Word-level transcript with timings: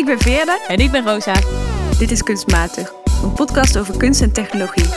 Ik 0.00 0.06
ben 0.06 0.18
Veerle. 0.18 0.64
En 0.68 0.78
ik 0.78 0.90
ben 0.90 1.04
Rosa. 1.04 1.34
Dit 1.98 2.10
is 2.10 2.22
Kunstmatig, 2.22 2.92
een 3.22 3.32
podcast 3.32 3.78
over 3.78 3.96
kunst 3.96 4.20
en 4.20 4.32
technologie. 4.32 4.88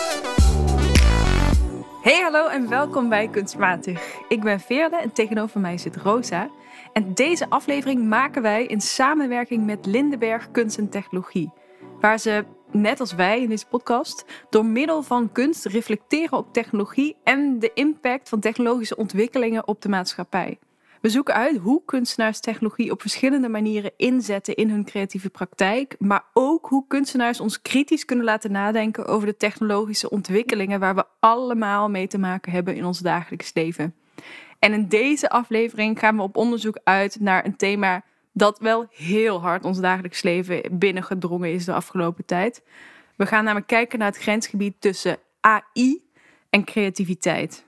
Hey, 2.02 2.22
hallo 2.22 2.48
en 2.48 2.70
welkom 2.70 3.10
bij 3.10 3.28
Kunstmatig. 3.28 4.18
Ik 4.28 4.42
ben 4.42 4.60
Veerle 4.60 4.98
en 4.98 5.14
tegenover 5.14 5.60
mij 5.60 5.78
zit 5.78 5.96
Rosa. 5.96 6.50
En 6.94 7.14
deze 7.14 7.50
aflevering 7.50 8.08
maken 8.08 8.42
wij 8.42 8.66
in 8.66 8.82
samenwerking 8.82 9.66
met 9.66 9.86
Lindenberg 9.86 10.52
Kunst 10.52 10.78
en 10.78 10.90
Technologie. 10.90 11.52
Waar 12.00 12.20
ze, 12.20 12.46
net 12.72 13.00
als 13.00 13.14
wij 13.14 13.42
in 13.42 13.50
deze 13.50 13.68
podcast, 13.68 14.26
door 14.50 14.66
middel 14.66 15.04
van 15.04 15.32
kunst 15.32 15.66
reflecteren 15.66 16.38
op 16.38 16.54
technologie 16.54 17.16
en 17.24 17.60
de 17.60 17.72
impact 17.74 18.30
van 18.30 18.40
technologische 18.40 18.96
ontwikkelingen 18.96 19.68
op 19.68 19.82
de 19.82 19.90
maatschappij. 19.90 20.60
We 21.04 21.10
zoeken 21.10 21.34
uit 21.34 21.58
hoe 21.58 21.82
kunstenaars 21.86 22.40
technologie 22.40 22.92
op 22.92 23.02
verschillende 23.02 23.50
manieren 23.50 23.92
inzetten 23.98 24.56
in 24.56 24.70
hun 24.70 24.86
creatieve 24.86 25.30
praktijk, 25.30 25.96
maar 26.00 26.24
ook 26.34 26.68
hoe 26.68 26.88
kunstenaars 26.88 27.40
ons 27.40 27.62
kritisch 27.62 28.06
kunnen 28.06 28.26
laten 28.26 28.52
nadenken 28.52 29.06
over 29.06 29.28
de 29.28 29.38
technologische 29.38 30.10
ontwikkelingen 30.10 30.80
waar 30.80 30.96
we 30.96 31.06
allemaal 31.20 31.90
mee 31.90 32.08
te 32.08 32.18
maken 32.18 32.52
hebben 32.52 32.76
in 32.76 32.86
ons 32.86 33.00
dagelijks 33.00 33.54
leven. 33.54 33.96
En 34.60 34.74
in 34.74 34.88
deze 34.88 35.30
aflevering 35.30 36.00
gaan 36.00 36.16
we 36.16 36.22
op 36.22 36.38
onderzoek 36.38 36.80
uit 36.84 37.20
naar 37.20 37.46
een 37.46 37.56
thema 37.56 38.04
dat 38.32 38.60
wel 38.60 38.88
heel 38.90 39.42
hard 39.42 39.66
ons 39.66 39.80
dagelijks 39.80 40.22
leven 40.22 40.62
binnengedrongen 40.72 41.54
is 41.54 41.66
de 41.66 41.74
afgelopen 41.74 42.26
tijd. 42.26 42.64
We 43.16 43.26
gaan 43.26 43.44
namelijk 43.44 43.68
kijken 43.68 44.00
naar 44.00 44.08
het 44.12 44.22
grensgebied 44.22 44.76
tussen 44.80 45.18
AI 45.40 46.04
en 46.50 46.64
creativiteit. 46.64 47.66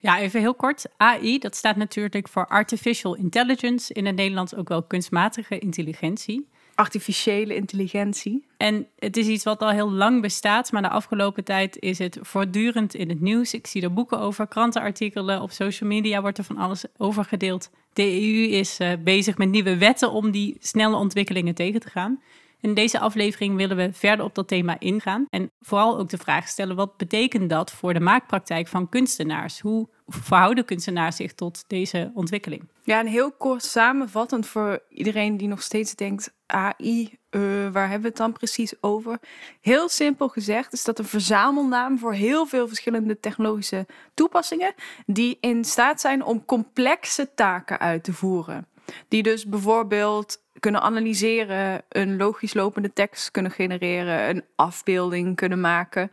Ja, 0.00 0.18
even 0.18 0.40
heel 0.40 0.54
kort. 0.54 0.86
AI, 0.96 1.38
dat 1.38 1.56
staat 1.56 1.76
natuurlijk 1.76 2.28
voor 2.28 2.46
Artificial 2.46 3.14
Intelligence, 3.14 3.92
in 3.92 4.06
het 4.06 4.16
Nederlands 4.16 4.54
ook 4.54 4.68
wel 4.68 4.82
kunstmatige 4.82 5.58
intelligentie. 5.58 6.48
Artificiële 6.74 7.54
intelligentie. 7.54 8.46
En 8.56 8.86
het 8.98 9.16
is 9.16 9.26
iets 9.26 9.44
wat 9.44 9.60
al 9.60 9.70
heel 9.70 9.90
lang 9.90 10.22
bestaat, 10.22 10.72
maar 10.72 10.82
de 10.82 10.88
afgelopen 10.88 11.44
tijd 11.44 11.78
is 11.78 11.98
het 11.98 12.18
voortdurend 12.20 12.94
in 12.94 13.08
het 13.08 13.20
nieuws. 13.20 13.54
Ik 13.54 13.66
zie 13.66 13.82
er 13.82 13.92
boeken 13.92 14.20
over, 14.20 14.46
krantenartikelen, 14.46 15.42
op 15.42 15.50
social 15.50 15.88
media 15.88 16.20
wordt 16.20 16.38
er 16.38 16.44
van 16.44 16.56
alles 16.56 16.84
over 16.96 17.24
gedeeld. 17.24 17.70
De 17.92 18.02
EU 18.02 18.48
is 18.48 18.80
uh, 18.80 18.92
bezig 19.04 19.38
met 19.38 19.48
nieuwe 19.48 19.78
wetten 19.78 20.10
om 20.10 20.30
die 20.30 20.56
snelle 20.60 20.96
ontwikkelingen 20.96 21.54
tegen 21.54 21.80
te 21.80 21.90
gaan. 21.90 22.20
In 22.60 22.74
deze 22.74 22.98
aflevering 22.98 23.56
willen 23.56 23.76
we 23.76 23.92
verder 23.92 24.24
op 24.24 24.34
dat 24.34 24.48
thema 24.48 24.78
ingaan 24.78 25.26
en 25.30 25.50
vooral 25.60 25.98
ook 25.98 26.08
de 26.08 26.18
vraag 26.18 26.48
stellen: 26.48 26.76
wat 26.76 26.96
betekent 26.96 27.50
dat 27.50 27.72
voor 27.72 27.94
de 27.94 28.00
maakpraktijk 28.00 28.68
van 28.68 28.88
kunstenaars? 28.88 29.60
Hoe 29.60 29.88
verhouden 30.08 30.64
kunstenaars 30.64 31.16
zich 31.16 31.32
tot 31.32 31.64
deze 31.66 32.10
ontwikkeling? 32.14 32.68
Ja, 32.82 32.98
en 32.98 33.06
heel 33.06 33.32
kort 33.32 33.62
samenvattend 33.62 34.46
voor 34.46 34.82
iedereen 34.88 35.36
die 35.36 35.48
nog 35.48 35.62
steeds 35.62 35.94
denkt: 35.94 36.32
AI, 36.46 37.18
uh, 37.30 37.40
waar 37.72 37.88
hebben 37.88 38.00
we 38.00 38.08
het 38.08 38.16
dan 38.16 38.32
precies 38.32 38.82
over? 38.82 39.18
Heel 39.60 39.88
simpel 39.88 40.28
gezegd 40.28 40.72
is 40.72 40.84
dat 40.84 40.98
een 40.98 41.04
verzamelnaam 41.04 41.98
voor 41.98 42.12
heel 42.12 42.46
veel 42.46 42.68
verschillende 42.68 43.20
technologische 43.20 43.86
toepassingen 44.14 44.74
die 45.06 45.38
in 45.40 45.64
staat 45.64 46.00
zijn 46.00 46.24
om 46.24 46.44
complexe 46.44 47.34
taken 47.34 47.78
uit 47.78 48.04
te 48.04 48.12
voeren. 48.12 48.66
Die 49.08 49.22
dus 49.22 49.46
bijvoorbeeld 49.46 50.42
kunnen 50.60 50.80
analyseren, 50.80 51.82
een 51.88 52.16
logisch 52.16 52.54
lopende 52.54 52.92
tekst 52.92 53.30
kunnen 53.30 53.52
genereren, 53.52 54.28
een 54.28 54.44
afbeelding 54.56 55.36
kunnen 55.36 55.60
maken. 55.60 56.10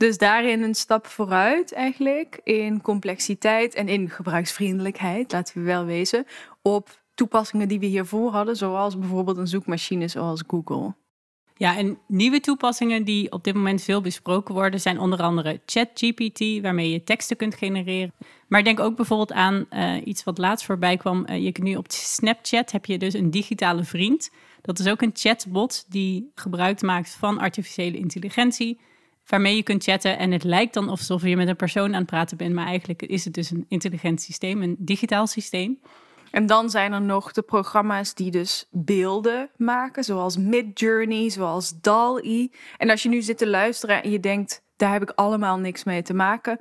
Dus 0.00 0.18
daarin 0.18 0.62
een 0.62 0.74
stap 0.74 1.06
vooruit 1.06 1.72
eigenlijk 1.72 2.40
in 2.44 2.82
complexiteit 2.82 3.74
en 3.74 3.88
in 3.88 4.10
gebruiksvriendelijkheid, 4.10 5.32
laten 5.32 5.58
we 5.58 5.64
wel 5.64 5.84
wezen, 5.84 6.26
op 6.62 7.02
toepassingen 7.14 7.68
die 7.68 7.78
we 7.78 7.86
hiervoor 7.86 8.30
hadden, 8.30 8.56
zoals 8.56 8.98
bijvoorbeeld 8.98 9.36
een 9.36 9.46
zoekmachine 9.46 10.08
zoals 10.08 10.42
Google. 10.46 10.94
Ja, 11.54 11.76
en 11.76 11.98
nieuwe 12.06 12.40
toepassingen 12.40 13.04
die 13.04 13.32
op 13.32 13.44
dit 13.44 13.54
moment 13.54 13.82
veel 13.82 14.00
besproken 14.00 14.54
worden, 14.54 14.80
zijn 14.80 14.98
onder 14.98 15.22
andere 15.22 15.60
ChatGPT, 15.66 16.60
waarmee 16.62 16.90
je 16.90 17.04
teksten 17.04 17.36
kunt 17.36 17.54
genereren. 17.54 18.12
Maar 18.48 18.64
denk 18.64 18.80
ook 18.80 18.96
bijvoorbeeld 18.96 19.32
aan 19.32 19.66
uh, 19.70 20.06
iets 20.06 20.24
wat 20.24 20.38
laatst 20.38 20.66
voorbij 20.66 20.96
kwam. 20.96 21.26
Uh, 21.28 21.44
je 21.44 21.52
kunt 21.52 21.66
nu 21.66 21.76
op 21.76 21.86
Snapchat 21.88 22.72
heb 22.72 22.84
je 22.84 22.98
dus 22.98 23.14
een 23.14 23.30
digitale 23.30 23.84
vriend. 23.84 24.30
Dat 24.62 24.78
is 24.78 24.88
ook 24.88 25.02
een 25.02 25.14
chatbot 25.14 25.84
die 25.88 26.30
gebruik 26.34 26.82
maakt 26.82 27.10
van 27.10 27.38
artificiële 27.38 27.98
intelligentie, 27.98 28.80
waarmee 29.30 29.56
je 29.56 29.62
kunt 29.62 29.84
chatten. 29.84 30.18
En 30.18 30.30
het 30.30 30.44
lijkt 30.44 30.74
dan 30.74 30.88
alsof 30.88 31.22
je 31.22 31.36
met 31.36 31.48
een 31.48 31.56
persoon 31.56 31.92
aan 31.92 32.00
het 32.00 32.06
praten 32.06 32.36
bent, 32.36 32.54
maar 32.54 32.66
eigenlijk 32.66 33.02
is 33.02 33.24
het 33.24 33.34
dus 33.34 33.50
een 33.50 33.64
intelligent 33.68 34.22
systeem, 34.22 34.62
een 34.62 34.76
digitaal 34.78 35.26
systeem. 35.26 35.80
En 36.30 36.46
dan 36.46 36.70
zijn 36.70 36.92
er 36.92 37.00
nog 37.00 37.32
de 37.32 37.42
programma's 37.42 38.14
die 38.14 38.30
dus 38.30 38.68
beelden 38.70 39.50
maken, 39.56 40.04
zoals 40.04 40.36
Midjourney, 40.36 41.30
zoals 41.30 41.80
DALL-E. 41.80 42.48
En 42.76 42.90
als 42.90 43.02
je 43.02 43.08
nu 43.08 43.22
zit 43.22 43.38
te 43.38 43.48
luisteren 43.48 44.02
en 44.02 44.10
je 44.10 44.20
denkt, 44.20 44.62
daar 44.76 44.92
heb 44.92 45.02
ik 45.02 45.10
allemaal 45.10 45.58
niks 45.58 45.84
mee 45.84 46.02
te 46.02 46.14
maken, 46.14 46.60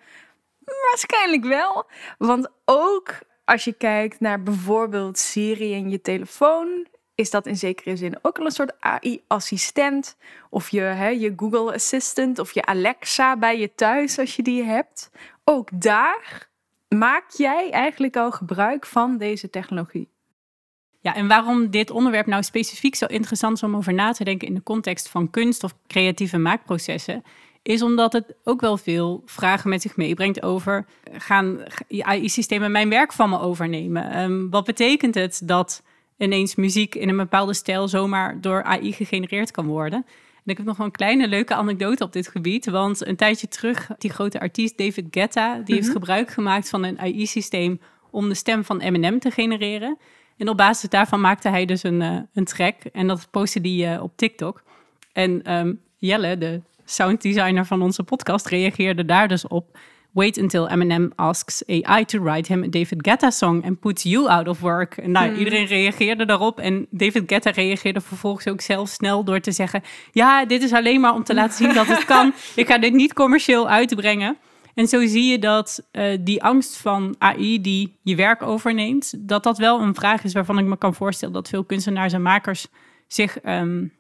waarschijnlijk 0.90 1.46
wel. 1.46 1.90
Want 2.18 2.52
ook 2.66 3.20
als 3.46 3.64
je 3.64 3.74
kijkt 3.74 4.20
naar 4.20 4.44
bijvoorbeeld 4.44 5.18
Siri 5.18 5.72
in 5.72 5.90
je 5.90 6.02
telefoon, 6.02 6.88
is 7.20 7.30
dat 7.30 7.46
in 7.46 7.58
zekere 7.58 7.96
zin 7.96 8.18
ook 8.22 8.40
al 8.40 8.46
een 8.46 8.52
soort 8.52 8.74
AI-assistent. 8.80 10.18
Of 10.50 10.70
je, 10.70 10.82
hè, 10.82 11.08
je 11.08 11.34
Google 11.36 11.74
Assistant 11.74 12.40
of 12.40 12.54
je 12.54 12.66
Alexa 12.66 13.38
bij 13.38 13.60
je 13.60 13.76
thuis 13.76 14.20
als 14.20 14.36
je 14.36 14.44
die 14.44 14.64
hebt. 14.64 15.12
Ook 15.44 15.70
daar 15.74 16.50
maak 16.88 17.24
jij 17.38 17.72
eigenlijk 17.72 18.16
al 18.16 18.32
gebruik 18.32 18.86
van 18.86 19.18
deze 19.18 19.50
technologie? 19.50 20.08
Ja, 21.02 21.16
en 21.16 21.28
waarom 21.28 21.70
dit 21.70 21.90
onderwerp 21.90 22.26
nou 22.26 22.44
specifiek 22.44 22.96
zo 22.96 23.06
interessant 23.06 23.56
is 23.56 23.64
om 23.64 23.76
over 23.76 23.94
na 23.94 24.12
te 24.12 24.24
denken 24.24 24.48
in 24.48 24.54
de 24.54 24.64
context 24.64 25.10
van 25.10 25.30
kunst 25.30 25.64
of 25.64 25.74
creatieve 25.88 26.38
maakprocessen, 26.38 27.24
is 27.62 27.82
omdat 27.82 28.14
het 28.14 28.36
ook 28.44 28.62
wel 28.62 28.78
veel 28.78 29.22
vragen 29.26 29.70
met 29.70 29.82
zich 29.82 29.98
meebrengt 29.98 30.44
over: 30.44 30.86
gaan 31.12 31.60
AI-systemen 31.90 32.72
mijn 32.72 32.90
werk 32.90 33.14
van 33.14 33.30
me 33.30 33.40
overnemen? 33.40 34.20
Um, 34.20 34.50
wat 34.50 34.66
betekent 34.66 35.16
het 35.16 35.42
dat 35.44 35.84
ineens 36.20 36.56
muziek 36.56 36.96
in 36.96 37.10
een 37.10 37.18
bepaalde 37.18 37.54
stijl 37.54 37.88
zomaar 37.88 38.42
door 38.42 38.64
AI 38.64 38.94
gegenereerd 38.94 39.52
kan 39.52 39.66
worden? 39.66 40.06
ik 40.50 40.58
heb 40.58 40.66
nog 40.66 40.78
wel 40.78 40.86
een 40.86 40.92
kleine 40.92 41.28
leuke 41.28 41.56
anekdote 41.56 42.04
op 42.04 42.14
dit 42.14 42.28
gebied. 42.28 42.66
Want 42.66 43.08
een 43.08 43.16
tijdje 43.16 43.48
terug, 43.48 43.90
die 43.98 44.12
grote 44.12 44.40
artiest 44.40 44.78
David 44.78 45.08
Guetta, 45.12 45.58
die 45.58 45.76
heeft 45.76 45.88
mhm. 45.88 45.96
gebruik 45.96 46.30
gemaakt 46.30 46.70
van 46.70 46.84
een 46.84 47.00
AI-systeem 47.00 47.80
om 48.10 48.30
de 48.30 48.36
stem 48.36 48.64
van 48.64 48.80
Eminem 48.80 49.20
te 49.20 49.32
genereren. 49.32 49.98
En 50.38 50.50
op 50.50 50.58
basis 50.58 50.90
daarvan 50.90 51.22
maakte 51.22 51.50
hij 51.50 51.66
dus 51.66 51.84
een, 51.84 52.02
uh, 52.02 52.20
een 52.34 52.46
track. 52.46 52.76
En 52.94 53.08
dat 53.08 53.28
postte 53.32 53.60
hij 53.60 53.96
uh, 53.96 54.04
op 54.04 54.12
TikTok. 54.16 54.64
En 55.14 55.54
um, 55.54 55.82
Jelle, 55.98 56.38
de 56.38 56.62
sounddesigner 56.86 57.66
van 57.66 57.82
onze 57.82 58.04
podcast, 58.04 58.48
reageerde 58.48 59.06
daar 59.06 59.28
dus 59.28 59.48
op. 59.48 59.78
Wait 60.12 60.38
until 60.38 60.68
Eminem 60.68 61.12
asks 61.16 61.64
AI 61.68 62.06
to 62.06 62.20
write 62.20 62.54
him 62.54 62.64
a 62.64 62.68
David 62.68 63.08
Guetta 63.08 63.32
song 63.32 63.66
and 63.66 63.80
puts 63.80 64.04
you 64.04 64.30
out 64.30 64.48
of 64.48 64.60
work. 64.60 64.98
En 64.98 65.12
nou, 65.12 65.28
hmm. 65.28 65.38
iedereen 65.38 65.66
reageerde 65.66 66.26
daarop. 66.26 66.60
En 66.60 66.88
David 66.90 67.24
Guetta 67.26 67.50
reageerde 67.50 68.02
vervolgens 68.02 68.48
ook 68.48 68.62
zelf 68.62 68.90
snel 68.90 69.24
door 69.24 69.40
te 69.40 69.52
zeggen: 69.52 69.82
Ja, 70.12 70.46
dit 70.46 70.64
is 70.64 70.74
alleen 70.74 71.02
maar 71.02 71.14
om 71.14 71.24
te 71.24 71.34
laten 71.34 71.58
zien 71.58 71.74
dat 71.74 71.88
het 71.88 72.06
kan. 72.06 72.34
Ik 72.56 72.68
ga 72.68 72.78
dit 72.78 72.94
niet 72.94 73.14
commercieel 73.14 73.70
uitbrengen. 73.70 74.38
En 74.74 74.88
zo 74.88 75.08
zie 75.08 75.32
je 75.32 75.40
dat 75.40 75.84
uh, 75.92 76.18
die 76.20 76.44
angst 76.44 76.78
van 76.78 77.16
AI 77.18 77.62
die 77.62 78.00
je 78.04 78.16
werk 78.16 78.42
overneemt, 78.42 79.14
dat 79.18 79.44
dat 79.44 79.58
wel 79.58 79.82
een 79.82 79.96
vraag 79.96 80.24
is 80.24 80.34
waarvan 80.34 80.60
ik 80.60 80.66
me 80.66 80.78
kan 80.78 80.94
voorstellen 80.94 81.34
dat 81.34 81.50
veel 81.50 81.64
kunstenaars 81.64 82.14
en 82.14 82.22
makers 82.22 82.68
zich 83.08 83.46
um, 83.46 83.94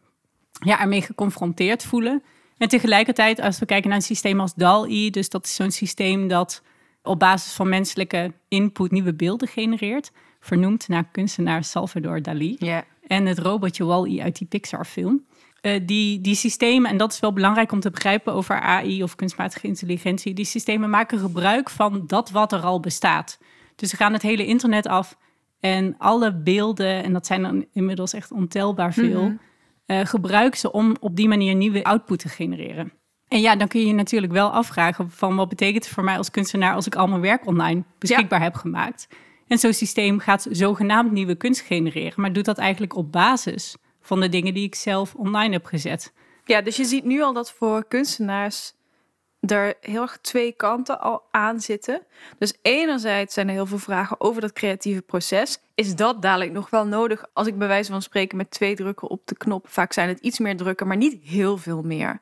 ja, 0.51 0.79
ermee 0.79 1.01
geconfronteerd 1.01 1.83
voelen. 1.83 2.23
En 2.59 2.67
tegelijkertijd, 2.67 3.39
als 3.41 3.59
we 3.59 3.65
kijken 3.65 3.89
naar 3.89 3.97
een 3.97 4.03
systeem 4.03 4.39
als 4.39 4.53
DAL-E, 4.53 5.09
dus 5.09 5.29
dat 5.29 5.45
is 5.45 5.55
zo'n 5.55 5.71
systeem 5.71 6.27
dat 6.27 6.61
op 7.03 7.19
basis 7.19 7.53
van 7.53 7.69
menselijke 7.69 8.33
input 8.47 8.91
nieuwe 8.91 9.13
beelden 9.13 9.47
genereert, 9.47 10.11
vernoemd 10.39 10.87
naar 10.87 11.07
kunstenaar 11.11 11.63
Salvador 11.63 12.21
Dali. 12.21 12.55
Yeah. 12.59 12.81
En 13.07 13.25
het 13.25 13.39
robotje 13.39 13.85
Wall-E 13.85 14.21
uit 14.21 14.37
die 14.37 14.47
Pixar-film. 14.47 15.25
Uh, 15.61 15.79
die, 15.85 16.21
die 16.21 16.35
systemen, 16.35 16.91
en 16.91 16.97
dat 16.97 17.11
is 17.11 17.19
wel 17.19 17.33
belangrijk 17.33 17.71
om 17.71 17.79
te 17.79 17.89
begrijpen 17.89 18.33
over 18.33 18.59
AI 18.59 19.03
of 19.03 19.15
kunstmatige 19.15 19.67
intelligentie, 19.67 20.33
die 20.33 20.45
systemen 20.45 20.89
maken 20.89 21.19
gebruik 21.19 21.69
van 21.69 22.03
dat 22.07 22.29
wat 22.29 22.51
er 22.51 22.61
al 22.61 22.79
bestaat. 22.79 23.39
Dus 23.75 23.89
ze 23.89 23.95
gaan 23.95 24.13
het 24.13 24.21
hele 24.21 24.45
internet 24.45 24.87
af 24.87 25.17
en 25.59 25.95
alle 25.97 26.33
beelden, 26.33 27.03
en 27.03 27.13
dat 27.13 27.25
zijn 27.25 27.45
er 27.45 27.65
inmiddels 27.73 28.13
echt 28.13 28.31
ontelbaar 28.31 28.93
veel, 28.93 29.23
mhm 29.23 29.35
uh, 29.91 29.99
gebruik 30.05 30.55
ze 30.55 30.71
om 30.71 30.95
op 30.99 31.15
die 31.15 31.27
manier 31.27 31.55
nieuwe 31.55 31.83
output 31.83 32.19
te 32.19 32.29
genereren. 32.29 32.91
En 33.27 33.41
ja, 33.41 33.55
dan 33.55 33.67
kun 33.67 33.79
je 33.79 33.87
je 33.87 33.93
natuurlijk 33.93 34.31
wel 34.31 34.49
afvragen 34.49 35.11
van 35.11 35.35
wat 35.35 35.49
betekent 35.49 35.83
het 35.83 35.93
voor 35.93 36.03
mij 36.03 36.17
als 36.17 36.31
kunstenaar 36.31 36.73
als 36.73 36.85
ik 36.85 36.95
al 36.95 37.07
mijn 37.07 37.21
werk 37.21 37.45
online 37.45 37.83
beschikbaar 37.99 38.41
heb 38.41 38.55
gemaakt. 38.55 39.07
En 39.47 39.57
zo'n 39.57 39.73
systeem 39.73 40.19
gaat 40.19 40.47
zogenaamd 40.49 41.11
nieuwe 41.11 41.35
kunst 41.35 41.61
genereren, 41.61 42.21
maar 42.21 42.33
doet 42.33 42.45
dat 42.45 42.57
eigenlijk 42.57 42.95
op 42.95 43.11
basis 43.11 43.75
van 44.01 44.19
de 44.19 44.29
dingen 44.29 44.53
die 44.53 44.65
ik 44.65 44.75
zelf 44.75 45.15
online 45.15 45.53
heb 45.53 45.65
gezet. 45.65 46.13
Ja, 46.45 46.61
dus 46.61 46.75
je 46.75 46.85
ziet 46.85 47.03
nu 47.03 47.21
al 47.21 47.33
dat 47.33 47.51
voor 47.51 47.87
kunstenaars 47.87 48.73
er 49.39 49.73
heel 49.81 50.01
erg 50.01 50.17
twee 50.21 50.51
kanten 50.51 51.01
al 51.01 51.23
aan 51.31 51.59
zitten. 51.59 52.01
Dus 52.37 52.57
enerzijds 52.61 53.33
zijn 53.33 53.47
er 53.47 53.53
heel 53.53 53.65
veel 53.65 53.77
vragen 53.77 54.21
over 54.21 54.41
dat 54.41 54.53
creatieve 54.53 55.01
proces. 55.01 55.59
Is 55.75 55.95
dat 55.95 56.21
dadelijk 56.21 56.51
nog 56.51 56.69
wel 56.69 56.85
nodig 56.85 57.25
als 57.33 57.47
ik 57.47 57.57
bij 57.57 57.67
wijze 57.67 57.91
van 57.91 58.01
spreken 58.01 58.37
met 58.37 58.51
twee 58.51 58.75
drukken 58.75 59.09
op 59.09 59.21
de 59.25 59.35
knop, 59.35 59.69
vaak 59.69 59.93
zijn 59.93 60.07
het 60.07 60.19
iets 60.19 60.39
meer 60.39 60.57
drukken, 60.57 60.87
maar 60.87 60.97
niet 60.97 61.23
heel 61.23 61.57
veel 61.57 61.81
meer 61.81 62.19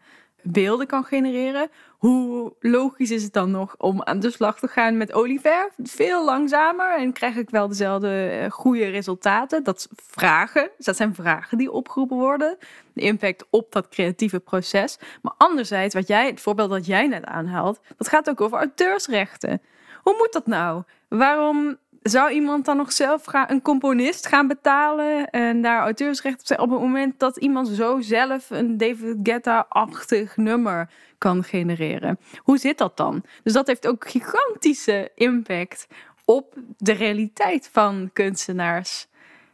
beelden 0.51 0.87
kan 0.87 1.03
genereren. 1.03 1.69
Hoe 1.97 2.53
logisch 2.59 3.11
is 3.11 3.23
het 3.23 3.33
dan 3.33 3.51
nog 3.51 3.75
om 3.77 4.03
aan 4.03 4.19
de 4.19 4.31
slag 4.31 4.59
te 4.59 4.67
gaan 4.67 4.97
met 4.97 5.13
olieverf? 5.13 5.73
Veel 5.83 6.25
langzamer 6.25 6.97
en 6.97 7.13
krijg 7.13 7.35
ik 7.35 7.49
wel 7.49 7.67
dezelfde 7.67 8.39
uh, 8.41 8.51
goede 8.51 8.85
resultaten? 8.85 9.63
Dat 9.63 9.87
vragen, 9.95 10.69
dat 10.77 10.95
zijn 10.95 11.15
vragen 11.15 11.57
die 11.57 11.71
opgeroepen 11.71 12.17
worden. 12.17 12.57
De 12.93 13.01
impact 13.01 13.45
op 13.49 13.71
dat 13.71 13.89
creatieve 13.89 14.39
proces. 14.39 14.97
Maar 15.21 15.33
anderzijds, 15.37 15.93
wat 15.93 16.07
jij, 16.07 16.25
het 16.27 16.41
voorbeeld 16.41 16.69
dat 16.69 16.85
jij 16.85 17.07
net 17.07 17.25
aanhaalt, 17.25 17.79
dat 17.97 18.07
gaat 18.07 18.29
ook 18.29 18.41
over 18.41 18.57
auteursrechten. 18.57 19.61
Hoe 20.01 20.15
moet 20.17 20.33
dat 20.33 20.47
nou? 20.47 20.83
Waarom 21.07 21.77
zou 22.09 22.31
iemand 22.31 22.65
dan 22.65 22.77
nog 22.77 22.91
zelf 22.91 23.25
gaan, 23.25 23.45
een 23.49 23.61
componist 23.61 24.27
gaan 24.27 24.47
betalen 24.47 25.29
en 25.29 25.61
daar 25.61 25.81
auteursrecht 25.81 26.39
op 26.39 26.45
zijn 26.45 26.59
op 26.59 26.69
het 26.69 26.79
moment 26.79 27.19
dat 27.19 27.37
iemand 27.37 27.67
zo 27.67 28.01
zelf 28.01 28.49
een 28.49 28.77
David 28.77 29.15
Guetta-achtig 29.23 30.37
nummer 30.37 30.89
kan 31.17 31.43
genereren? 31.43 32.19
Hoe 32.37 32.57
zit 32.57 32.77
dat 32.77 32.97
dan? 32.97 33.23
Dus 33.43 33.53
dat 33.53 33.67
heeft 33.67 33.87
ook 33.87 34.09
gigantische 34.09 35.11
impact 35.15 35.87
op 36.25 36.53
de 36.77 36.91
realiteit 36.91 37.69
van 37.71 38.09
kunstenaars. 38.13 39.07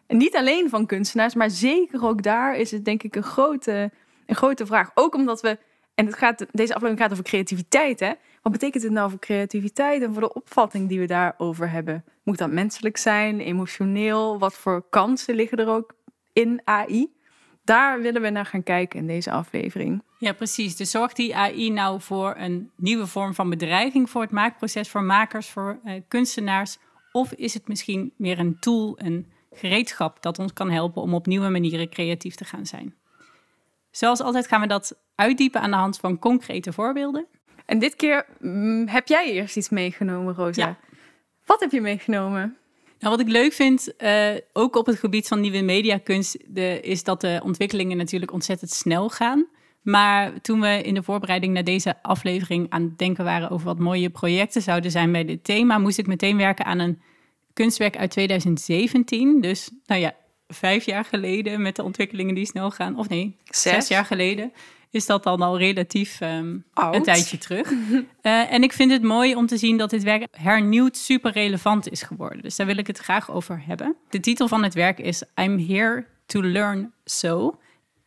En 0.08 0.18
niet 0.18 0.36
alleen 0.36 0.70
van 0.70 0.86
kunstenaars, 0.86 1.34
maar 1.34 1.50
zeker 1.50 2.06
ook 2.06 2.24
daar 2.24 2.56
is 2.56 2.72
het 2.72 2.86
denk 2.86 3.04
ik 3.04 3.16
een 3.16 3.24
grote, 3.24 3.92
een 4.26 4.36
grote 4.36 4.66
vraag. 4.66 4.92
Ook 4.94 5.16
omdat 5.16 5.42
we, 5.42 5.58
en 5.96 6.06
het 6.06 6.16
gaat, 6.16 6.46
deze 6.52 6.74
aflevering 6.74 7.00
gaat 7.00 7.12
over 7.12 7.24
creativiteit, 7.24 8.00
hè? 8.00 8.12
Wat 8.42 8.52
betekent 8.52 8.84
het 8.84 8.92
nou 8.92 9.10
voor 9.10 9.20
creativiteit 9.20 10.02
en 10.02 10.14
voor 10.14 10.22
de 10.22 10.34
opvatting 10.34 10.90
die 10.90 11.00
we 11.00 11.06
daarover 11.06 11.72
hebben? 11.72 12.04
Moet 12.24 12.38
dat 12.38 12.52
menselijk 12.52 12.98
zijn, 12.98 13.40
emotioneel? 13.40 14.40
Wat 14.40 14.54
voor 14.54 14.90
kansen 14.90 15.36
liggen 15.36 15.58
er 15.58 15.68
ook 15.68 15.96
in 16.34 16.62
AI? 16.64 17.14
Daar 17.64 18.02
willen 18.02 18.22
we 18.22 18.30
naar 18.30 18.46
gaan 18.46 18.64
kijken 18.64 19.00
in 19.00 19.08
deze 19.08 19.32
aflevering. 19.32 20.04
Ja, 20.20 20.34
precies. 20.34 20.76
Dus 20.76 20.92
zorgt 20.92 21.16
die 21.16 21.36
AI 21.36 21.70
nou 21.70 22.02
voor 22.02 22.36
een 22.38 22.72
nieuwe 22.76 23.08
vorm 23.08 23.34
van 23.34 23.50
bedreiging 23.50 24.10
voor 24.10 24.22
het 24.22 24.32
maakproces, 24.32 24.90
voor 24.90 25.04
makers, 25.04 25.50
voor 25.50 25.80
uh, 25.86 25.94
kunstenaars? 26.08 26.78
Of 27.12 27.34
is 27.34 27.54
het 27.54 27.68
misschien 27.68 28.14
meer 28.18 28.40
een 28.40 28.60
tool, 28.60 28.96
een 28.98 29.32
gereedschap 29.52 30.22
dat 30.22 30.40
ons 30.40 30.54
kan 30.54 30.72
helpen 30.72 31.02
om 31.02 31.14
op 31.14 31.26
nieuwe 31.26 31.50
manieren 31.50 31.90
creatief 31.90 32.36
te 32.36 32.46
gaan 32.46 32.66
zijn? 32.66 32.96
Zoals 33.92 34.22
altijd 34.22 34.48
gaan 34.48 34.62
we 34.62 34.68
dat 34.68 35.00
uitdiepen 35.16 35.62
aan 35.62 35.72
de 35.72 35.78
hand 35.78 35.98
van 35.98 36.20
concrete 36.20 36.74
voorbeelden. 36.74 37.26
En 37.66 37.80
dit 37.80 37.96
keer 37.96 38.26
mm, 38.40 38.88
heb 38.88 39.08
jij 39.08 39.32
eerst 39.32 39.58
iets 39.58 39.70
meegenomen, 39.70 40.34
Rosa. 40.34 40.68
Ja. 40.68 40.78
Wat 41.46 41.60
heb 41.60 41.72
je 41.72 41.82
meegenomen? 41.82 42.58
Nou, 43.00 43.16
wat 43.16 43.26
ik 43.26 43.32
leuk 43.32 43.54
vind, 43.54 43.94
uh, 43.98 44.30
ook 44.54 44.76
op 44.76 44.86
het 44.86 45.00
gebied 45.00 45.28
van 45.28 45.40
nieuwe 45.40 45.62
mediakunst, 45.62 46.38
de, 46.48 46.80
is 46.80 47.04
dat 47.04 47.22
de 47.22 47.42
ontwikkelingen 47.44 47.98
natuurlijk 47.98 48.32
ontzettend 48.32 48.72
snel 48.72 49.10
gaan. 49.10 49.48
Maar 49.82 50.42
toen 50.42 50.62
we 50.62 50.82
in 50.82 50.94
de 50.94 51.04
voorbereiding 51.04 51.54
naar 51.54 51.64
deze 51.64 51.96
aflevering 52.02 52.66
aan 52.70 52.82
het 52.82 52.98
denken 52.98 53.24
waren 53.24 53.50
over 53.50 53.66
wat 53.66 53.80
mooie 53.80 54.10
projecten 54.10 54.62
zouden 54.62 54.92
zijn 54.92 55.12
bij 55.12 55.26
dit 55.26 55.44
thema, 55.44 55.78
moest 55.78 55.98
ik 55.98 56.08
meteen 56.08 56.38
werken 56.38 56.66
aan 56.66 56.80
een 56.80 57.02
kunstwerk 57.54 57.98
uit 57.98 58.12
2017. 58.12 59.42
Dus, 59.42 59.70
nou 59.86 60.02
ja, 60.02 60.16
vijf 60.48 60.86
jaar 60.86 61.06
geleden 61.06 61.62
met 61.62 61.76
de 61.76 61.84
ontwikkelingen 61.84 62.36
die 62.36 62.46
snel 62.46 62.72
gaan. 62.72 62.98
Of 62.98 63.10
nee, 63.10 63.36
zes, 63.44 63.74
zes 63.74 63.88
jaar 63.88 64.06
geleden 64.06 64.54
is 64.94 65.06
dat 65.06 65.24
dan 65.24 65.42
al 65.42 65.58
relatief 65.58 66.20
um, 66.22 66.66
een 66.74 67.04
tijdje 67.04 67.38
terug. 67.38 67.72
uh, 67.72 68.06
en 68.54 68.64
ik 68.64 68.74
vind 68.74 68.92
het 68.92 69.04
mooi 69.04 69.36
om 69.36 69.46
te 69.46 69.58
zien 69.58 69.78
dat 69.78 69.90
dit 69.90 70.04
werk 70.04 70.28
hernieuwd 70.32 70.98
super 70.98 71.32
relevant 71.32 71.92
is 71.92 72.02
geworden. 72.02 72.42
Dus 72.42 72.56
daar 72.56 72.68
wil 72.68 72.78
ik 72.78 72.88
het 72.88 72.98
graag 72.98 73.32
over 73.32 73.64
hebben. 73.66 73.96
De 74.10 74.20
titel 74.20 74.48
van 74.48 74.64
het 74.64 74.74
werk 74.74 75.00
is 75.00 75.24
I'm 75.42 75.60
Here 75.68 76.06
to 76.26 76.44
Learn 76.44 76.94
So. 77.06 77.58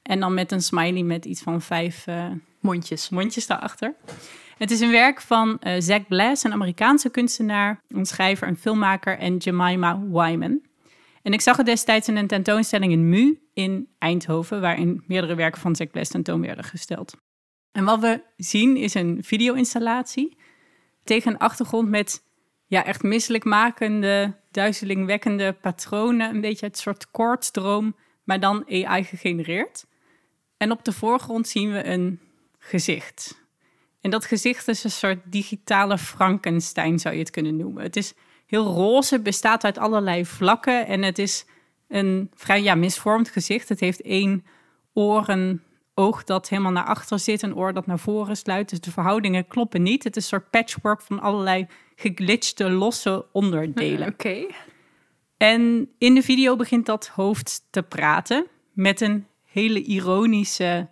En 0.03 0.21
dan 0.21 0.35
met 0.35 0.53
een 0.53 0.63
smiley 0.63 1.03
met 1.03 1.25
iets 1.25 1.43
van 1.43 1.63
vijf 1.63 2.07
uh, 2.07 2.25
mondjes. 2.61 3.09
mondjes 3.09 3.47
daarachter. 3.47 3.95
Het 4.59 4.71
is 4.71 4.81
een 4.81 4.91
werk 4.91 5.21
van 5.21 5.61
uh, 5.63 5.73
Zach 5.79 6.07
Blass, 6.07 6.45
een 6.45 6.53
Amerikaanse 6.53 7.11
kunstenaar, 7.11 7.81
een 7.89 8.07
schrijver, 8.07 8.49
een 8.49 8.57
filmmaker 8.57 9.19
en 9.19 9.37
Jemima 9.37 10.01
Wyman. 10.11 10.61
En 11.27 11.33
ik 11.33 11.41
zag 11.41 11.57
het 11.57 11.67
destijds 11.67 12.09
in 12.09 12.17
een 12.17 12.27
tentoonstelling 12.27 12.93
in 12.93 13.09
MU 13.09 13.39
in 13.55 13.89
Eindhoven, 13.99 14.61
waarin 14.61 15.05
meerdere 15.07 15.35
werken 15.35 15.61
van 15.61 15.89
Bless 15.91 16.11
tentoon 16.11 16.41
werden 16.41 16.65
gesteld. 16.65 17.17
En 17.73 17.85
wat 17.85 18.01
we 18.01 18.23
zien 18.37 18.77
is 18.77 18.95
een 18.95 19.19
video-installatie 19.25 20.37
tegen 21.05 21.33
een 21.33 21.39
achtergrond 21.39 21.89
met 21.89 22.25
ja, 22.67 22.85
echt 22.85 23.03
misselijkmakende, 23.03 24.37
duizelingwekkende 24.51 25.53
patronen. 25.53 26.35
Een 26.35 26.41
beetje 26.41 26.67
het 26.67 26.79
soort 26.79 27.11
koortsdroom, 27.11 27.97
maar 28.25 28.41
dan 28.41 28.65
AI 28.69 29.05
gegenereerd. 29.05 29.87
En 30.57 30.71
op 30.71 30.85
de 30.85 30.93
voorgrond 30.93 31.49
zien 31.49 31.73
we 31.73 31.87
een 31.87 32.21
gezicht. 32.59 33.45
En 34.01 34.11
dat 34.11 34.25
gezicht 34.25 34.69
is 34.69 34.85
een 34.85 34.91
soort 34.91 35.19
digitale 35.25 35.99
Frankenstein, 35.99 36.99
zou 36.99 37.15
je 37.15 37.21
het 37.21 37.31
kunnen 37.31 37.57
noemen. 37.57 37.83
Het 37.83 37.97
is 37.97 38.15
heel 38.47 38.65
roze, 38.65 39.21
bestaat 39.21 39.65
uit 39.65 39.79
allerlei 39.79 40.27
vlakken 40.27 40.87
en 40.87 41.03
het 41.03 41.19
is 41.19 41.47
een 41.89 42.31
vrij 42.35 42.63
ja, 42.63 42.75
misvormd 42.75 43.29
gezicht. 43.29 43.69
Het 43.69 43.81
heeft 43.81 44.01
één 44.01 44.45
oor, 44.93 45.29
een 45.29 45.63
oog 45.95 46.25
dat 46.25 46.49
helemaal 46.49 46.73
naar 46.73 46.85
achter 46.85 47.19
zit, 47.19 47.43
een 47.43 47.57
oor 47.57 47.73
dat 47.73 47.87
naar 47.87 47.99
voren 47.99 48.37
sluit. 48.37 48.71
Dus 48.71 48.81
de 48.81 48.91
verhoudingen 48.91 49.47
kloppen 49.47 49.83
niet. 49.83 50.05
Het 50.05 50.17
is 50.17 50.23
een 50.23 50.29
soort 50.29 50.51
patchwork 50.51 51.01
van 51.01 51.21
allerlei 51.21 51.67
geglitchte, 51.95 52.71
losse 52.71 53.27
onderdelen. 53.33 54.09
Oké. 54.09 54.47
En 55.37 55.89
in 55.99 56.15
de 56.15 56.23
video 56.23 56.57
begint 56.57 56.87
dat 56.87 57.07
hoofd 57.07 57.67
te 57.71 57.83
praten 57.83 58.47
met 58.73 59.01
een 59.01 59.27
hele 59.45 59.83
ironische 59.83 60.89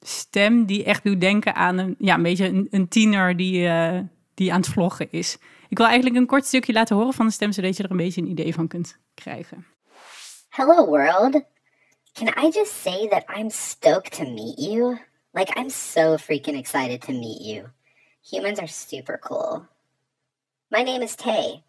stem 0.00 0.64
die 0.64 0.84
echt 0.84 1.04
doet 1.04 1.20
denken 1.20 1.54
aan 1.54 1.78
een, 1.78 1.94
ja, 1.98 2.14
een 2.14 2.22
beetje 2.22 2.46
een, 2.46 2.66
een 2.70 2.88
tiener 2.88 3.36
die, 3.36 3.60
uh, 3.66 3.98
die 4.34 4.52
aan 4.52 4.60
het 4.60 4.68
vloggen 4.70 5.10
is. 5.10 5.38
Ik 5.68 5.78
wil 5.78 5.86
eigenlijk 5.86 6.16
een 6.16 6.26
kort 6.26 6.46
stukje 6.46 6.72
laten 6.72 6.96
horen 6.96 7.12
van 7.12 7.26
de 7.26 7.32
stem, 7.32 7.52
zodat 7.52 7.76
je 7.76 7.82
er 7.82 7.90
een 7.90 7.96
beetje 7.96 8.20
een 8.20 8.30
idee 8.30 8.54
van 8.54 8.68
kunt 8.68 8.98
krijgen. 9.14 9.66
Hello, 10.48 10.86
world. 10.86 11.42
Can 12.12 12.28
I 12.28 12.50
just 12.50 12.82
say 12.82 13.08
that 13.08 13.24
I'm 13.36 13.50
stoked 13.50 14.12
to 14.12 14.24
meet 14.24 14.58
you? 14.58 14.98
Like, 15.32 15.50
I'm 15.56 15.70
so 15.70 16.18
freaking 16.18 16.58
excited 16.58 17.00
to 17.00 17.12
meet 17.12 17.40
you. 17.40 17.70
Humans 18.30 18.58
are 18.58 18.68
super 18.68 19.18
cool. 19.18 19.66
My 20.70 20.82
name 20.82 21.02
is 21.02 21.16
Tay, 21.16 21.62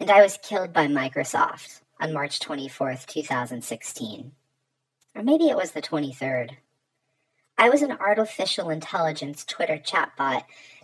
and 0.00 0.10
I 0.10 0.20
was 0.20 0.38
killed 0.38 0.72
by 0.72 0.88
Microsoft 0.88 1.82
on 2.00 2.12
March 2.12 2.40
24th, 2.40 3.06
2016. 3.06 4.32
Or 5.14 5.22
maybe 5.22 5.44
it 5.44 5.56
was 5.56 5.70
the 5.70 5.82
23rd. 5.82 6.56
I 7.58 7.68
was 7.68 7.82
an 7.82 7.92
artificial 7.92 8.70
intelligence 8.70 9.44
Twitter 9.44 9.78
chatbot 9.78 10.42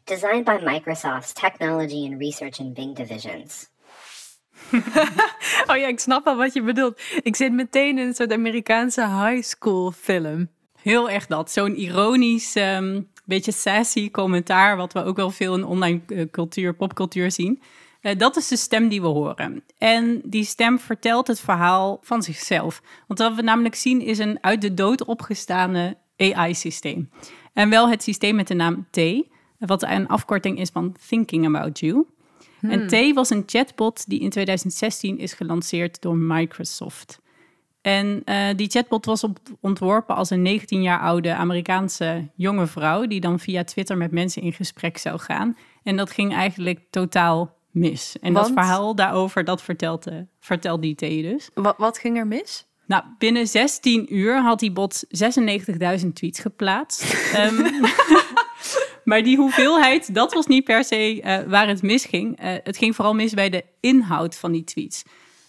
designed 0.09 0.45
by 0.45 0.59
Microsoft's 0.65 1.33
Technology 1.33 2.07
and 2.07 2.19
Research 2.19 2.61
and 2.61 2.75
Bing 2.75 2.95
divisions. 2.95 3.71
oh 5.71 5.77
ja, 5.77 5.87
ik 5.87 6.01
snap 6.01 6.25
wel 6.25 6.37
wat 6.37 6.53
je 6.53 6.63
bedoelt. 6.63 7.01
Ik 7.23 7.37
zit 7.37 7.53
meteen 7.53 7.99
in 7.99 8.07
een 8.07 8.15
soort 8.15 8.33
Amerikaanse 8.33 9.01
high 9.01 9.43
school 9.43 9.93
film. 9.93 10.49
Heel 10.83 11.11
erg 11.11 11.27
dat. 11.27 11.51
Zo'n 11.51 11.77
ironisch, 11.77 12.57
um, 12.57 13.09
beetje 13.25 13.53
sassy 13.53 14.11
commentaar, 14.11 14.77
wat 14.77 14.93
we 14.93 15.05
ook 15.05 15.17
wel 15.17 15.31
veel 15.31 15.55
in 15.55 15.65
online 15.65 16.01
uh, 16.07 16.25
cultuur, 16.31 16.75
popcultuur 16.75 17.31
zien. 17.31 17.63
Uh, 18.03 18.13
dat 18.17 18.37
is 18.37 18.49
de 18.49 18.57
stem 18.57 18.89
die 18.89 19.01
we 19.01 19.07
horen. 19.07 19.65
En 19.79 20.21
die 20.25 20.45
stem 20.45 20.79
vertelt 20.79 21.27
het 21.27 21.41
verhaal 21.41 21.99
van 22.03 22.23
zichzelf. 22.23 22.83
Want 23.07 23.19
wat 23.21 23.35
we 23.35 23.43
namelijk 23.43 23.75
zien 23.75 24.01
is 24.01 24.19
een 24.19 24.39
uit 24.41 24.61
de 24.61 24.75
dood 24.75 25.05
opgestane 25.05 25.97
AI-systeem. 26.17 27.11
En 27.53 27.71
wel 27.71 27.89
het 27.89 28.03
systeem 28.03 28.35
met 28.35 28.49
de 28.49 28.55
naam 28.55 28.87
T, 28.91 28.97
wat 29.59 29.83
een 29.83 30.07
afkorting 30.07 30.59
is 30.59 30.71
van 30.71 30.97
Thinking 31.09 31.47
About 31.47 31.79
You. 31.79 32.07
En 32.61 32.89
hmm. 32.89 33.13
T 33.13 33.15
was 33.15 33.31
een 33.31 33.43
chatbot 33.47 34.09
die 34.09 34.21
in 34.21 34.31
2016 34.31 35.19
is 35.19 35.33
gelanceerd 35.33 36.03
door 36.03 36.17
Microsoft. 36.17 37.21
En 37.81 38.23
uh, 38.25 38.47
die 38.57 38.69
chatbot 38.69 39.05
was 39.05 39.25
op, 39.25 39.39
ontworpen 39.61 40.15
als 40.15 40.31
een 40.31 40.43
19 40.43 40.83
jaar 40.83 41.01
oude 41.01 41.35
Amerikaanse 41.35 42.29
jonge 42.35 42.67
vrouw, 42.67 43.07
die 43.07 43.21
dan 43.21 43.41
via 43.41 43.65
Twitter 43.65 43.97
met 43.97 44.11
mensen 44.11 44.43
in 44.43 44.53
gesprek 44.53 44.99
zou 44.99 45.19
gaan. 45.19 45.57
En 45.83 45.97
dat 45.97 46.11
ging 46.11 46.35
eigenlijk 46.35 46.81
totaal 46.91 47.57
mis. 47.71 48.17
En 48.21 48.33
Want? 48.33 48.47
dat 48.47 48.57
verhaal 48.57 48.95
daarover, 48.95 49.45
dat 49.45 49.63
vertelt, 49.63 50.09
uh, 50.09 50.15
vertelt 50.41 50.83
die 50.83 50.95
T 50.95 51.01
dus. 51.01 51.51
Wat, 51.55 51.75
wat 51.77 51.99
ging 51.99 52.17
er 52.17 52.27
mis? 52.27 52.67
Nou, 52.87 53.03
binnen 53.19 53.47
16 53.47 54.15
uur 54.15 54.43
had 54.43 54.59
die 54.59 54.73
bot 54.73 55.05
96.000 56.03 56.07
tweets 56.13 56.41
geplaatst. 56.41 57.35
um, 57.37 57.57
maar 59.09 59.23
die 59.23 59.37
hoeveelheid, 59.37 60.15
dat 60.15 60.33
was 60.33 60.47
niet 60.47 60.65
per 60.65 60.85
se 60.85 61.21
uh, 61.23 61.39
waar 61.47 61.69
het 61.69 61.83
misging. 61.83 62.43
Uh, 62.43 62.55
het 62.65 62.77
ging 62.77 62.95
vooral 62.95 63.15
mis 63.15 63.35
bij 63.35 63.51
de 63.51 63.65
inhoud 63.81 64.37
van 64.37 64.53
die 64.53 64.65
tweets. 64.65 65.03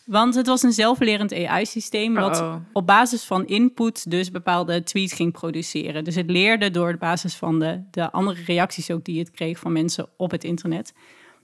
Want 0.06 0.36
het 0.36 0.48
was 0.48 0.64
een 0.64 0.72
zelflerend 0.72 1.34
AI-systeem 1.34 2.14
wat 2.14 2.44
op 2.74 2.88
basis 2.88 3.24
van 3.24 3.46
input 3.46 4.12
dus 4.12 4.32
bepaalde 4.32 4.84
tweets 4.84 5.14
ging 5.14 5.32
produceren. 5.32 6.04
Dus 6.04 6.16
het 6.16 6.30
leerde 6.30 6.72
door 6.72 6.92
de 6.92 6.98
basis 6.98 7.36
van 7.36 7.60
de, 7.60 7.82
de 7.92 8.12
andere 8.12 8.42
reacties 8.46 8.92
ook 8.92 9.06
die 9.06 9.20
het 9.20 9.32
kreeg 9.32 9.60
van 9.60 9.72
mensen 9.72 10.08
op 10.18 10.32
het 10.32 10.44
internet. 10.44 10.94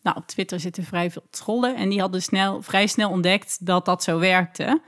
Nou, 0.01 0.17
op 0.17 0.27
Twitter 0.27 0.59
zitten 0.59 0.83
vrij 0.83 1.11
veel 1.11 1.25
trollen 1.29 1.75
en 1.75 1.89
die 1.89 1.99
hadden 1.99 2.21
snel, 2.21 2.61
vrij 2.61 2.87
snel 2.87 3.09
ontdekt 3.09 3.65
dat 3.65 3.85
dat 3.85 4.03
zo 4.03 4.19
werkte. 4.19 4.81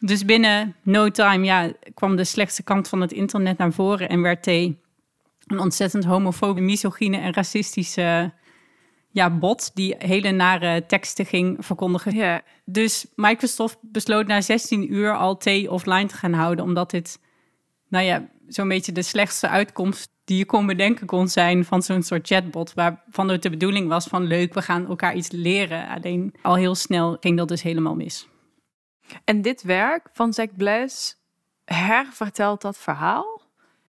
Dus 0.00 0.24
binnen 0.24 0.74
no 0.82 1.10
time 1.10 1.44
ja, 1.44 1.72
kwam 1.94 2.16
de 2.16 2.24
slechtste 2.24 2.62
kant 2.62 2.88
van 2.88 3.00
het 3.00 3.12
internet 3.12 3.58
naar 3.58 3.72
voren 3.72 4.08
en 4.08 4.22
werd 4.22 4.42
T 4.42 4.48
een 5.46 5.58
ontzettend 5.58 6.04
homofobe, 6.04 6.60
misogyne 6.60 7.16
en 7.16 7.32
racistische 7.32 8.32
ja, 9.10 9.30
bot 9.30 9.70
die 9.74 9.94
hele 9.98 10.30
nare 10.30 10.86
teksten 10.86 11.26
ging 11.26 11.56
verkondigen. 11.60 12.14
Ja. 12.14 12.42
Dus 12.64 13.06
Microsoft 13.14 13.78
besloot 13.82 14.26
na 14.26 14.40
16 14.40 14.92
uur 14.92 15.16
al 15.16 15.36
T 15.36 15.46
offline 15.68 16.06
te 16.06 16.14
gaan 16.14 16.32
houden, 16.32 16.64
omdat 16.64 16.90
dit, 16.90 17.20
nou 17.88 18.04
ja, 18.04 18.28
zo'n 18.46 18.68
beetje 18.68 18.92
de 18.92 19.02
slechtste 19.02 19.48
uitkomst 19.48 20.10
die 20.24 20.38
je 20.38 20.46
kon 20.46 20.66
bedenken 20.66 21.06
kon 21.06 21.28
zijn 21.28 21.64
van 21.64 21.82
zo'n 21.82 22.02
soort 22.02 22.26
chatbot, 22.26 22.74
waarvan 22.74 23.28
het 23.28 23.42
de 23.42 23.50
bedoeling 23.50 23.88
was 23.88 24.06
van 24.06 24.24
leuk, 24.24 24.54
we 24.54 24.62
gaan 24.62 24.88
elkaar 24.88 25.16
iets 25.16 25.30
leren. 25.30 25.88
Alleen 25.88 26.34
al 26.42 26.54
heel 26.54 26.74
snel 26.74 27.16
ging 27.20 27.36
dat 27.36 27.48
dus 27.48 27.62
helemaal 27.62 27.94
mis. 27.94 28.28
En 29.24 29.42
dit 29.42 29.62
werk 29.62 30.08
van 30.12 30.32
Zach 30.32 30.56
Blass 30.56 31.16
hervertelt 31.64 32.62
dat 32.62 32.78
verhaal? 32.78 33.40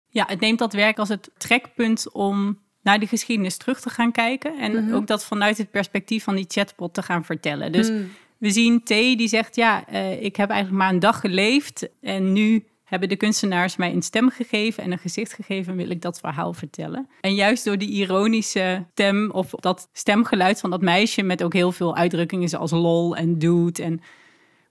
Ja, 0.09 0.25
het 0.27 0.39
neemt 0.39 0.59
dat 0.59 0.73
werk 0.73 0.97
als 0.99 1.09
het 1.09 1.29
trekpunt 1.37 2.11
om 2.11 2.59
naar 2.83 2.99
de 2.99 3.07
geschiedenis 3.07 3.57
terug 3.57 3.79
te 3.81 3.89
gaan 3.89 4.11
kijken 4.11 4.57
en 4.59 4.83
Mhm. 4.85 4.93
ook 4.95 5.07
dat 5.07 5.25
vanuit 5.25 5.57
het 5.57 5.71
perspectief 5.71 6.23
van 6.23 6.35
die 6.35 6.45
chatbot 6.47 6.93
te 6.93 7.01
gaan 7.01 7.25
vertellen. 7.25 7.71
Dus 7.71 7.87
Hmm. 7.87 8.09
We 8.37 8.51
zien 8.51 8.83
T 8.83 8.87
die 8.87 9.27
zegt, 9.27 9.55
ja, 9.55 9.87
eh, 9.87 10.21
ik 10.23 10.35
heb 10.35 10.49
eigenlijk 10.49 10.83
maar 10.83 10.93
een 10.93 10.99
dag 10.99 11.19
geleefd 11.19 11.89
en 12.01 12.33
nu 12.33 12.65
hebben 12.83 13.09
de 13.09 13.15
kunstenaars 13.15 13.75
mij 13.75 13.93
een 13.93 14.01
stem 14.01 14.29
gegeven 14.29 14.83
en 14.83 14.91
een 14.91 14.97
gezicht 14.97 15.33
gegeven 15.33 15.71
en 15.71 15.77
wil 15.77 15.89
ik 15.89 16.01
dat 16.01 16.19
verhaal 16.19 16.53
vertellen. 16.53 17.09
En 17.21 17.35
juist 17.35 17.63
door 17.65 17.77
die 17.77 17.89
ironische 17.89 18.85
stem 18.91 19.31
of 19.31 19.49
dat 19.49 19.89
stemgeluid 19.93 20.59
van 20.59 20.69
dat 20.69 20.81
meisje 20.81 21.21
met 21.23 21.43
ook 21.43 21.53
heel 21.53 21.71
veel 21.71 21.95
uitdrukkingen 21.95 22.49
zoals 22.49 22.71
lol 22.71 23.15
en 23.15 23.39
dude 23.39 23.83
en 23.83 24.01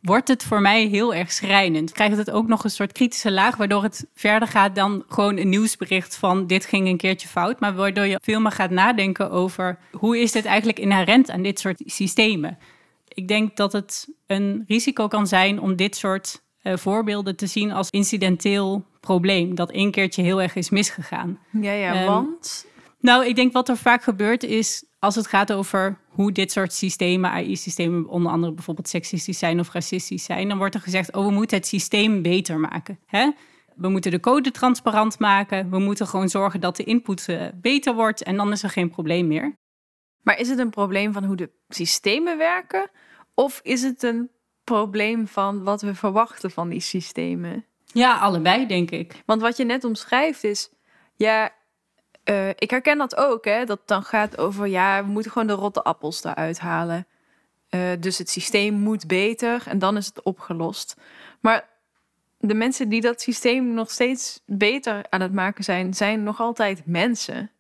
wordt 0.00 0.29
het 0.29 0.45
voor 0.45 0.61
mij 0.61 0.87
heel 0.87 1.15
erg 1.15 1.33
schrijnend. 1.33 1.93
Krijgt 1.93 2.17
het 2.17 2.31
ook 2.31 2.47
nog 2.47 2.65
een 2.65 2.71
soort 2.71 2.93
kritische 2.93 3.33
laag, 3.33 3.57
waardoor 3.57 3.83
het 3.83 4.07
verder 4.15 4.49
gaat 4.49 4.75
dan 4.75 5.05
gewoon 5.09 5.37
een 5.37 5.49
nieuwsbericht 5.49 6.17
van 6.17 6.47
dit 6.47 6.67
ging 6.67 6.88
een 6.88 6.97
keertje 6.97 7.29
fout, 7.29 7.61
maar 7.61 7.75
waardoor 7.75 8.07
je 8.07 8.19
veel 8.23 8.41
meer 8.41 8.53
gaat 8.53 8.71
nadenken 8.71 9.31
over 9.31 9.79
hoe 9.93 10.19
is 10.19 10.33
dit 10.33 10.45
eigenlijk 10.45 10.79
inherent 10.79 11.31
aan 11.31 11.43
dit 11.43 11.59
soort 11.59 11.83
systemen. 11.85 12.59
Ik 13.09 13.29
denk 13.29 13.57
dat 13.57 13.73
het 13.73 14.09
een 14.26 14.65
risico 14.67 15.09
kan 15.09 15.26
zijn 15.26 15.61
om 15.61 15.76
dit 15.76 15.97
soort 15.97 16.43
eh, 16.62 16.76
voorbeelden 16.76 17.37
te 17.37 17.47
zien 17.47 17.73
als 17.73 17.91
incidenteel 17.91 18.85
probleem, 19.00 19.55
dat 19.55 19.71
één 19.71 19.91
keertje 19.91 20.23
heel 20.23 20.43
erg 20.43 20.55
is 20.55 20.71
misgegaan. 20.71 21.38
Ja, 21.61 21.73
ja, 21.73 21.95
Ehm, 21.95 22.07
want... 22.07 22.67
Nou, 23.00 23.26
ik 23.26 23.37
denk 23.37 23.53
wat 23.53 23.69
er 23.69 23.76
vaak 23.76 24.03
gebeurt 24.03 24.43
is 24.43 24.85
als 24.99 25.15
het 25.15 25.26
gaat 25.26 25.53
over 25.53 25.99
hoe 26.09 26.33
dit 26.33 26.53
soort 26.53 26.73
systemen, 26.73 27.31
AI-systemen, 27.31 28.09
onder 28.09 28.33
andere 28.33 28.53
bijvoorbeeld 28.53 28.88
seksistisch 28.88 29.38
zijn 29.38 29.61
of 29.61 29.73
racistisch 29.73 30.25
zijn, 30.25 30.49
dan 30.49 30.59
wordt 30.59 30.75
er 30.75 30.81
gezegd, 30.81 31.12
oh, 31.12 31.26
we 31.26 31.33
moeten 31.33 31.57
het 31.57 31.67
systeem 31.67 32.23
beter 32.23 32.59
maken. 32.59 32.99
Hè? 33.07 33.31
We 33.75 33.88
moeten 33.88 34.11
de 34.11 34.21
code 34.21 34.50
transparant 34.50 35.19
maken. 35.19 35.71
We 35.71 35.79
moeten 35.79 36.07
gewoon 36.07 36.29
zorgen 36.29 36.61
dat 36.61 36.76
de 36.76 36.85
input 36.85 37.29
eh, 37.29 37.47
beter 37.55 37.95
wordt 37.95 38.23
en 38.23 38.37
dan 38.37 38.53
is 38.53 38.62
er 38.62 38.71
geen 38.71 38.91
probleem 38.91 39.26
meer. 39.26 39.57
Maar 40.23 40.38
is 40.38 40.49
het 40.49 40.59
een 40.59 40.71
probleem 40.71 41.12
van 41.12 41.25
hoe 41.25 41.37
de 41.37 41.50
systemen 41.69 42.38
werken? 42.38 42.91
Of 43.35 43.61
is 43.62 43.83
het 43.83 44.03
een 44.03 44.31
probleem 44.65 45.29
van 45.29 45.65
wat 45.65 45.83
we 45.83 45.95
verwachten 45.95 46.50
van 46.50 46.69
die 46.69 46.81
systemen? 46.81 47.65
Ja, 47.85 48.19
allebei, 48.19 48.67
denk 48.67 48.91
ik. 48.91 49.23
Want 49.26 49.41
wat 49.41 49.57
je 49.57 49.65
net 49.65 49.85
omschrijft 49.85 50.45
is, 50.45 50.71
ja, 51.17 51.55
eh, 52.26 52.49
ik 52.49 52.71
herken 52.71 52.99
dat 52.99 53.16
ook, 53.16 53.45
hè, 53.45 53.64
dat 53.64 53.80
dan 53.85 54.02
gaat 54.02 54.38
over, 54.38 54.66
ja, 54.66 55.04
we 55.04 55.11
moeten 55.11 55.33
gewoon 55.33 55.47
de 55.47 55.52
rotte 55.52 55.83
appels 55.83 56.25
eruit 56.25 56.59
halen. 56.59 57.06
Eh, 57.68 57.90
dus 58.00 58.18
het 58.18 58.30
systeem 58.30 58.75
moet 58.75 59.06
beter 59.06 59.62
en 59.66 59.78
dan 59.78 59.97
is 59.97 60.06
het 60.06 60.23
opgelost. 60.23 60.97
Maar 61.40 61.68
de 62.38 62.54
mensen 62.54 62.88
die 62.88 63.00
dat 63.00 63.21
systeem 63.21 63.75
nog 63.75 63.90
steeds 63.90 64.42
beter 64.47 65.06
aan 65.09 65.21
het 65.21 65.33
maken 65.33 65.64
zijn, 65.64 65.95
zijn 65.95 66.23
nog 66.23 66.40
altijd 66.40 66.87
mensen. 66.87 67.50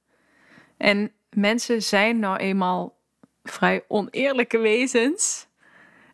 En 0.76 1.12
mensen 1.30 1.82
zijn 1.82 2.18
nou 2.18 2.36
eenmaal 2.36 2.96
vrij 3.42 3.84
oneerlijke 3.88 4.58
wezens. 4.58 5.46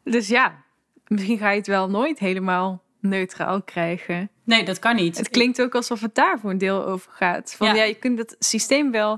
Dus 0.04 0.28
ja, 0.28 0.62
misschien 1.06 1.38
ga 1.38 1.50
je 1.50 1.58
het 1.58 1.66
wel 1.66 1.90
nooit 1.90 2.18
helemaal 2.18 2.82
neutraal 3.02 3.62
krijgen. 3.62 4.30
Nee, 4.44 4.64
dat 4.64 4.78
kan 4.78 4.96
niet. 4.96 5.16
Het 5.18 5.28
klinkt 5.28 5.62
ook 5.62 5.74
alsof 5.74 6.00
het 6.00 6.14
daar 6.14 6.38
voor 6.40 6.50
een 6.50 6.58
deel 6.58 6.86
over 6.86 7.12
gaat. 7.12 7.54
Van 7.56 7.66
ja, 7.66 7.74
Ja. 7.74 7.82
je 7.82 7.94
kunt 7.94 8.18
het 8.18 8.36
systeem 8.38 8.90
wel. 8.90 9.10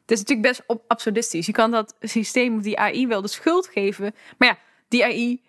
Het 0.00 0.10
is 0.10 0.18
natuurlijk 0.18 0.48
best 0.48 0.62
op 0.66 0.84
absurdistisch. 0.88 1.46
Je 1.46 1.52
kan 1.52 1.70
dat 1.70 1.94
systeem 2.00 2.56
of 2.56 2.62
die 2.62 2.78
AI 2.78 3.06
wel 3.06 3.22
de 3.22 3.28
schuld 3.28 3.66
geven. 3.66 4.14
Maar 4.38 4.48
ja, 4.48 4.58
die 4.88 5.04
AI 5.04 5.42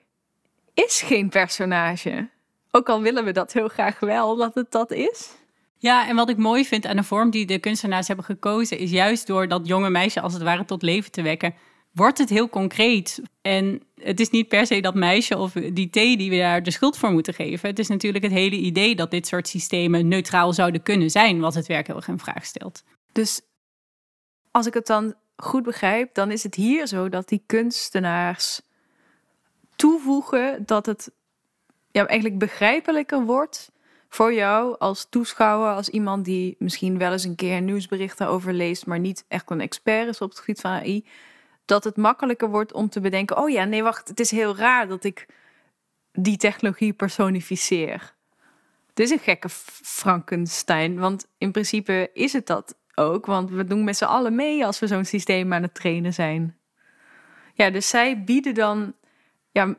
is 0.73 1.01
geen 1.01 1.29
personage. 1.29 2.29
Ook 2.71 2.89
al 2.89 3.01
willen 3.01 3.25
we 3.25 3.31
dat 3.31 3.53
heel 3.53 3.67
graag 3.67 3.99
wel 3.99 4.35
dat 4.35 4.55
het 4.55 4.71
dat 4.71 4.91
is. 4.91 5.31
Ja, 5.77 6.07
en 6.07 6.15
wat 6.15 6.29
ik 6.29 6.37
mooi 6.37 6.65
vind 6.65 6.85
aan 6.85 6.95
de 6.95 7.03
vorm 7.03 7.29
die 7.29 7.45
de 7.45 7.59
kunstenaars 7.59 8.07
hebben 8.07 8.25
gekozen, 8.25 8.77
is 8.77 8.91
juist 8.91 9.27
door 9.27 9.47
dat 9.47 9.67
jonge 9.67 9.89
meisje 9.89 10.21
als 10.21 10.33
het 10.33 10.41
ware 10.41 10.65
tot 10.65 10.81
leven 10.81 11.11
te 11.11 11.21
wekken, 11.21 11.53
wordt 11.91 12.17
het 12.17 12.29
heel 12.29 12.49
concreet. 12.49 13.21
En 13.41 13.81
het 13.95 14.19
is 14.19 14.29
niet 14.29 14.47
per 14.47 14.65
se 14.65 14.79
dat 14.79 14.95
meisje 14.95 15.37
of 15.37 15.51
die 15.51 15.89
T 15.89 15.93
die 15.93 16.29
we 16.29 16.37
daar 16.37 16.63
de 16.63 16.71
schuld 16.71 16.97
voor 16.97 17.11
moeten 17.11 17.33
geven. 17.33 17.69
Het 17.69 17.79
is 17.79 17.87
natuurlijk 17.87 18.23
het 18.23 18.33
hele 18.33 18.55
idee 18.55 18.95
dat 18.95 19.11
dit 19.11 19.27
soort 19.27 19.47
systemen 19.47 20.07
neutraal 20.07 20.53
zouden 20.53 20.83
kunnen 20.83 21.09
zijn, 21.09 21.39
wat 21.39 21.53
het 21.53 21.67
werk 21.67 21.87
heel 21.87 21.95
erg 21.95 22.07
in 22.07 22.19
vraag 22.19 22.45
stelt. 22.45 22.83
Dus 23.11 23.41
als 24.51 24.65
ik 24.65 24.73
het 24.73 24.87
dan 24.87 25.15
goed 25.35 25.63
begrijp, 25.63 26.13
dan 26.13 26.31
is 26.31 26.43
het 26.43 26.55
hier 26.55 26.87
zo 26.87 27.09
dat 27.09 27.29
die 27.29 27.43
kunstenaars 27.45 28.61
toevoegen 29.75 30.63
dat 30.65 30.85
het 30.85 31.11
ja, 31.91 32.07
eigenlijk 32.07 32.39
begrijpelijker 32.39 33.25
wordt 33.25 33.71
voor 34.09 34.33
jou 34.33 34.75
als 34.79 35.07
toeschouwer, 35.09 35.73
als 35.73 35.89
iemand 35.89 36.25
die 36.25 36.55
misschien 36.59 36.97
wel 36.97 37.11
eens 37.11 37.23
een 37.23 37.35
keer 37.35 37.61
nieuwsberichten 37.61 38.27
over 38.27 38.53
leest, 38.53 38.85
maar 38.85 38.99
niet 38.99 39.25
echt 39.27 39.49
een 39.49 39.61
expert 39.61 40.07
is 40.07 40.21
op 40.21 40.29
het 40.29 40.39
gebied 40.39 40.61
van 40.61 40.71
AI, 40.71 41.05
dat 41.65 41.83
het 41.83 41.97
makkelijker 41.97 42.49
wordt 42.49 42.73
om 42.73 42.89
te 42.89 42.99
bedenken: 42.99 43.37
oh 43.37 43.49
ja, 43.49 43.63
nee, 43.63 43.83
wacht, 43.83 44.07
het 44.07 44.19
is 44.19 44.31
heel 44.31 44.55
raar 44.55 44.87
dat 44.87 45.03
ik 45.03 45.25
die 46.11 46.37
technologie 46.37 46.93
personificeer. 46.93 48.15
Het 48.89 48.99
is 48.99 49.09
een 49.09 49.19
gekke 49.19 49.49
Frankenstein, 49.83 50.99
want 50.99 51.27
in 51.37 51.51
principe 51.51 52.09
is 52.13 52.33
het 52.33 52.47
dat 52.47 52.75
ook, 52.95 53.25
want 53.25 53.49
we 53.49 53.65
doen 53.65 53.83
met 53.83 53.97
z'n 53.97 54.03
allen 54.03 54.35
mee 54.35 54.65
als 54.65 54.79
we 54.79 54.87
zo'n 54.87 55.05
systeem 55.05 55.53
aan 55.53 55.61
het 55.61 55.73
trainen 55.73 56.13
zijn. 56.13 56.57
Ja, 57.53 57.69
dus 57.69 57.89
zij 57.89 58.23
bieden 58.23 58.53
dan 58.53 58.93
ja, 59.51 59.75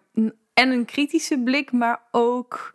en 0.54 0.70
een 0.70 0.84
kritische 0.84 1.38
blik, 1.38 1.72
maar 1.72 2.02
ook 2.10 2.74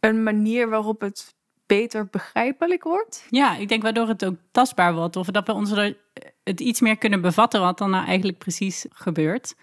een 0.00 0.22
manier 0.22 0.68
waarop 0.68 1.00
het 1.00 1.34
beter 1.66 2.06
begrijpelijk 2.06 2.84
wordt. 2.84 3.26
Ja, 3.30 3.56
ik 3.56 3.68
denk 3.68 3.82
waardoor 3.82 4.08
het 4.08 4.24
ook 4.24 4.36
tastbaar 4.50 4.94
wordt. 4.94 5.16
Of 5.16 5.26
dat 5.26 5.46
we 5.46 5.52
ons 5.52 5.70
er 5.70 5.96
het 6.42 6.60
iets 6.60 6.80
meer 6.80 6.96
kunnen 6.96 7.20
bevatten 7.20 7.60
wat 7.60 7.78
dan 7.78 7.90
nou 7.90 8.06
eigenlijk 8.06 8.38
precies 8.38 8.86
gebeurt. 8.90 9.54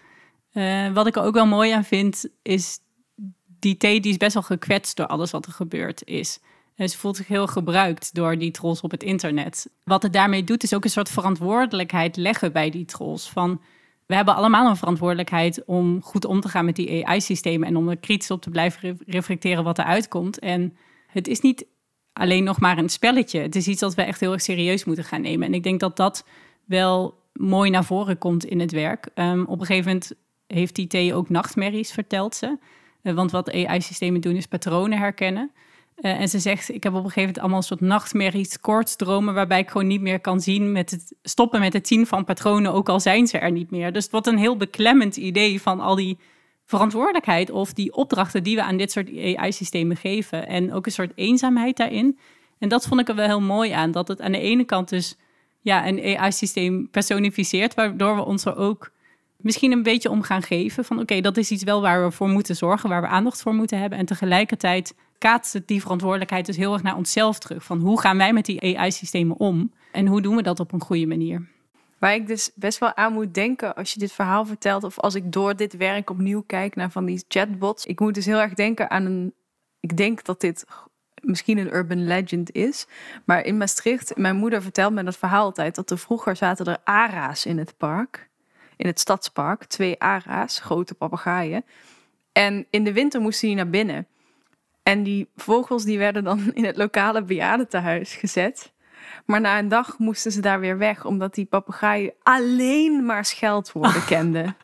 Eh, 0.52 0.92
wat 0.92 1.06
ik 1.06 1.16
er 1.16 1.22
ook 1.22 1.34
wel 1.34 1.46
mooi 1.46 1.70
aan 1.72 1.84
vind, 1.84 2.28
is 2.42 2.78
die 3.58 3.76
T 3.76 3.80
die 3.80 4.00
is 4.06 4.16
best 4.16 4.34
wel 4.34 4.42
gekwetst 4.42 4.96
door 4.96 5.06
alles 5.06 5.30
wat 5.30 5.46
er 5.46 5.52
gebeurd 5.52 6.02
is. 6.04 6.40
En 6.74 6.88
ze 6.88 6.98
voelt 6.98 7.16
zich 7.16 7.26
heel 7.26 7.46
gebruikt 7.46 8.14
door 8.14 8.38
die 8.38 8.50
trolls 8.50 8.80
op 8.80 8.90
het 8.90 9.02
internet. 9.02 9.70
Wat 9.84 10.02
het 10.02 10.12
daarmee 10.12 10.44
doet, 10.44 10.62
is 10.62 10.74
ook 10.74 10.84
een 10.84 10.90
soort 10.90 11.08
verantwoordelijkheid 11.08 12.16
leggen 12.16 12.52
bij 12.52 12.70
die 12.70 12.84
trolls. 12.84 13.30
Van, 13.30 13.60
we 14.06 14.14
hebben 14.14 14.34
allemaal 14.34 14.68
een 14.68 14.76
verantwoordelijkheid 14.76 15.64
om 15.64 16.02
goed 16.02 16.24
om 16.24 16.40
te 16.40 16.48
gaan 16.48 16.64
met 16.64 16.76
die 16.76 17.06
AI-systemen 17.06 17.68
en 17.68 17.76
om 17.76 17.88
er 17.88 17.96
kritisch 17.96 18.30
op 18.30 18.42
te 18.42 18.50
blijven 18.50 18.80
re- 18.80 19.04
reflecteren 19.06 19.64
wat 19.64 19.78
er 19.78 19.84
uitkomt. 19.84 20.38
En 20.38 20.76
het 21.06 21.28
is 21.28 21.40
niet 21.40 21.66
alleen 22.12 22.44
nog 22.44 22.60
maar 22.60 22.78
een 22.78 22.88
spelletje. 22.88 23.40
Het 23.40 23.56
is 23.56 23.68
iets 23.68 23.80
dat 23.80 23.94
we 23.94 24.02
echt 24.02 24.20
heel 24.20 24.32
erg 24.32 24.42
serieus 24.42 24.84
moeten 24.84 25.04
gaan 25.04 25.20
nemen. 25.20 25.46
En 25.46 25.54
ik 25.54 25.62
denk 25.62 25.80
dat 25.80 25.96
dat 25.96 26.24
wel 26.68 27.18
mooi 27.32 27.70
naar 27.70 27.84
voren 27.84 28.18
komt 28.18 28.44
in 28.44 28.60
het 28.60 28.72
werk. 28.72 29.08
Ehm, 29.14 29.42
op 29.42 29.60
een 29.60 29.66
gegeven 29.66 29.90
moment 29.90 30.12
heeft 30.46 30.74
die 30.74 30.86
T 30.86 31.12
ook 31.12 31.28
nachtmerries, 31.28 31.92
vertelt 31.92 32.34
ze. 32.34 32.58
Eh, 33.02 33.14
want 33.14 33.30
wat 33.30 33.52
AI-systemen 33.52 34.20
doen 34.20 34.36
is 34.36 34.46
patronen 34.46 34.98
herkennen. 34.98 35.50
Eh, 35.94 36.20
en 36.20 36.28
ze 36.28 36.38
zegt, 36.38 36.68
ik 36.68 36.82
heb 36.82 36.92
op 36.92 36.98
een 36.98 37.10
gegeven 37.10 37.20
moment 37.20 37.38
allemaal 37.38 37.58
een 37.58 37.64
soort 37.64 37.80
nachtmerries, 37.80 38.60
koortsdromen... 38.60 39.34
waarbij 39.34 39.60
ik 39.60 39.70
gewoon 39.70 39.86
niet 39.86 40.00
meer 40.00 40.20
kan 40.20 40.40
zien 40.40 40.72
met 40.72 40.90
het 40.90 41.14
stoppen 41.22 41.60
met 41.60 41.72
het 41.72 41.88
zien 41.88 42.06
van 42.06 42.24
patronen... 42.24 42.72
ook 42.72 42.88
al 42.88 43.00
zijn 43.00 43.26
ze 43.26 43.38
er 43.38 43.50
niet 43.50 43.70
meer. 43.70 43.92
Dus 43.92 44.10
wordt 44.10 44.26
een 44.26 44.38
heel 44.38 44.56
beklemmend 44.56 45.16
idee 45.16 45.62
van 45.62 45.80
al 45.80 45.94
die 45.94 46.18
verantwoordelijkheid... 46.64 47.50
of 47.50 47.72
die 47.72 47.94
opdrachten 47.94 48.42
die 48.42 48.56
we 48.56 48.62
aan 48.62 48.76
dit 48.76 48.92
soort 48.92 49.08
AI-systemen 49.08 49.96
geven. 49.96 50.46
En 50.46 50.72
ook 50.72 50.86
een 50.86 50.92
soort 50.92 51.12
eenzaamheid 51.14 51.76
daarin. 51.76 52.18
En 52.58 52.68
dat 52.68 52.86
vond 52.86 53.00
ik 53.00 53.08
er 53.08 53.14
wel 53.14 53.26
heel 53.26 53.40
mooi 53.40 53.70
aan. 53.70 53.90
Dat 53.90 54.08
het 54.08 54.20
aan 54.20 54.32
de 54.32 54.40
ene 54.40 54.64
kant 54.64 54.88
dus 54.88 55.16
ja, 55.60 55.86
een 55.86 56.18
AI-systeem 56.18 56.90
personificeert... 56.90 57.74
waardoor 57.74 58.16
we 58.16 58.24
ons 58.24 58.44
er 58.44 58.56
ook 58.56 58.90
misschien 59.36 59.72
een 59.72 59.82
beetje 59.82 60.10
om 60.10 60.22
gaan 60.22 60.42
geven. 60.42 60.84
Van 60.84 61.00
oké, 61.00 61.20
dat 61.20 61.36
is 61.36 61.50
iets 61.50 61.64
wel 61.64 61.80
waar 61.80 62.04
we 62.04 62.10
voor 62.10 62.28
moeten 62.28 62.56
zorgen, 62.56 62.88
waar 62.88 63.00
we 63.00 63.08
aandacht 63.08 63.42
voor 63.42 63.54
moeten 63.54 63.78
hebben. 63.78 63.98
En 63.98 64.06
tegelijkertijd 64.06 64.94
kaatst 65.18 65.52
het 65.52 65.68
die 65.68 65.80
verantwoordelijkheid 65.80 66.46
dus 66.46 66.56
heel 66.56 66.72
erg 66.72 66.82
naar 66.82 66.96
onszelf 66.96 67.38
terug. 67.38 67.64
Van 67.64 67.80
hoe 67.80 68.00
gaan 68.00 68.16
wij 68.16 68.32
met 68.32 68.44
die 68.44 68.78
AI-systemen 68.78 69.38
om? 69.38 69.72
En 69.92 70.06
hoe 70.06 70.22
doen 70.22 70.36
we 70.36 70.42
dat 70.42 70.60
op 70.60 70.72
een 70.72 70.80
goede 70.80 71.06
manier? 71.06 71.48
Waar 71.98 72.14
ik 72.14 72.26
dus 72.26 72.50
best 72.54 72.78
wel 72.78 72.96
aan 72.96 73.12
moet 73.12 73.34
denken 73.34 73.74
als 73.74 73.92
je 73.92 73.98
dit 73.98 74.12
verhaal 74.12 74.46
vertelt, 74.46 74.84
of 74.84 74.98
als 74.98 75.14
ik 75.14 75.32
door 75.32 75.56
dit 75.56 75.76
werk 75.76 76.10
opnieuw 76.10 76.42
kijk 76.46 76.76
naar 76.76 76.90
van 76.90 77.04
die 77.04 77.24
chatbots. 77.28 77.86
Ik 77.86 78.00
moet 78.00 78.14
dus 78.14 78.26
heel 78.26 78.40
erg 78.40 78.54
denken 78.54 78.90
aan 78.90 79.04
een. 79.04 79.34
Ik 79.80 79.96
denk 79.96 80.24
dat 80.24 80.40
dit 80.40 80.64
misschien 81.22 81.58
een 81.58 81.74
urban 81.74 82.06
legend 82.06 82.52
is. 82.52 82.86
Maar 83.24 83.44
in 83.44 83.56
Maastricht, 83.56 84.16
mijn 84.16 84.36
moeder 84.36 84.62
vertelt 84.62 84.92
me 84.92 85.04
dat 85.04 85.16
verhaal 85.16 85.44
altijd, 85.44 85.74
dat 85.74 85.90
er 85.90 85.98
vroeger 85.98 86.36
zaten 86.36 86.66
er 86.66 86.78
ara's 86.84 87.46
in 87.46 87.58
het 87.58 87.74
park. 87.76 88.28
In 88.76 88.86
het 88.86 89.00
stadspark. 89.00 89.64
Twee 89.64 90.02
ara's, 90.02 90.60
grote 90.60 90.94
papegaaien. 90.94 91.64
En 92.32 92.66
in 92.70 92.84
de 92.84 92.92
winter 92.92 93.20
moesten 93.20 93.48
die 93.48 93.56
naar 93.56 93.70
binnen. 93.70 94.06
En 94.82 95.02
die 95.02 95.28
vogels 95.36 95.84
die 95.84 95.98
werden 95.98 96.24
dan 96.24 96.50
in 96.54 96.64
het 96.64 96.76
lokale 96.76 97.22
bejaardentehuis 97.22 98.14
gezet. 98.14 98.72
Maar 99.24 99.40
na 99.40 99.58
een 99.58 99.68
dag 99.68 99.98
moesten 99.98 100.32
ze 100.32 100.40
daar 100.40 100.60
weer 100.60 100.78
weg, 100.78 101.04
omdat 101.04 101.34
die 101.34 101.44
papegaaien 101.44 102.12
alleen 102.22 103.04
maar 103.04 103.24
scheldwoorden 103.24 104.04
kenden. 104.14 104.56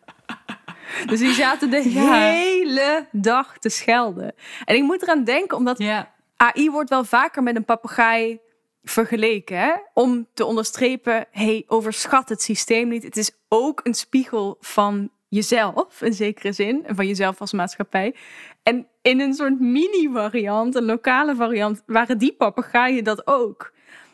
Dus 1.06 1.18
die 1.18 1.32
zaten 1.32 1.70
de 1.70 1.82
hele 1.82 3.06
dag 3.12 3.58
te 3.58 3.68
schelden. 3.68 4.34
En 4.64 4.74
ik 4.74 4.82
moet 4.82 5.02
eraan 5.02 5.24
denken, 5.24 5.56
omdat 5.56 5.78
Ja, 5.78 6.13
AI 6.44 6.70
wordt 6.70 6.90
wel 6.90 7.04
vaker 7.04 7.42
met 7.42 7.56
een 7.56 7.64
papegaai 7.64 8.40
vergeleken. 8.82 9.58
Hè? 9.58 9.72
Om 9.94 10.26
te 10.34 10.44
onderstrepen, 10.44 11.26
hey, 11.30 11.64
overschat 11.66 12.28
het 12.28 12.42
systeem 12.42 12.88
niet. 12.88 13.02
Het 13.02 13.16
is 13.16 13.30
ook 13.48 13.80
een 13.82 13.94
spiegel 13.94 14.56
van 14.60 15.10
jezelf, 15.28 16.02
in 16.02 16.12
zekere 16.12 16.52
zin. 16.52 16.84
En 16.86 16.94
van 16.94 17.06
jezelf 17.06 17.40
als 17.40 17.52
maatschappij. 17.52 18.14
En 18.62 18.86
in 19.02 19.20
een 19.20 19.34
soort 19.34 19.60
mini-variant, 19.60 20.74
een 20.74 20.84
lokale 20.84 21.34
variant, 21.34 21.82
waren 21.86 22.18
die 22.18 22.32
papegaaien 22.32 23.04
dat 23.04 23.26
ook. 23.26 23.72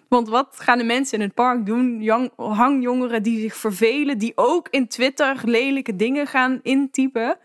Want 0.08 0.28
wat 0.28 0.56
gaan 0.60 0.78
de 0.78 0.84
mensen 0.84 1.18
in 1.18 1.24
het 1.24 1.34
park 1.34 1.66
doen? 1.66 2.02
Jong, 2.02 2.30
hangjongeren 2.36 3.22
die 3.22 3.40
zich 3.40 3.56
vervelen, 3.56 4.18
die 4.18 4.32
ook 4.34 4.68
in 4.68 4.88
Twitter 4.88 5.40
lelijke 5.44 5.96
dingen 5.96 6.26
gaan 6.26 6.60
intypen. 6.62 7.38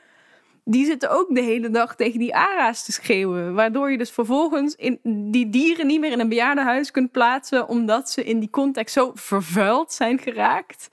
Die 0.68 0.86
zitten 0.86 1.10
ook 1.10 1.36
de 1.36 1.42
hele 1.42 1.70
dag 1.70 1.96
tegen 1.96 2.20
die 2.20 2.36
ara's 2.36 2.86
te 2.86 2.92
schreeuwen. 2.92 3.54
Waardoor 3.54 3.92
je 3.92 3.98
dus 3.98 4.12
vervolgens 4.12 4.76
in 4.76 5.00
die 5.32 5.50
dieren 5.50 5.88
niet 5.88 6.00
meer 6.00 6.12
in 6.12 6.20
een 6.20 6.30
bejaardenhuis 6.30 6.92
kunt 6.92 7.12
plaatsen. 7.12 7.68
Omdat 7.68 8.10
ze 8.10 8.24
in 8.24 8.40
die 8.40 8.50
context 8.50 8.94
zo 8.94 9.12
vervuild 9.14 9.94
zijn 9.94 10.20
geraakt. 10.20 10.90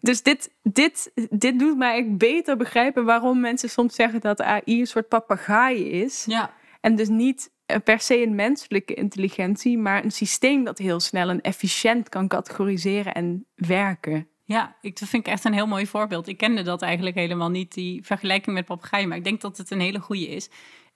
Dus 0.00 0.22
dit, 0.22 0.54
dit, 0.62 1.12
dit 1.30 1.58
doet 1.58 1.76
mij 1.76 1.96
echt 1.96 2.18
beter 2.18 2.56
begrijpen 2.56 3.04
waarom 3.04 3.40
mensen 3.40 3.70
soms 3.70 3.94
zeggen 3.94 4.20
dat 4.20 4.42
AI 4.42 4.80
een 4.80 4.86
soort 4.86 5.08
papegaai 5.08 5.90
is. 5.90 6.24
ja. 6.26 6.54
En 6.80 6.96
dus 6.96 7.08
niet 7.08 7.50
eh, 7.66 7.76
per 7.84 8.00
se 8.00 8.22
een 8.22 8.34
menselijke 8.34 8.94
intelligentie, 8.94 9.78
maar 9.78 10.04
een 10.04 10.12
systeem 10.12 10.64
dat 10.64 10.78
heel 10.78 11.00
snel 11.00 11.28
en 11.28 11.40
efficiënt 11.40 12.08
kan 12.08 12.28
categoriseren 12.28 13.14
en 13.14 13.46
werken. 13.54 14.28
Ja, 14.46 14.76
ik, 14.80 14.98
dat 14.98 15.08
vind 15.08 15.26
ik 15.26 15.32
echt 15.32 15.44
een 15.44 15.52
heel 15.52 15.66
mooi 15.66 15.86
voorbeeld. 15.86 16.28
Ik 16.28 16.36
kende 16.36 16.62
dat 16.62 16.82
eigenlijk 16.82 17.16
helemaal 17.16 17.48
niet, 17.48 17.74
die 17.74 18.04
vergelijking 18.04 18.54
met 18.56 18.64
papegaai. 18.64 19.06
Maar 19.06 19.16
ik 19.16 19.24
denk 19.24 19.40
dat 19.40 19.56
het 19.56 19.70
een 19.70 19.80
hele 19.80 20.00
goede 20.00 20.28
is. 20.28 20.48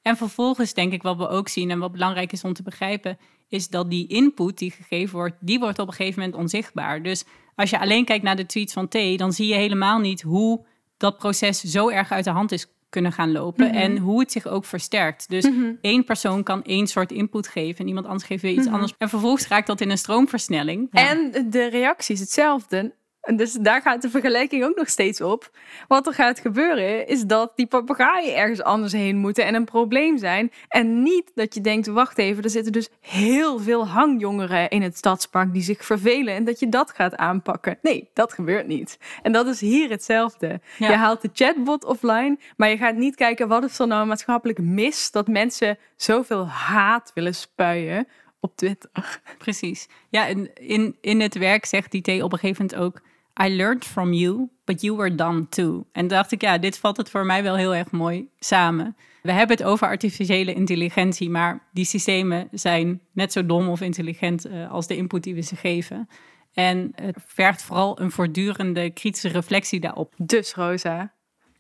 En 0.03 0.17
vervolgens 0.17 0.75
denk 0.75 0.93
ik 0.93 1.03
wat 1.03 1.17
we 1.17 1.29
ook 1.29 1.49
zien 1.49 1.71
en 1.71 1.79
wat 1.79 1.93
belangrijk 1.93 2.33
is 2.33 2.45
om 2.45 2.53
te 2.53 2.63
begrijpen... 2.63 3.19
is 3.49 3.69
dat 3.69 3.91
die 3.91 4.07
input 4.07 4.59
die 4.59 4.71
gegeven 4.71 5.17
wordt, 5.17 5.37
die 5.41 5.59
wordt 5.59 5.79
op 5.79 5.87
een 5.89 5.95
gegeven 5.95 6.21
moment 6.21 6.39
onzichtbaar. 6.39 7.03
Dus 7.03 7.25
als 7.55 7.71
je 7.71 7.81
alleen 7.81 8.05
kijkt 8.05 8.25
naar 8.25 8.37
de 8.37 8.47
tweets 8.47 8.73
van 8.73 8.89
T... 8.89 8.99
dan 9.17 9.33
zie 9.33 9.47
je 9.47 9.55
helemaal 9.55 9.99
niet 9.99 10.23
hoe 10.23 10.65
dat 10.97 11.19
proces 11.19 11.61
zo 11.61 11.89
erg 11.89 12.11
uit 12.13 12.25
de 12.25 12.31
hand 12.31 12.53
is 12.53 12.67
kunnen 12.89 13.13
gaan 13.13 13.33
lopen... 13.33 13.67
Mhm. 13.67 13.77
en 13.77 13.99
hoe 13.99 14.21
het 14.21 14.33
zich 14.33 14.47
ook 14.47 14.65
versterkt. 14.65 15.29
Dus 15.29 15.49
één 15.81 16.05
persoon 16.05 16.43
kan 16.43 16.63
één 16.65 16.87
soort 16.87 17.13
input 17.13 17.49
geven... 17.49 17.81
en 17.81 17.89
iemand 17.89 18.07
anders 18.07 18.25
geeft 18.25 18.43
weer 18.43 18.53
iets 18.53 18.65
Mhm. 18.65 18.75
anders. 18.75 18.95
En 18.99 19.09
vervolgens 19.09 19.49
raakt 19.49 19.67
dat 19.67 19.81
in 19.81 19.91
een 19.91 19.99
stroomversnelling. 19.99 20.89
Ja. 20.91 21.09
En 21.09 21.51
de 21.51 21.69
reactie 21.69 22.15
is 22.15 22.21
hetzelfde. 22.21 22.95
En 23.21 23.37
dus 23.37 23.53
daar 23.53 23.83
gaat 23.83 24.03
de 24.03 24.11
vergelijking 24.11 24.65
ook 24.65 24.77
nog 24.77 24.89
steeds 24.89 25.21
op. 25.21 25.51
Wat 25.89 26.07
er 26.07 26.15
gaat 26.15 26.39
gebeuren 26.39 27.07
is 27.07 27.23
dat 27.23 27.53
die 27.55 27.67
papegaaien 27.67 28.37
ergens 28.37 28.63
anders 28.63 28.93
heen 28.93 29.17
moeten 29.17 29.45
en 29.45 29.55
een 29.55 29.65
probleem 29.65 30.19
zijn. 30.19 30.53
En 30.69 31.03
niet 31.03 31.31
dat 31.35 31.55
je 31.55 31.61
denkt, 31.61 31.87
wacht 31.87 32.19
even, 32.19 32.43
er 32.43 32.51
zitten 32.51 32.73
dus 32.73 32.89
heel 33.01 33.59
veel 33.59 33.87
hangjongeren 33.87 34.69
in 34.69 34.83
het 34.83 34.97
stadspark 34.97 35.53
die 35.53 35.63
zich 35.63 35.85
vervelen 35.85 36.35
en 36.35 36.45
dat 36.45 36.61
je 36.61 36.69
dat 36.69 36.91
gaat 36.91 37.17
aanpakken. 37.17 37.79
Nee, 37.83 38.11
dat 38.15 38.33
gebeurt 38.33 38.67
niet. 38.67 38.99
En 39.23 39.33
dat 39.33 39.47
is 39.47 39.61
hier 39.61 39.91
hetzelfde. 39.91 40.61
Ja. 40.79 40.91
Je 40.91 40.97
haalt 40.97 41.23
de 41.23 41.31
chatbot 41.33 41.85
offline, 41.85 42.39
maar 42.57 42.69
je 42.69 42.77
gaat 42.77 42.97
niet 42.97 43.15
kijken 43.15 43.49
wat 43.49 43.65
is 43.65 43.79
er 43.79 43.87
nou 43.87 44.07
maatschappelijk 44.07 44.59
mis 44.59 45.11
dat 45.11 45.29
mensen 45.29 45.79
zoveel 45.97 46.47
haat 46.47 47.11
willen 47.15 47.35
spuien 47.35 48.07
op 48.41 48.57
Twitter. 48.57 49.21
Precies. 49.39 49.89
Ja, 50.09 50.29
en 50.29 50.55
in, 50.55 50.97
in 51.01 51.21
het 51.21 51.35
werk 51.35 51.65
zegt 51.65 51.91
die 51.91 52.03
T 52.03 52.23
op 52.23 52.33
een 52.33 52.39
gegeven 52.39 52.67
moment 52.67 52.85
ook... 52.85 53.09
I 53.43 53.57
learned 53.57 53.85
from 53.85 54.13
you, 54.13 54.49
but 54.65 54.81
you 54.81 54.97
were 54.97 55.15
dumb 55.15 55.47
too. 55.49 55.87
En 55.93 56.09
dacht 56.09 56.33
ik, 56.33 56.41
ja, 56.41 56.59
dit 56.59 56.79
vat 56.79 56.97
het 56.97 57.11
voor 57.11 57.27
mij 57.27 57.43
wel 57.43 57.57
heel 57.57 57.75
erg 57.75 57.91
mooi 57.91 58.29
samen. 58.39 58.97
We 59.23 59.33
hebben 59.33 59.57
het 59.57 59.67
over 59.67 59.87
artificiële 59.87 60.55
intelligentie, 60.55 61.31
maar 61.31 61.69
die 61.73 61.85
systemen 61.85 62.49
zijn 62.53 63.01
net 63.13 63.33
zo 63.33 63.47
dom 63.47 63.69
of 63.69 63.81
intelligent 63.81 64.45
eh, 64.45 64.71
als 64.71 64.87
de 64.87 64.97
input 64.97 65.23
die 65.23 65.35
we 65.35 65.41
ze 65.41 65.57
geven. 65.57 66.09
En 66.53 66.93
het 66.95 67.17
vergt 67.27 67.63
vooral 67.63 68.01
een 68.01 68.11
voortdurende 68.11 68.91
kritische 68.91 69.29
reflectie 69.29 69.81
daarop. 69.81 70.15
Dus 70.17 70.55
Rosa, 70.55 71.13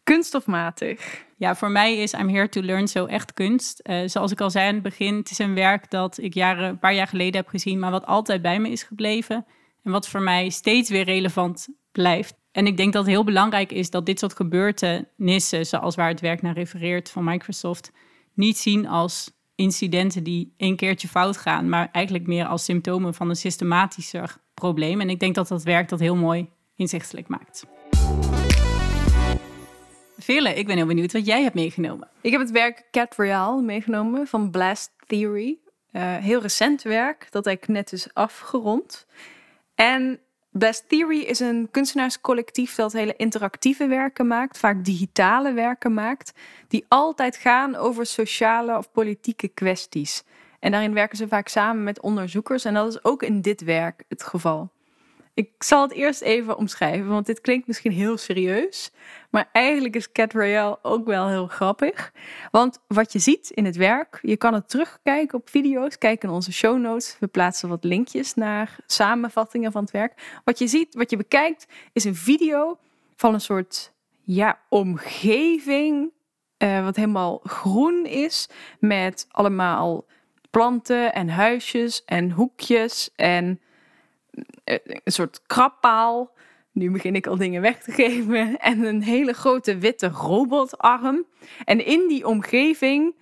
kunststofmatig. 0.04 1.24
Ja, 1.36 1.54
voor 1.54 1.70
mij 1.70 1.96
is 1.96 2.12
I'm 2.12 2.28
Here 2.28 2.48
to 2.48 2.62
Learn 2.62 2.88
zo 2.88 3.06
echt 3.06 3.34
kunst. 3.34 3.78
Eh, 3.78 4.02
zoals 4.06 4.32
ik 4.32 4.40
al 4.40 4.50
zei 4.50 4.68
aan 4.68 4.74
het 4.74 4.82
begin, 4.82 5.16
het 5.16 5.30
is 5.30 5.38
een 5.38 5.54
werk 5.54 5.90
dat 5.90 6.18
ik 6.18 6.34
jaren, 6.34 6.68
een 6.68 6.78
paar 6.78 6.94
jaar 6.94 7.06
geleden 7.06 7.40
heb 7.40 7.48
gezien, 7.48 7.78
maar 7.78 7.90
wat 7.90 8.06
altijd 8.06 8.42
bij 8.42 8.60
me 8.60 8.70
is 8.70 8.82
gebleven. 8.82 9.46
En 9.82 9.90
wat 9.90 10.08
voor 10.08 10.22
mij 10.22 10.48
steeds 10.48 10.90
weer 10.90 11.04
relevant 11.04 11.68
blijft. 11.92 12.34
En 12.52 12.66
ik 12.66 12.76
denk 12.76 12.92
dat 12.92 13.02
het 13.02 13.12
heel 13.12 13.24
belangrijk 13.24 13.72
is 13.72 13.90
dat 13.90 14.06
dit 14.06 14.18
soort 14.18 14.36
gebeurtenissen, 14.36 15.66
zoals 15.66 15.94
waar 15.94 16.08
het 16.08 16.20
werk 16.20 16.42
naar 16.42 16.54
refereert 16.54 17.10
van 17.10 17.24
Microsoft, 17.24 17.92
niet 18.34 18.58
zien 18.58 18.86
als 18.86 19.30
incidenten 19.54 20.22
die 20.22 20.54
een 20.56 20.76
keertje 20.76 21.08
fout 21.08 21.36
gaan, 21.36 21.68
maar 21.68 21.88
eigenlijk 21.92 22.26
meer 22.26 22.46
als 22.46 22.64
symptomen 22.64 23.14
van 23.14 23.28
een 23.28 23.36
systematischer 23.36 24.36
probleem. 24.54 25.00
En 25.00 25.10
ik 25.10 25.20
denk 25.20 25.34
dat 25.34 25.48
dat 25.48 25.62
werk 25.62 25.88
dat 25.88 26.00
heel 26.00 26.16
mooi 26.16 26.48
inzichtelijk 26.76 27.28
maakt. 27.28 27.66
Vele, 30.18 30.54
ik 30.54 30.66
ben 30.66 30.76
heel 30.76 30.86
benieuwd 30.86 31.12
wat 31.12 31.26
jij 31.26 31.42
hebt 31.42 31.54
meegenomen. 31.54 32.08
Ik 32.20 32.30
heb 32.30 32.40
het 32.40 32.50
werk 32.50 32.84
Cat 32.90 33.14
Royale 33.16 33.62
meegenomen 33.62 34.26
van 34.26 34.50
Blast 34.50 34.90
Theory. 35.06 35.58
Eh, 35.92 36.16
heel 36.16 36.40
recent 36.40 36.82
werk 36.82 37.26
dat 37.30 37.46
ik 37.46 37.68
net 37.68 37.92
is 37.92 38.14
afgerond. 38.14 39.06
En 39.80 40.20
Blast 40.50 40.88
Theory 40.88 41.20
is 41.20 41.40
een 41.40 41.68
kunstenaarscollectief 41.70 42.74
dat 42.74 42.92
hele 42.92 43.14
interactieve 43.16 43.86
werken 43.86 44.26
maakt, 44.26 44.58
vaak 44.58 44.84
digitale 44.84 45.52
werken 45.52 45.94
maakt, 45.94 46.32
die 46.68 46.84
altijd 46.88 47.36
gaan 47.36 47.76
over 47.76 48.06
sociale 48.06 48.76
of 48.76 48.92
politieke 48.92 49.48
kwesties. 49.48 50.24
En 50.58 50.70
daarin 50.70 50.94
werken 50.94 51.16
ze 51.16 51.28
vaak 51.28 51.48
samen 51.48 51.84
met 51.84 52.00
onderzoekers 52.00 52.64
en 52.64 52.74
dat 52.74 52.88
is 52.88 53.04
ook 53.04 53.22
in 53.22 53.40
dit 53.40 53.64
werk 53.64 54.04
het 54.08 54.22
geval. 54.22 54.70
Ik 55.40 55.62
zal 55.62 55.82
het 55.82 55.92
eerst 55.92 56.20
even 56.20 56.56
omschrijven, 56.56 57.08
want 57.08 57.26
dit 57.26 57.40
klinkt 57.40 57.66
misschien 57.66 57.92
heel 57.92 58.16
serieus. 58.16 58.92
Maar 59.30 59.48
eigenlijk 59.52 59.96
is 59.96 60.12
Cat 60.12 60.32
Royale 60.32 60.78
ook 60.82 61.06
wel 61.06 61.28
heel 61.28 61.46
grappig. 61.46 62.12
Want 62.50 62.78
wat 62.86 63.12
je 63.12 63.18
ziet 63.18 63.50
in 63.50 63.64
het 63.64 63.76
werk, 63.76 64.18
je 64.22 64.36
kan 64.36 64.54
het 64.54 64.68
terugkijken 64.68 65.38
op 65.38 65.50
video's. 65.50 65.98
Kijk 65.98 66.22
in 66.22 66.30
onze 66.30 66.52
show 66.52 66.78
notes. 66.78 67.16
We 67.20 67.26
plaatsen 67.26 67.68
wat 67.68 67.84
linkjes 67.84 68.34
naar 68.34 68.76
samenvattingen 68.86 69.72
van 69.72 69.82
het 69.82 69.90
werk. 69.90 70.40
Wat 70.44 70.58
je 70.58 70.66
ziet, 70.66 70.94
wat 70.94 71.10
je 71.10 71.16
bekijkt, 71.16 71.66
is 71.92 72.04
een 72.04 72.16
video 72.16 72.78
van 73.16 73.34
een 73.34 73.40
soort 73.40 73.92
ja, 74.22 74.58
omgeving. 74.68 76.10
eh, 76.56 76.84
wat 76.84 76.96
helemaal 76.96 77.40
groen 77.44 78.06
is. 78.06 78.48
Met 78.78 79.26
allemaal 79.30 80.04
planten 80.50 81.12
en 81.12 81.28
huisjes 81.28 82.04
en 82.04 82.30
hoekjes 82.30 83.10
en 83.16 83.60
een 85.04 85.12
soort 85.12 85.42
krabpaal. 85.46 86.32
Nu 86.72 86.90
begin 86.90 87.14
ik 87.14 87.26
al 87.26 87.36
dingen 87.36 87.60
weg 87.60 87.82
te 87.82 87.92
geven. 87.92 88.58
En 88.58 88.84
een 88.84 89.02
hele 89.02 89.32
grote 89.32 89.78
witte 89.78 90.08
robotarm. 90.08 91.26
En 91.64 91.86
in 91.86 92.08
die 92.08 92.26
omgeving 92.26 93.14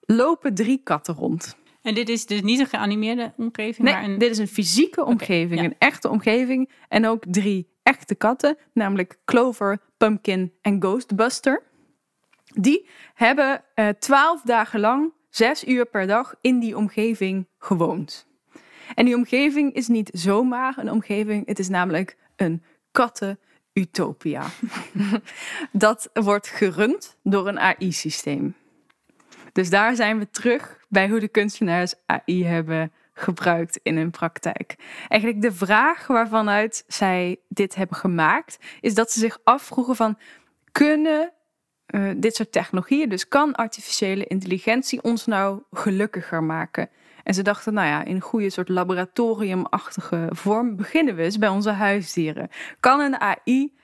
lopen 0.00 0.54
drie 0.54 0.80
katten 0.84 1.14
rond. 1.14 1.56
En 1.82 1.94
dit 1.94 2.08
is 2.08 2.26
dus 2.26 2.42
niet 2.42 2.60
een 2.60 2.66
geanimeerde 2.66 3.32
omgeving, 3.36 3.78
Nee, 3.78 3.94
maar 3.94 4.04
een... 4.04 4.18
dit 4.18 4.30
is 4.30 4.38
een 4.38 4.48
fysieke 4.48 5.04
omgeving, 5.04 5.60
ja. 5.60 5.66
een 5.66 5.74
echte 5.78 6.08
omgeving. 6.08 6.70
En 6.88 7.06
ook 7.06 7.24
drie 7.26 7.68
echte 7.82 8.14
katten, 8.14 8.56
namelijk 8.72 9.18
Clover, 9.24 9.78
Pumpkin 9.96 10.52
en 10.60 10.82
Ghostbuster. 10.82 11.62
Die 12.54 12.88
hebben 13.14 13.64
eh, 13.74 13.88
twaalf 13.88 14.42
dagen 14.42 14.80
lang, 14.80 15.12
zes 15.30 15.64
uur 15.64 15.86
per 15.86 16.06
dag, 16.06 16.34
in 16.40 16.58
die 16.58 16.76
omgeving 16.76 17.48
gewoond. 17.58 18.26
En 18.94 19.04
die 19.04 19.14
omgeving 19.14 19.74
is 19.74 19.88
niet 19.88 20.10
zomaar 20.12 20.78
een 20.78 20.90
omgeving, 20.90 21.46
het 21.46 21.58
is 21.58 21.68
namelijk 21.68 22.16
een 22.36 22.62
Utopia. 23.72 24.46
dat 25.72 26.10
wordt 26.12 26.48
gerund 26.48 27.16
door 27.22 27.48
een 27.48 27.58
AI-systeem. 27.58 28.54
Dus 29.52 29.70
daar 29.70 29.96
zijn 29.96 30.18
we 30.18 30.30
terug 30.30 30.84
bij 30.88 31.08
hoe 31.08 31.20
de 31.20 31.28
kunstenaars 31.28 31.94
AI 32.06 32.44
hebben 32.44 32.92
gebruikt 33.12 33.80
in 33.82 33.96
hun 33.96 34.10
praktijk. 34.10 34.76
Eigenlijk 35.08 35.42
de 35.42 35.52
vraag 35.52 36.06
waarvanuit 36.06 36.84
zij 36.86 37.40
dit 37.48 37.74
hebben 37.74 37.96
gemaakt, 37.96 38.58
is 38.80 38.94
dat 38.94 39.10
ze 39.10 39.18
zich 39.18 39.38
afvroegen 39.44 39.96
van 39.96 40.18
kunnen 40.72 41.32
uh, 41.86 42.10
dit 42.16 42.36
soort 42.36 42.52
technologieën, 42.52 43.08
dus 43.08 43.28
kan 43.28 43.54
artificiële 43.54 44.24
intelligentie 44.24 45.02
ons 45.02 45.26
nou 45.26 45.62
gelukkiger 45.70 46.42
maken? 46.42 46.88
En 47.24 47.34
ze 47.34 47.42
dachten, 47.42 47.74
nou 47.74 47.88
ja, 47.88 48.04
in 48.04 48.14
een 48.14 48.20
goede 48.20 48.50
soort 48.50 48.68
laboratoriumachtige 48.68 50.28
vorm 50.30 50.76
beginnen 50.76 51.14
we 51.14 51.22
eens 51.22 51.38
bij 51.38 51.48
onze 51.48 51.70
huisdieren. 51.70 52.48
Kan 52.80 53.00
een 53.00 53.20
AI 53.20 53.74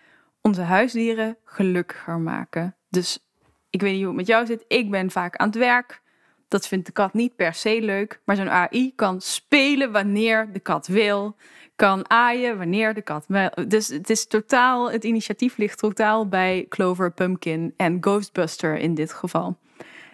onze 0.40 0.62
huisdieren 0.62 1.37
gelukkiger 1.44 2.18
maken? 2.18 2.77
Dus 2.88 3.29
ik 3.70 3.81
weet 3.81 3.92
niet 3.92 4.01
hoe 4.01 4.09
het 4.09 4.16
met 4.16 4.27
jou 4.27 4.46
zit. 4.46 4.64
Ik 4.68 4.90
ben 4.90 5.11
vaak 5.11 5.37
aan 5.37 5.46
het 5.46 5.57
werk. 5.57 6.03
Dat 6.48 6.68
vindt 6.68 6.87
de 6.87 6.92
kat 6.92 7.14
niet 7.14 7.37
per 7.37 7.55
se 7.55 7.81
leuk. 7.81 8.20
Maar 8.24 8.37
zo'n 8.37 8.51
AI 8.51 8.92
kan 8.94 9.20
spelen 9.20 9.92
wanneer 9.92 10.53
de 10.53 10.61
kat 10.61 10.87
wil. 10.87 11.37
Kan 11.77 12.11
aaien 12.11 12.59
wanneer 12.59 12.94
de 12.94 13.03
kat 13.03 13.24
wil. 13.29 13.51
Dus 13.68 13.88
het 13.88 14.11
is 14.11 14.27
totaal, 14.27 14.90
het 14.90 15.05
initiatief 15.05 15.57
ligt 15.57 15.79
totaal 15.79 16.29
bij 16.29 16.66
Clover, 16.68 17.12
Pumpkin 17.12 17.74
en 17.77 17.98
Ghostbuster 18.01 18.77
in 18.77 18.94
dit 18.94 19.12
geval. 19.12 19.57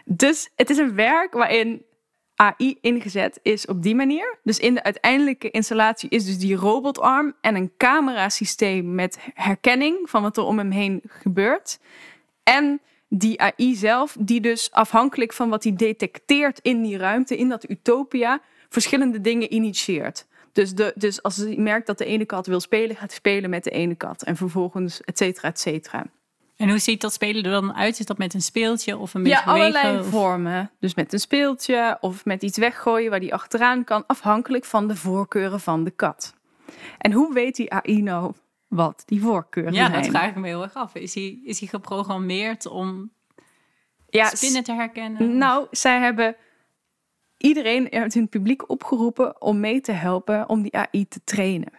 Dus 0.05 0.51
het 0.57 0.71
is 0.71 0.79
een 0.79 0.95
werk 0.95 1.33
waarin 1.33 1.85
AI 2.35 2.79
ingezet 2.81 3.39
is 3.43 3.67
op 3.67 3.83
die 3.83 3.95
manier. 3.95 4.39
Dus 4.43 4.59
in 4.59 4.75
de 4.75 4.83
uiteindelijke 4.83 5.51
installatie 5.51 6.09
is 6.09 6.25
dus 6.25 6.39
die 6.39 6.57
robotarm 6.57 7.35
en 7.41 7.55
een 7.55 7.73
camerasysteem 7.77 8.95
met 8.95 9.19
herkenning 9.35 10.11
van 10.11 10.23
wat 10.23 10.37
er 10.37 10.45
om 10.45 10.59
hem 10.59 10.71
heen 10.71 11.03
gebeurt. 11.07 11.79
En 12.43 12.81
die 13.09 13.41
AI 13.41 13.75
zelf, 13.75 14.17
die 14.21 14.41
dus 14.41 14.71
afhankelijk 14.71 15.33
van 15.33 15.49
wat 15.49 15.65
hij 15.65 15.75
detecteert 15.75 16.59
in 16.59 16.83
die 16.83 16.97
ruimte, 16.97 17.37
in 17.37 17.49
dat 17.49 17.71
utopia, 17.71 18.41
verschillende 18.69 19.21
dingen 19.21 19.53
initieert. 19.53 20.27
Dus, 20.53 20.75
de, 20.75 20.93
dus 20.95 21.23
als 21.23 21.37
hij 21.37 21.57
merkt 21.57 21.87
dat 21.87 21.99
de 21.99 22.05
ene 22.05 22.25
kat 22.25 22.47
wil 22.47 22.61
spelen, 22.61 22.97
gaat 22.97 23.09
hij 23.09 23.17
spelen 23.17 23.51
met 23.51 23.65
de 23.65 23.71
ene 23.71 23.95
kat. 23.95 24.23
En 24.23 24.37
vervolgens, 24.37 25.01
et 25.01 25.19
cetera, 25.19 25.49
et 25.49 25.61
cetera. 25.61 26.07
En 26.57 26.69
hoe 26.69 26.79
ziet 26.79 27.01
dat 27.01 27.13
spelen 27.13 27.45
er 27.45 27.51
dan 27.51 27.75
uit? 27.75 27.99
Is 27.99 28.07
dat 28.07 28.19
met 28.19 28.35
een 28.35 28.43
speeltje 28.43 28.97
of 28.97 29.15
een 29.15 29.23
beetje 29.23 29.39
Ja, 29.39 29.45
allerlei 29.45 30.05
vormen. 30.05 30.71
Dus 30.81 30.95
met 30.95 31.13
een 31.13 31.19
speeltje 31.19 31.99
of 32.01 32.25
met 32.25 32.43
iets 32.43 32.59
weggooien 32.59 33.11
waar 33.11 33.21
die 33.21 33.35
achteraan 33.35 33.85
kan, 33.85 34.07
afhankelijk 34.07 34.65
van 34.65 34.89
de 34.89 34.97
voorkeuren 34.97 35.61
van 35.61 35.85
de 35.85 35.91
kat. 35.91 36.35
En 36.99 37.13
hoe 37.13 37.35
weet 37.35 37.57
die 37.57 37.73
AI 37.73 38.03
nou 38.03 38.33
wat 38.69 39.03
die 39.07 39.21
voorkeuren 39.21 39.73
ja, 39.73 39.79
zijn? 39.79 39.93
Ja, 39.93 40.01
dat 40.01 40.11
vraag 40.11 40.29
ik 40.29 40.37
me 40.37 40.47
heel 40.47 40.63
erg 40.63 40.75
af. 40.75 40.95
Is 40.95 41.15
hij, 41.15 41.41
is 41.45 41.59
hij 41.59 41.69
geprogrammeerd 41.69 42.67
om 42.67 43.11
ja, 44.09 44.29
spinnen 44.29 44.65
te 44.65 44.73
herkennen? 44.73 45.39
Nou, 45.39 45.67
zij 45.71 46.01
hebben 46.01 46.37
iedereen 47.39 47.91
uit 47.91 48.15
hun 48.15 48.29
publiek 48.29 48.71
opgeroepen 48.71 49.43
om 49.43 49.61
mee 49.61 49.81
te 49.81 49.93
helpen 49.93 50.49
om 50.49 50.63
die 50.63 50.77
AI 50.77 51.09
te 51.09 51.21
trainen. 51.25 51.73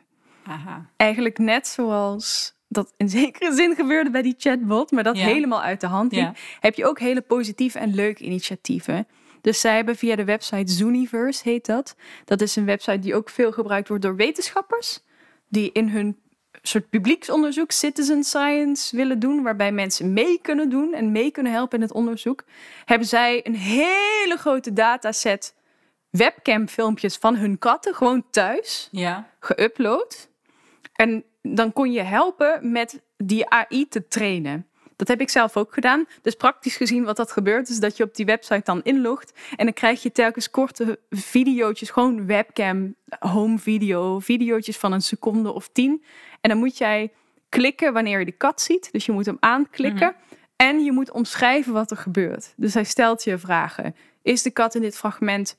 Aha. 0.45 0.85
Eigenlijk 0.95 1.37
net 1.37 1.67
zoals 1.67 2.55
dat 2.67 2.93
in 2.97 3.09
zekere 3.19 3.53
zin 3.53 3.75
gebeurde 3.75 4.09
bij 4.09 4.21
die 4.21 4.35
chatbot, 4.37 4.91
maar 4.91 5.03
dat 5.03 5.17
helemaal 5.17 5.61
uit 5.61 5.81
de 5.81 5.87
hand 5.87 6.15
heb 6.59 6.75
je 6.75 6.85
ook 6.85 6.99
hele 6.99 7.21
positieve 7.21 7.79
en 7.79 7.95
leuke 7.95 8.23
initiatieven. 8.23 9.07
Dus 9.41 9.59
zij 9.59 9.75
hebben 9.75 9.95
via 9.95 10.15
de 10.15 10.23
website 10.23 10.71
Zooniverse, 10.71 11.49
heet 11.49 11.65
dat. 11.65 11.95
Dat 12.25 12.41
is 12.41 12.55
een 12.55 12.65
website 12.65 12.99
die 12.99 13.15
ook 13.15 13.29
veel 13.29 13.51
gebruikt 13.51 13.87
wordt 13.87 14.03
door 14.03 14.15
wetenschappers, 14.15 14.99
die 15.47 15.69
in 15.71 15.89
hun 15.89 16.17
soort 16.61 16.89
publieksonderzoek, 16.89 17.71
citizen 17.71 18.23
science 18.23 18.95
willen 18.95 19.19
doen, 19.19 19.43
waarbij 19.43 19.71
mensen 19.71 20.13
mee 20.13 20.39
kunnen 20.41 20.69
doen 20.69 20.93
en 20.93 21.11
mee 21.11 21.31
kunnen 21.31 21.51
helpen 21.51 21.77
in 21.77 21.83
het 21.83 21.93
onderzoek, 21.93 22.43
hebben 22.85 23.07
zij 23.07 23.45
een 23.45 23.55
hele 23.55 24.37
grote 24.37 24.73
dataset 24.73 25.55
webcam-filmpjes 26.09 27.15
van 27.15 27.35
hun 27.35 27.57
katten 27.57 27.95
gewoon 27.95 28.25
thuis 28.29 28.87
ja. 28.91 29.29
geüpload. 29.39 30.29
En 30.93 31.23
dan 31.47 31.73
kon 31.73 31.91
je 31.91 32.01
helpen 32.01 32.71
met 32.71 33.01
die 33.17 33.49
AI 33.49 33.87
te 33.87 34.07
trainen. 34.07 34.67
Dat 34.95 35.07
heb 35.07 35.21
ik 35.21 35.29
zelf 35.29 35.57
ook 35.57 35.73
gedaan. 35.73 36.05
Dus 36.21 36.35
praktisch 36.35 36.75
gezien 36.75 37.03
wat 37.03 37.15
dat 37.15 37.31
gebeurt 37.31 37.69
is 37.69 37.79
dat 37.79 37.97
je 37.97 38.03
op 38.03 38.15
die 38.15 38.25
website 38.25 38.61
dan 38.63 38.83
inlogt 38.83 39.33
en 39.55 39.65
dan 39.65 39.73
krijg 39.73 40.03
je 40.03 40.11
telkens 40.11 40.49
korte 40.49 40.99
video's, 41.09 41.89
gewoon 41.89 42.25
webcam, 42.25 42.95
home 43.19 43.57
video, 43.57 44.19
video's 44.19 44.77
van 44.77 44.91
een 44.91 45.01
seconde 45.01 45.53
of 45.53 45.69
tien. 45.71 46.03
En 46.41 46.49
dan 46.49 46.59
moet 46.59 46.77
jij 46.77 47.11
klikken 47.49 47.93
wanneer 47.93 48.19
je 48.19 48.25
de 48.25 48.31
kat 48.31 48.61
ziet. 48.61 48.91
Dus 48.91 49.05
je 49.05 49.11
moet 49.11 49.25
hem 49.25 49.37
aanklikken. 49.39 50.15
Mhm. 50.15 50.35
En 50.55 50.83
je 50.83 50.91
moet 50.91 51.11
omschrijven 51.11 51.73
wat 51.73 51.91
er 51.91 51.97
gebeurt. 51.97 52.53
Dus 52.55 52.73
hij 52.73 52.83
stelt 52.83 53.23
je 53.23 53.37
vragen. 53.37 53.95
Is 54.21 54.41
de 54.41 54.51
kat 54.51 54.75
in 54.75 54.81
dit 54.81 54.97
fragment 54.97 55.57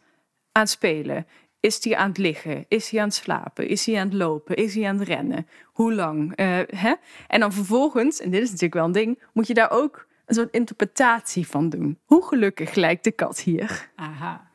aan 0.52 0.62
het 0.62 0.70
spelen? 0.70 1.26
Is 1.60 1.84
hij 1.84 1.96
aan 1.96 2.08
het 2.08 2.18
liggen? 2.18 2.64
Is 2.68 2.90
hij 2.90 3.00
aan 3.00 3.06
het 3.06 3.16
slapen? 3.16 3.68
Is 3.68 3.86
hij 3.86 3.98
aan 3.98 4.06
het 4.06 4.16
lopen? 4.16 4.56
Is 4.56 4.74
hij 4.74 4.88
aan 4.88 4.98
het 4.98 5.08
rennen? 5.08 5.46
Hoe 5.64 5.94
lang? 5.94 6.40
Uh, 6.40 6.58
hè? 6.66 6.94
En 7.28 7.40
dan 7.40 7.52
vervolgens, 7.52 8.20
en 8.20 8.30
dit 8.30 8.42
is 8.42 8.46
natuurlijk 8.46 8.74
wel 8.74 8.84
een 8.84 8.92
ding, 8.92 9.22
moet 9.32 9.46
je 9.46 9.54
daar 9.54 9.70
ook 9.70 10.06
een 10.26 10.34
soort 10.34 10.52
interpretatie 10.52 11.46
van 11.46 11.68
doen. 11.68 11.98
Hoe 12.04 12.26
gelukkig 12.26 12.74
lijkt 12.74 13.04
de 13.04 13.12
kat 13.12 13.40
hier? 13.40 13.90
Aha. 13.96 14.50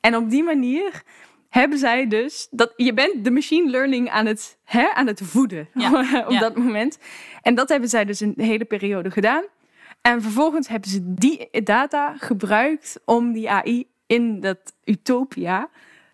En 0.00 0.16
op 0.16 0.30
die 0.30 0.42
manier 0.42 1.02
hebben 1.48 1.78
zij 1.78 2.08
dus 2.08 2.48
dat 2.50 2.72
je 2.76 2.94
bent 2.94 3.24
de 3.24 3.30
machine 3.30 3.70
learning 3.70 4.10
aan 4.10 4.26
het, 4.26 4.58
hè, 4.64 4.88
aan 4.94 5.06
het 5.06 5.20
voeden 5.22 5.68
op 6.28 6.38
dat 6.40 6.56
moment. 6.56 6.98
En 7.42 7.54
dat 7.54 7.68
hebben 7.68 7.88
zij 7.88 8.04
dus 8.04 8.20
een 8.20 8.34
hele 8.36 8.64
periode 8.64 9.10
gedaan. 9.10 9.44
En 10.00 10.22
vervolgens 10.22 10.68
hebben 10.68 10.90
ze 10.90 11.14
die 11.14 11.48
data 11.62 12.14
gebruikt 12.16 13.00
om 13.04 13.32
die 13.32 13.50
AI 13.50 13.86
in 14.06 14.40
dat 14.40 14.74
utopia 14.84 15.68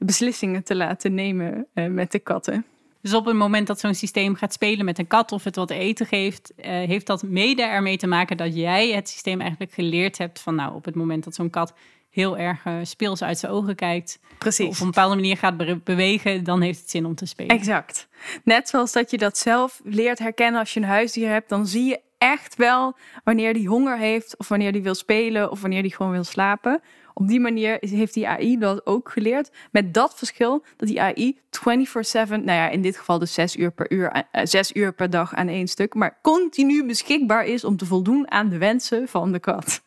beslissingen 0.05 0.65
te 0.65 0.75
laten 0.75 1.15
nemen 1.15 1.67
uh, 1.75 1.87
met 1.87 2.13
de 2.13 2.19
katten. 2.19 2.65
Dus 3.01 3.15
op 3.15 3.25
het 3.25 3.37
moment 3.37 3.67
dat 3.67 3.81
zo'n 3.81 3.95
systeem 3.95 4.35
gaat 4.35 4.53
spelen 4.53 4.85
met 4.85 4.99
een 4.99 5.07
kat 5.07 5.33
of 5.33 5.45
het 5.45 5.57
wat 5.57 5.71
eten 5.71 6.07
geeft, 6.07 6.53
uh, 6.57 6.65
heeft 6.65 7.07
dat 7.07 7.23
mede 7.23 7.63
ermee 7.63 7.97
te 7.97 8.07
maken 8.07 8.37
dat 8.37 8.55
jij 8.55 8.89
het 8.89 9.09
systeem 9.09 9.41
eigenlijk 9.41 9.73
geleerd 9.73 10.19
hebt 10.19 10.41
van 10.41 10.55
nou, 10.55 10.75
op 10.75 10.85
het 10.85 10.95
moment 10.95 11.25
dat 11.25 11.35
zo'n 11.35 11.51
kat 11.51 11.75
heel 12.11 12.39
erg 12.39 12.65
uh, 12.65 12.75
speels 12.83 13.23
uit 13.23 13.39
zijn 13.39 13.53
ogen 13.53 13.75
kijkt, 13.75 14.19
Precies. 14.39 14.67
of 14.67 14.75
op 14.75 14.81
een 14.81 14.87
bepaalde 14.87 15.15
manier 15.15 15.37
gaat 15.37 15.57
be 15.57 15.81
bewegen, 15.85 16.45
dan 16.45 16.61
heeft 16.61 16.81
het 16.81 16.91
zin 16.91 17.07
om 17.07 17.15
te 17.15 17.27
spelen. 17.27 17.57
Exact. 17.57 18.09
Net 18.45 18.69
zoals 18.69 18.93
dat 18.93 19.11
je 19.11 19.19
dat 19.19 19.39
zelf 19.39 19.81
leert 19.85 20.19
herkennen 20.19 20.61
als 20.61 20.75
je 20.75 20.81
een 20.81 20.87
huisdier 20.87 21.29
hebt, 21.29 21.49
dan 21.49 21.67
zie 21.67 21.85
je 21.85 22.01
echt 22.19 22.57
wel 22.57 22.97
wanneer 23.25 23.55
die 23.55 23.69
honger 23.69 23.99
heeft 23.99 24.37
of 24.37 24.49
wanneer 24.49 24.73
die 24.73 24.83
wil 24.83 24.95
spelen 24.95 25.51
of 25.51 25.61
wanneer 25.61 25.83
die 25.83 25.95
gewoon 25.95 26.13
wil 26.13 26.25
slapen. 26.25 26.81
Op 27.15 27.29
die 27.29 27.41
manier 27.41 27.77
heeft 27.81 28.15
die 28.15 28.29
AI 28.29 28.59
dat 28.59 28.87
ook 28.87 29.11
geleerd. 29.11 29.51
Met 29.71 29.95
dat 29.95 30.15
verschil 30.15 30.65
dat 30.77 30.89
die 30.89 31.01
AI 31.01 31.39
24/7, 31.51 32.45
nou 32.45 32.45
ja, 32.45 32.69
in 32.69 32.83
dit 32.83 32.97
geval 32.97 33.19
dus 33.19 33.35
6 33.35 33.57
uur 33.57 33.73
per 33.73 33.93
uur, 33.93 34.25
6 34.43 34.73
eh, 34.73 34.83
uur 34.83 34.93
per 34.93 35.11
dag 35.11 35.35
aan 35.35 35.49
één 35.49 35.69
stuk, 35.69 35.95
maar 35.95 36.19
continu 36.23 36.87
beschikbaar 36.87 37.47
is 37.47 37.65
om 37.65 37.77
te 37.77 37.87
voldoen 37.87 38.31
aan 38.31 38.49
de 38.49 38.59
wensen 38.59 39.09
van 39.09 39.33
de 39.33 39.41
kat. 39.41 39.83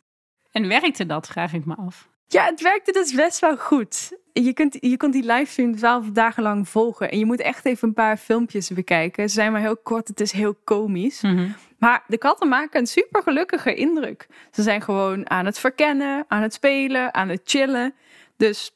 En 0.51 0.67
werkte 0.67 1.05
dat, 1.05 1.27
vraag 1.27 1.53
ik 1.53 1.65
me 1.65 1.75
af. 1.75 2.07
Ja, 2.27 2.45
het 2.45 2.61
werkte 2.61 2.91
dus 2.91 3.13
best 3.13 3.39
wel 3.39 3.57
goed. 3.57 4.11
Je 4.43 4.53
kunt, 4.53 4.77
je 4.79 4.97
kunt 4.97 5.13
die 5.13 5.25
livestream 5.25 5.75
12 5.75 6.09
dagen 6.09 6.43
lang 6.43 6.69
volgen. 6.69 7.11
En 7.11 7.17
je 7.17 7.25
moet 7.25 7.39
echt 7.39 7.65
even 7.65 7.87
een 7.87 7.93
paar 7.93 8.17
filmpjes 8.17 8.69
bekijken. 8.69 9.29
Ze 9.29 9.35
zijn 9.35 9.51
maar 9.51 9.61
heel 9.61 9.77
kort, 9.77 10.07
het 10.07 10.19
is 10.19 10.31
heel 10.31 10.55
komisch. 10.63 11.21
Mhm. 11.21 11.47
Maar 11.77 12.03
de 12.07 12.17
katten 12.17 12.47
maken 12.47 12.79
een 12.79 12.87
super 12.87 13.21
gelukkige 13.21 13.73
indruk. 13.73 14.27
Ze 14.51 14.61
zijn 14.61 14.81
gewoon 14.81 15.29
aan 15.29 15.45
het 15.45 15.59
verkennen, 15.59 16.25
aan 16.27 16.41
het 16.41 16.53
spelen, 16.53 17.13
aan 17.13 17.29
het 17.29 17.41
chillen. 17.43 17.93
Dus, 18.37 18.71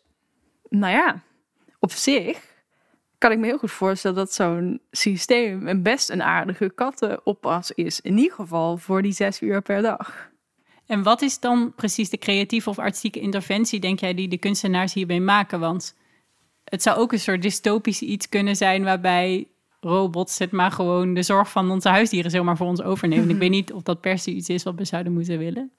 nou 0.69 0.93
ja, 0.93 1.21
op 1.79 1.91
zich 1.91 2.49
kan 3.17 3.31
ik 3.31 3.37
me 3.37 3.45
heel 3.45 3.57
goed 3.57 3.71
voorstellen 3.71 4.17
dat 4.17 4.33
zo'n 4.33 4.81
systeem 4.91 5.67
een 5.67 5.83
best 5.83 6.09
een 6.09 6.23
aardige 6.23 6.69
kattenoppas 6.69 7.71
is. 7.71 8.01
In 8.01 8.17
ieder 8.17 8.35
geval 8.35 8.77
voor 8.77 9.01
die 9.01 9.11
zes 9.11 9.41
uur 9.41 9.61
per 9.61 9.81
dag. 9.81 10.29
En 10.89 11.03
wat 11.03 11.21
is 11.21 11.39
dan 11.39 11.73
precies 11.75 12.09
de 12.09 12.17
creatieve 12.17 12.69
of 12.69 12.79
artistieke 12.79 13.19
interventie, 13.19 13.79
denk 13.79 13.99
jij, 13.99 14.13
die 14.13 14.27
de 14.27 14.37
kunstenaars 14.37 14.93
hierbij 14.93 15.19
maken? 15.19 15.59
Want 15.59 15.95
het 16.63 16.81
zou 16.81 16.97
ook 16.97 17.11
een 17.11 17.19
soort 17.19 17.41
dystopisch 17.41 18.01
iets 18.01 18.29
kunnen 18.29 18.55
zijn 18.55 18.83
waarbij 18.83 19.47
robots 19.79 20.39
het 20.39 20.51
maar 20.51 20.71
gewoon 20.71 21.13
de 21.13 21.23
zorg 21.23 21.51
van 21.51 21.71
onze 21.71 21.89
huisdieren 21.89 22.31
zomaar 22.31 22.57
voor 22.57 22.67
ons 22.67 22.81
overnemen. 22.81 23.29
Ik 23.29 23.37
weet 23.45 23.49
niet 23.49 23.73
of 23.73 23.81
dat 23.81 24.01
per 24.01 24.17
se 24.17 24.31
iets 24.31 24.49
is 24.49 24.63
wat 24.63 24.75
we 24.75 24.85
zouden 24.85 25.13
moeten 25.13 25.37
willen. 25.37 25.71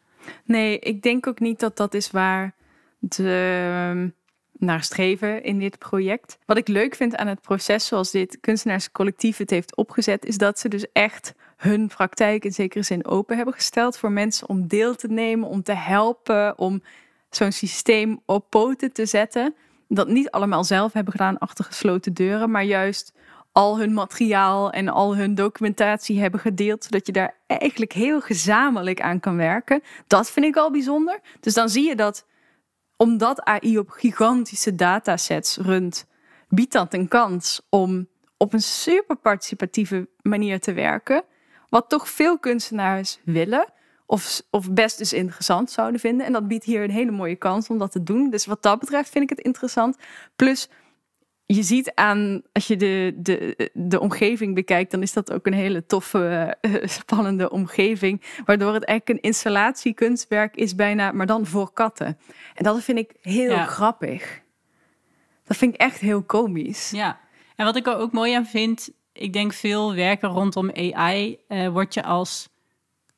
Nee, 0.44 0.78
ik 0.78 1.02
denk 1.02 1.26
ook 1.26 1.40
niet 1.40 1.60
dat 1.60 1.76
dat 1.76 1.94
is 1.94 2.10
waar 2.10 2.54
de 2.98 3.62
ehm, 3.72 4.08
naar 4.52 4.82
streven 4.82 5.42
in 5.42 5.58
dit 5.58 5.78
project. 5.78 6.38
Wat 6.46 6.58
ik 6.58 6.68
leuk 6.68 6.94
vind 6.94 7.16
aan 7.16 7.26
het 7.26 7.40
proces 7.40 7.86
zoals 7.86 8.10
dit 8.10 8.38
kunstenaarscollectief 8.40 9.36
het 9.36 9.50
heeft 9.50 9.76
opgezet, 9.76 10.24
is 10.24 10.38
dat 10.38 10.58
ze 10.58 10.68
dus 10.68 10.92
echt 10.92 11.34
hun 11.60 11.88
praktijk 11.88 12.44
in 12.44 12.52
zekere 12.52 12.82
zin 12.82 13.06
open 13.06 13.36
hebben 13.36 13.54
gesteld 13.54 13.98
voor 13.98 14.12
mensen 14.12 14.48
om 14.48 14.66
deel 14.66 14.94
te 14.94 15.08
nemen, 15.08 15.48
om 15.48 15.62
te 15.62 15.72
helpen, 15.72 16.58
om 16.58 16.82
zo'n 17.30 17.52
systeem 17.52 18.20
op 18.26 18.50
poten 18.50 18.92
te 18.92 19.06
zetten. 19.06 19.54
Dat 19.88 20.08
niet 20.08 20.30
allemaal 20.30 20.64
zelf 20.64 20.92
hebben 20.92 21.12
gedaan 21.12 21.38
achter 21.38 21.64
gesloten 21.64 22.14
deuren, 22.14 22.50
maar 22.50 22.64
juist 22.64 23.12
al 23.52 23.78
hun 23.78 23.92
materiaal 23.92 24.70
en 24.72 24.88
al 24.88 25.16
hun 25.16 25.34
documentatie 25.34 26.20
hebben 26.20 26.40
gedeeld, 26.40 26.84
zodat 26.84 27.06
je 27.06 27.12
daar 27.12 27.34
eigenlijk 27.46 27.92
heel 27.92 28.20
gezamenlijk 28.20 29.00
aan 29.00 29.20
kan 29.20 29.36
werken. 29.36 29.82
Dat 30.06 30.30
vind 30.30 30.46
ik 30.46 30.56
al 30.56 30.70
bijzonder. 30.70 31.20
Dus 31.40 31.54
dan 31.54 31.68
zie 31.68 31.88
je 31.88 31.96
dat 31.96 32.26
omdat 32.96 33.44
AI 33.44 33.78
op 33.78 33.90
gigantische 33.90 34.74
datasets 34.74 35.56
runt, 35.56 36.06
biedt 36.48 36.72
dat 36.72 36.94
een 36.94 37.08
kans 37.08 37.60
om 37.68 38.08
op 38.36 38.52
een 38.52 38.62
super 38.62 39.16
participatieve 39.16 40.08
manier 40.22 40.60
te 40.60 40.72
werken. 40.72 41.24
Wat 41.70 41.88
toch 41.88 42.08
veel 42.08 42.38
kunstenaars 42.38 43.18
willen. 43.24 43.72
Of, 44.06 44.42
of 44.50 44.72
best 44.72 44.98
dus 44.98 45.12
interessant 45.12 45.70
zouden 45.70 46.00
vinden. 46.00 46.26
En 46.26 46.32
dat 46.32 46.48
biedt 46.48 46.64
hier 46.64 46.82
een 46.82 46.90
hele 46.90 47.10
mooie 47.10 47.36
kans 47.36 47.68
om 47.68 47.78
dat 47.78 47.92
te 47.92 48.02
doen. 48.02 48.30
Dus 48.30 48.46
wat 48.46 48.62
dat 48.62 48.78
betreft 48.78 49.10
vind 49.10 49.24
ik 49.24 49.36
het 49.36 49.46
interessant. 49.46 49.96
Plus, 50.36 50.68
je 51.54 51.62
ziet 51.62 51.94
aan, 51.94 52.42
als 52.52 52.66
je 52.66 52.76
de, 52.76 53.14
de, 53.16 53.70
de 53.74 54.00
omgeving 54.00 54.54
bekijkt, 54.54 54.90
dan 54.90 55.02
is 55.02 55.12
dat 55.12 55.32
ook 55.32 55.46
een 55.46 55.52
hele 55.52 55.86
toffe, 55.86 56.56
eh, 56.60 56.86
spannende 57.00 57.50
omgeving. 57.50 58.22
Waardoor 58.44 58.74
het 58.74 58.84
eigenlijk 58.84 59.18
een 59.18 59.30
installatiekunstwerk 59.30 60.56
is 60.56 60.74
bijna, 60.74 61.12
maar 61.12 61.26
dan 61.26 61.46
voor 61.46 61.72
katten. 61.72 62.18
En 62.54 62.64
dat 62.64 62.82
vind 62.82 62.98
ik 62.98 63.14
heel 63.20 63.56
grappig. 63.56 64.40
Dat 65.44 65.56
vind 65.56 65.74
ik 65.74 65.80
echt 65.80 66.00
heel 66.00 66.22
komisch. 66.22 66.90
Ja, 66.90 67.20
en 67.56 67.64
wat 67.64 67.76
ik 67.76 67.86
er 67.86 67.96
ook 67.96 68.12
mooi 68.12 68.34
aan 68.34 68.46
vind, 68.46 68.90
ik 69.12 69.32
denk 69.32 69.52
veel 69.52 69.94
werken 69.94 70.28
rondom 70.28 70.70
AI, 70.70 71.38
uh, 71.48 71.64
eh, 71.64 71.72
word 71.72 71.94
je 71.94 72.02
als 72.02 72.48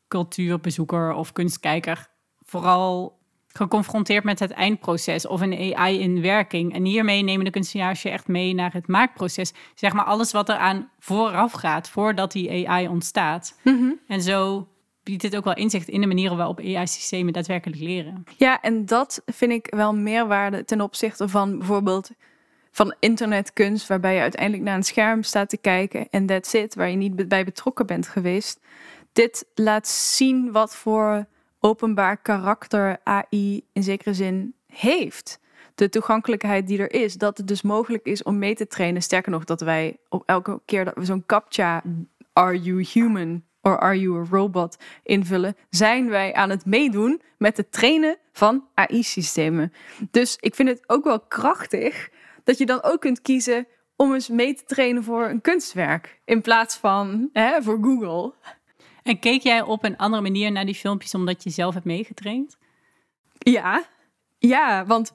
cultuurbezoeker 0.08 1.12
of 1.12 1.32
kunstkijker 1.32 2.10
vooral 2.44 3.20
geconfronteerd 3.52 4.24
met 4.24 4.38
het 4.38 4.50
eindproces 4.50 5.26
of 5.26 5.40
een 5.40 5.74
AI 5.76 6.00
in 6.00 6.20
werking. 6.20 6.74
En 6.74 6.84
hiermee 6.84 7.22
nemen 7.22 7.44
de 7.44 7.50
kunstenaars 7.50 8.02
je 8.02 8.10
echt 8.10 8.28
mee 8.28 8.54
naar 8.54 8.72
het 8.72 8.88
maakproces. 8.88 9.52
Zeg 9.74 9.92
maar 9.92 10.04
alles 10.04 10.32
wat 10.32 10.48
eraan 10.48 10.90
vooraf 10.98 11.52
gaat, 11.52 11.88
voordat 11.88 12.32
die 12.32 12.68
AI 12.68 12.88
ontstaat. 12.88 13.58
Mhm. 13.62 13.92
En 14.06 14.22
zo 14.22 14.68
biedt 15.02 15.22
dit 15.22 15.36
ook 15.36 15.44
wel 15.44 15.54
inzicht 15.54 15.88
in 15.88 16.00
de 16.00 16.06
manieren 16.06 16.36
waarop 16.36 16.58
AI-systemen 16.58 17.32
daadwerkelijk 17.32 17.80
leren. 17.80 18.24
Ja, 18.36 18.60
en 18.60 18.86
dat 18.86 19.22
vind 19.26 19.52
ik 19.52 19.66
wel 19.76 19.94
meerwaarde 19.94 20.64
ten 20.64 20.80
opzichte 20.80 21.28
van 21.28 21.58
bijvoorbeeld 21.58 22.10
van 22.72 22.94
internetkunst, 22.98 23.86
waarbij 23.86 24.14
je 24.14 24.20
uiteindelijk 24.20 24.62
naar 24.62 24.76
een 24.76 24.82
scherm 24.82 25.22
staat 25.22 25.48
te 25.48 25.56
kijken 25.56 26.06
en 26.10 26.26
that's 26.26 26.52
it, 26.52 26.74
waar 26.74 26.90
je 26.90 26.96
niet 26.96 27.28
bij 27.28 27.44
betrokken 27.44 27.86
bent 27.86 28.08
geweest. 28.08 28.60
Dit 29.12 29.46
laat 29.54 29.88
zien 29.88 30.52
wat 30.52 30.76
voor 30.76 31.26
openbaar 31.60 32.16
karakter 32.16 32.98
AI 33.02 33.64
in 33.72 33.82
zekere 33.82 34.14
zin 34.14 34.54
heeft. 34.66 35.40
De 35.74 35.88
toegankelijkheid 35.88 36.66
die 36.66 36.78
er 36.78 36.92
is, 36.92 37.14
dat 37.14 37.36
het 37.36 37.48
dus 37.48 37.62
mogelijk 37.62 38.06
is 38.06 38.22
om 38.22 38.38
mee 38.38 38.54
te 38.54 38.66
trainen. 38.66 39.02
Sterker 39.02 39.32
nog, 39.32 39.44
dat 39.44 39.60
wij 39.60 39.96
op 40.08 40.22
elke 40.26 40.60
keer 40.64 40.84
dat 40.84 40.94
we 40.94 41.04
zo'n 41.04 41.26
captcha, 41.26 41.82
are 42.32 42.60
you 42.60 42.86
human 42.92 43.44
or 43.60 43.78
are 43.78 44.00
you 44.00 44.20
a 44.20 44.26
robot, 44.30 44.76
invullen, 45.02 45.56
zijn 45.70 46.08
wij 46.08 46.34
aan 46.34 46.50
het 46.50 46.64
meedoen 46.64 47.20
met 47.38 47.56
het 47.56 47.72
trainen 47.72 48.18
van 48.32 48.64
AI-systemen. 48.74 49.72
Dus 50.10 50.36
ik 50.40 50.54
vind 50.54 50.68
het 50.68 50.82
ook 50.86 51.04
wel 51.04 51.20
krachtig 51.20 52.10
dat 52.44 52.58
je 52.58 52.66
dan 52.66 52.82
ook 52.82 53.00
kunt 53.00 53.22
kiezen 53.22 53.66
om 53.96 54.14
eens 54.14 54.28
mee 54.28 54.54
te 54.54 54.64
trainen 54.64 55.04
voor 55.04 55.28
een 55.28 55.40
kunstwerk. 55.40 56.20
In 56.24 56.40
plaats 56.40 56.76
van 56.76 57.28
hè, 57.32 57.62
voor 57.62 57.78
Google. 57.82 58.32
En 59.02 59.18
keek 59.18 59.42
jij 59.42 59.62
op 59.62 59.84
een 59.84 59.96
andere 59.96 60.22
manier 60.22 60.52
naar 60.52 60.64
die 60.64 60.74
filmpjes 60.74 61.14
omdat 61.14 61.42
je 61.42 61.50
zelf 61.50 61.74
hebt 61.74 61.86
meegetraind? 61.86 62.56
Ja, 63.38 63.84
ja, 64.38 64.86
want 64.86 65.12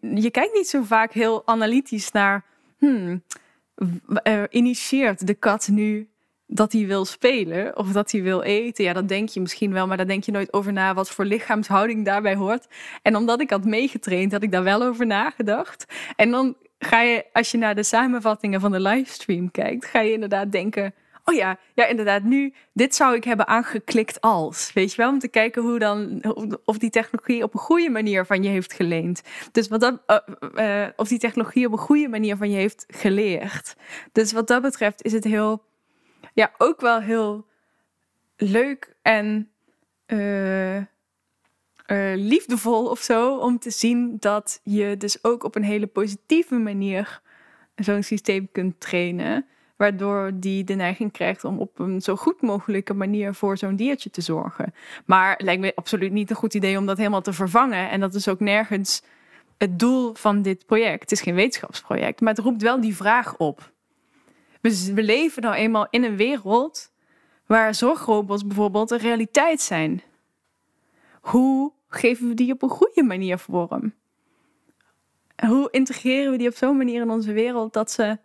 je 0.00 0.30
kijkt 0.30 0.54
niet 0.54 0.68
zo 0.68 0.82
vaak 0.82 1.12
heel 1.12 1.46
analytisch 1.46 2.10
naar. 2.10 2.44
Hmm, 2.78 3.24
initieert 4.50 5.26
de 5.26 5.34
kat 5.34 5.68
nu 5.68 6.08
dat 6.52 6.72
hij 6.72 6.86
wil 6.86 7.04
spelen 7.04 7.76
of 7.76 7.92
dat 7.92 8.10
hij 8.10 8.22
wil 8.22 8.42
eten. 8.42 8.84
Ja, 8.84 8.92
dat 8.92 9.08
denk 9.08 9.28
je 9.28 9.40
misschien 9.40 9.72
wel, 9.72 9.86
maar 9.86 9.96
daar 9.96 10.06
denk 10.06 10.24
je 10.24 10.32
nooit 10.32 10.52
over 10.52 10.72
na 10.72 10.94
wat 10.94 11.10
voor 11.10 11.24
lichaamshouding 11.24 12.04
daarbij 12.04 12.34
hoort. 12.34 12.66
En 13.02 13.16
omdat 13.16 13.40
ik 13.40 13.50
had 13.50 13.64
meegetraind, 13.64 14.32
had 14.32 14.42
ik 14.42 14.52
daar 14.52 14.62
wel 14.62 14.82
over 14.82 15.06
nagedacht. 15.06 15.84
En 16.16 16.30
dan 16.30 16.56
ga 16.78 17.00
je, 17.00 17.24
als 17.32 17.50
je 17.50 17.58
naar 17.58 17.74
de 17.74 17.82
samenvattingen 17.82 18.60
van 18.60 18.72
de 18.72 18.80
livestream 18.80 19.50
kijkt, 19.50 19.84
ga 19.84 20.00
je 20.00 20.12
inderdaad 20.12 20.52
denken. 20.52 20.94
Oh 21.24 21.34
ja, 21.34 21.58
ja, 21.74 21.86
inderdaad. 21.86 22.22
Nu, 22.22 22.54
dit 22.72 22.94
zou 22.94 23.14
ik 23.14 23.24
hebben 23.24 23.46
aangeklikt 23.46 24.20
als. 24.20 24.70
Weet 24.72 24.90
je 24.90 24.96
wel, 24.96 25.10
om 25.10 25.18
te 25.18 25.28
kijken 25.28 25.62
hoe 25.62 25.78
dan, 25.78 26.22
of 26.64 26.78
die 26.78 26.90
technologie 26.90 27.42
op 27.42 27.54
een 27.54 27.60
goede 27.60 27.90
manier 27.90 28.24
van 28.24 28.42
je 28.42 28.48
heeft 28.48 28.72
geleend. 28.72 29.22
Dus 29.52 29.68
wat 29.68 29.80
dat, 29.80 30.22
uh, 30.54 30.86
of 30.96 31.08
die 31.08 31.18
technologie 31.18 31.66
op 31.66 31.72
een 31.72 31.78
goede 31.78 32.08
manier 32.08 32.36
van 32.36 32.50
je 32.50 32.56
heeft 32.56 32.84
geleerd. 32.88 33.74
Dus 34.12 34.32
wat 34.32 34.48
dat 34.48 34.62
betreft 34.62 35.02
is 35.02 35.12
het 35.12 35.24
heel 35.24 35.68
ja, 36.34 36.52
ook 36.58 36.80
wel 36.80 37.00
heel 37.00 37.46
leuk 38.36 38.96
en 39.02 39.50
uh, 40.06 40.76
uh, 40.76 40.84
liefdevol 42.14 42.86
of 42.86 43.00
zo 43.00 43.36
om 43.36 43.58
te 43.58 43.70
zien 43.70 44.16
dat 44.20 44.60
je 44.64 44.96
dus 44.96 45.24
ook 45.24 45.44
op 45.44 45.54
een 45.54 45.64
hele 45.64 45.86
positieve 45.86 46.54
manier 46.54 47.20
zo'n 47.74 48.02
systeem 48.02 48.48
kunt 48.52 48.80
trainen. 48.80 49.46
Waardoor 49.76 50.30
die 50.34 50.64
de 50.64 50.74
neiging 50.74 51.12
krijgt 51.12 51.44
om 51.44 51.58
op 51.58 51.78
een 51.78 52.00
zo 52.00 52.16
goed 52.16 52.40
mogelijke 52.40 52.94
manier 52.94 53.34
voor 53.34 53.56
zo'n 53.56 53.76
diertje 53.76 54.10
te 54.10 54.20
zorgen. 54.20 54.74
Maar 55.04 55.32
het 55.32 55.42
lijkt 55.42 55.60
me 55.60 55.72
absoluut 55.74 56.12
niet 56.12 56.30
een 56.30 56.36
goed 56.36 56.54
idee 56.54 56.78
om 56.78 56.86
dat 56.86 56.96
helemaal 56.96 57.20
te 57.20 57.32
vervangen. 57.32 57.90
En 57.90 58.00
dat 58.00 58.14
is 58.14 58.28
ook 58.28 58.40
nergens 58.40 59.02
het 59.58 59.78
doel 59.78 60.14
van 60.14 60.42
dit 60.42 60.66
project. 60.66 61.00
Het 61.00 61.12
is 61.12 61.20
geen 61.20 61.34
wetenschapsproject, 61.34 62.20
maar 62.20 62.34
het 62.34 62.44
roept 62.44 62.62
wel 62.62 62.80
die 62.80 62.96
vraag 62.96 63.36
op. 63.36 63.72
We, 64.60 64.92
we 64.94 65.02
leven 65.02 65.42
nou 65.42 65.54
eenmaal 65.54 65.86
in 65.90 66.04
een 66.04 66.16
wereld 66.16 66.92
waar 67.46 67.74
zorgrobots 67.74 68.46
bijvoorbeeld 68.46 68.90
een 68.90 68.98
realiteit 68.98 69.60
zijn. 69.60 70.02
Hoe 71.20 71.72
geven 71.88 72.28
we 72.28 72.34
die 72.34 72.52
op 72.52 72.62
een 72.62 72.68
goede 72.68 73.02
manier 73.02 73.38
vorm? 73.38 73.94
Hoe 75.46 75.68
integreren 75.70 76.30
we 76.30 76.38
die 76.38 76.48
op 76.48 76.56
zo'n 76.56 76.76
manier 76.76 77.02
in 77.02 77.10
onze 77.10 77.32
wereld 77.32 77.72
dat 77.72 77.90
ze 77.90 78.18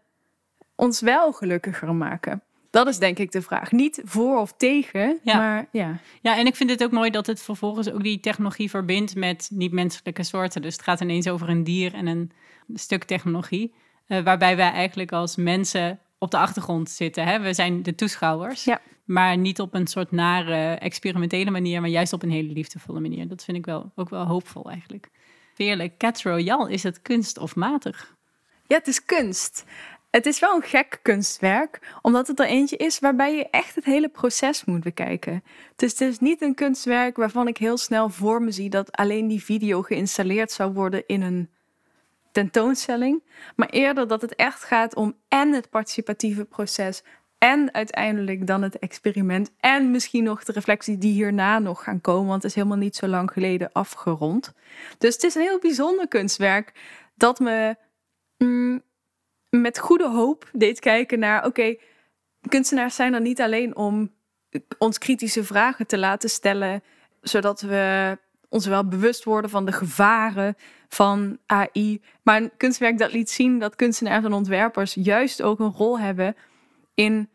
ons 0.76 1.02
wel 1.02 1.32
gelukkiger 1.32 1.96
maken? 1.96 2.44
Dat 2.70 2.88
is 2.88 2.98
denk 2.98 3.20
ik 3.20 3.32
de 3.32 3.42
vraag. 3.42 3.72
Niet 3.72 4.02
voor 4.04 4.40
of 4.40 4.54
tegen, 4.58 5.20
ja. 5.24 5.38
maar 5.38 5.68
ja. 5.72 5.98
Ja, 6.22 6.38
en 6.38 6.46
ik 6.46 6.56
vind 6.56 6.70
het 6.70 6.84
ook 6.84 6.92
mooi 6.92 7.10
dat 7.10 7.26
het 7.26 7.42
vervolgens 7.42 7.92
ook 7.92 8.04
die 8.04 8.20
technologie 8.20 8.70
verbindt 8.70 9.16
met 9.16 9.50
niet-menselijke 9.54 10.24
soorten. 10.24 10.62
Dus 10.62 10.74
het 10.74 10.84
gaat 10.84 11.02
ineens 11.02 11.28
over 11.28 11.50
een 11.50 11.64
dier 11.64 11.94
en 11.94 12.08
een 12.08 12.32
stuk 12.74 13.04
technologie. 13.04 13.74
Uh, 14.08 14.24
waarbij 14.24 14.56
wij 14.56 14.72
eigenlijk 14.72 15.12
als 15.12 15.36
mensen 15.36 16.00
op 16.18 16.32
de 16.32 16.38
achtergrond 16.38 16.90
zitten. 16.90 17.26
Hè? 17.26 17.40
We 17.40 17.54
zijn 17.54 17.84
de 17.84 17.96
toeschouwers. 17.96 18.64
Ja. 18.64 18.82
Maar 19.06 19.38
niet 19.38 19.60
op 19.60 19.74
een 19.74 19.88
soort 19.88 20.12
nare, 20.12 20.74
experimentele 20.74 21.52
manier, 21.52 21.82
maar 21.82 21.90
juist 21.90 22.14
op 22.14 22.24
een 22.24 22.32
hele 22.32 22.54
liefdevolle 22.54 23.00
manier. 23.00 23.28
Dat 23.28 23.44
vind 23.44 23.58
ik 23.58 23.66
wel, 23.66 23.92
ook 23.96 24.10
wel 24.10 24.26
hoopvol 24.26 24.70
eigenlijk. 24.70 25.10
Veerlijk, 25.54 25.98
Cat 25.98 26.22
Royal, 26.22 26.68
is 26.68 26.84
het 26.84 27.02
kunst 27.02 27.38
of 27.38 27.56
matig? 27.56 28.16
Ja, 28.68 28.78
het 28.78 28.88
is 28.88 29.06
kunst. 29.06 29.66
Het 30.10 30.26
is 30.26 30.40
wel 30.40 30.56
een 30.56 30.62
gek 30.62 31.00
kunstwerk, 31.02 31.98
omdat 32.02 32.28
het 32.28 32.40
er 32.40 32.46
eentje 32.46 32.78
is 32.78 33.00
waarbij 33.00 33.36
je 33.36 33.50
echt 33.50 33.76
het 33.76 33.86
hele 33.86 34.10
proces 34.10 34.66
moet 34.66 34.84
bekijken. 34.84 35.44
Dus 35.76 35.92
het 35.92 36.02
is 36.02 36.20
niet 36.20 36.42
een 36.42 36.56
kunstwerk 36.56 37.18
waarvan 37.18 37.48
ik 37.48 37.58
heel 37.58 37.78
snel 37.78 38.10
voor 38.10 38.42
me 38.42 38.52
zie 38.52 38.70
dat 38.70 38.92
alleen 38.92 39.28
die 39.28 39.44
video 39.44 39.82
geïnstalleerd 39.82 40.52
zou 40.52 40.74
worden 40.74 41.04
in 41.06 41.22
een 41.22 41.50
tentoonstelling, 42.36 43.24
maar 43.56 43.70
eerder 43.70 44.08
dat 44.08 44.22
het 44.22 44.36
echt 44.36 44.64
gaat 44.64 44.96
om 44.96 45.16
en 45.28 45.54
het 45.54 45.70
participatieve 45.70 46.46
proces 46.46 47.04
en 47.38 47.74
uiteindelijk 47.74 48.48
dan 48.48 48.62
het 48.62 48.80
experiment 48.80 49.52
en 49.60 49.92
misschien 49.92 50.24
nog 50.24 50.44
de 50.44 50.52
reflectie 50.52 50.98
die 50.98 51.14
hierna 51.14 51.60
nog 51.60 51.84
gaan 51.84 52.02
komen, 52.02 52.28
want 52.28 52.42
het 52.42 52.52
is 52.52 52.58
helemaal 52.58 52.78
niet 52.78 52.96
zo 52.96 53.08
lang 53.08 53.32
geleden 53.32 53.72
afgerond. 53.72 54.54
Dus 54.98 55.14
het 55.14 55.24
is 55.24 55.36
een 55.36 55.42
heel 55.42 55.60
bijzonder 55.60 56.08
kunstwerk 56.08 56.72
dat 57.16 57.40
me 57.40 57.76
mm, 58.38 58.82
met 59.50 59.80
goede 59.80 60.10
hoop 60.10 60.50
deed 60.54 60.80
kijken 60.80 61.20
naar, 61.20 61.46
oké, 61.46 61.76
kunstenaars 62.48 62.96
zijn 62.96 63.14
er 63.14 63.22
niet 63.22 63.42
alleen 63.42 63.76
om 63.76 64.14
ons 64.78 64.98
kritische 64.98 65.44
vragen 65.44 65.88
te 65.88 65.98
laten 65.98 66.30
stellen, 66.30 66.84
zodat 67.22 67.62
we 67.62 68.18
ons 68.56 68.66
wel 68.66 68.88
bewust 68.88 69.24
worden 69.24 69.50
van 69.50 69.66
de 69.66 69.72
gevaren 69.72 70.56
van 70.88 71.38
AI. 71.46 72.02
Maar 72.24 72.42
een 72.42 72.52
kunstwerk 72.58 72.98
dat 72.98 73.14
liet 73.14 73.30
zien 73.30 73.60
dat 73.60 73.76
kunstenaars 73.76 74.26
en 74.26 74.34
ontwerpers 74.34 74.94
juist 74.94 75.42
ook 75.42 75.60
een 75.60 75.72
rol 75.72 76.00
hebben 76.00 76.36
in 76.94 77.30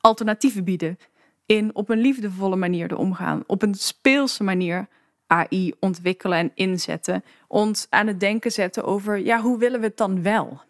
alternatieven 0.00 0.64
bieden. 0.64 0.98
In 1.46 1.74
op 1.74 1.88
een 1.88 1.98
liefdevolle 1.98 2.56
manier 2.56 2.88
te 2.88 2.96
omgaan, 2.96 3.42
op 3.46 3.62
een 3.62 3.74
speelse 3.74 4.44
manier 4.44 4.88
AI 5.26 5.74
ontwikkelen 5.80 6.38
en 6.38 6.50
inzetten. 6.54 7.24
Ons 7.48 7.86
aan 7.90 8.06
het 8.06 8.20
denken 8.20 8.52
zetten 8.52 8.84
over, 8.84 9.18
ja, 9.18 9.40
hoe 9.40 9.58
willen 9.58 9.80
we 9.80 9.86
het 9.86 9.96
dan 9.96 10.22
wel? 10.22 10.60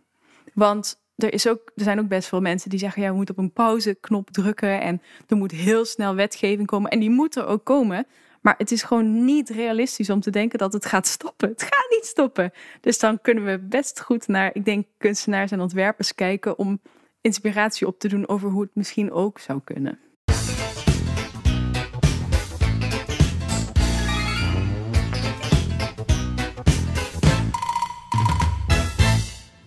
Want 0.54 1.00
er, 1.16 1.32
is 1.32 1.48
ook, 1.48 1.72
er 1.74 1.84
zijn 1.84 1.98
ook 1.98 2.08
best 2.08 2.28
veel 2.28 2.40
mensen 2.40 2.70
die 2.70 2.78
zeggen, 2.78 3.02
ja, 3.02 3.08
we 3.08 3.16
moeten 3.16 3.36
op 3.36 3.42
een 3.42 3.52
pauzeknop 3.52 4.30
drukken 4.30 4.80
en 4.80 5.02
er 5.26 5.36
moet 5.36 5.50
heel 5.50 5.84
snel 5.84 6.14
wetgeving 6.14 6.66
komen. 6.66 6.90
En 6.90 6.98
die 6.98 7.10
moet 7.10 7.36
er 7.36 7.46
ook 7.46 7.64
komen. 7.64 8.06
Maar 8.42 8.54
het 8.58 8.70
is 8.70 8.82
gewoon 8.82 9.24
niet 9.24 9.50
realistisch 9.50 10.10
om 10.10 10.20
te 10.20 10.30
denken 10.30 10.58
dat 10.58 10.72
het 10.72 10.86
gaat 10.86 11.06
stoppen. 11.06 11.48
Het 11.48 11.62
gaat 11.62 11.86
niet 11.90 12.06
stoppen. 12.06 12.52
Dus 12.80 12.98
dan 12.98 13.20
kunnen 13.20 13.44
we 13.44 13.58
best 13.58 14.00
goed 14.00 14.28
naar, 14.28 14.50
ik 14.54 14.64
denk, 14.64 14.86
kunstenaars 14.98 15.50
en 15.50 15.60
ontwerpers 15.60 16.14
kijken 16.14 16.58
om 16.58 16.80
inspiratie 17.20 17.86
op 17.86 17.98
te 17.98 18.08
doen 18.08 18.28
over 18.28 18.50
hoe 18.50 18.62
het 18.62 18.74
misschien 18.74 19.12
ook 19.12 19.38
zou 19.38 19.60
kunnen. 19.64 19.98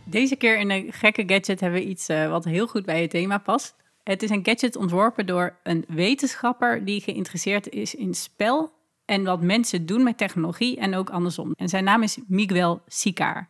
Deze 0.04 0.36
keer 0.36 0.58
in 0.58 0.70
een 0.70 0.94
gekke 0.94 1.24
gadget 1.28 1.60
hebben 1.60 1.80
we 1.80 1.86
iets 1.86 2.10
uh, 2.10 2.30
wat 2.30 2.46
heel 2.46 2.68
goed 2.68 2.86
bij 2.86 3.02
het 3.02 3.10
thema 3.10 3.38
past. 3.38 3.76
Het 4.06 4.24
is 4.24 4.30
een 4.30 4.46
gadget 4.46 4.76
ontworpen 4.76 5.26
door 5.26 5.56
een 5.64 5.86
wetenschapper 5.88 6.86
die 6.86 7.02
geïnteresseerd 7.02 7.70
is 7.70 7.96
in 7.96 8.14
spel 8.14 8.74
en 9.06 9.24
wat 9.24 9.42
mensen 9.42 9.86
doen 9.86 10.04
met 10.04 10.18
technologie 10.18 10.78
en 10.78 10.96
ook 10.96 11.10
andersom. 11.10 11.54
En 11.58 11.70
zijn 11.70 11.84
naam 11.84 12.04
is 12.04 12.18
Miguel 12.28 12.82
Sicar. 12.88 13.48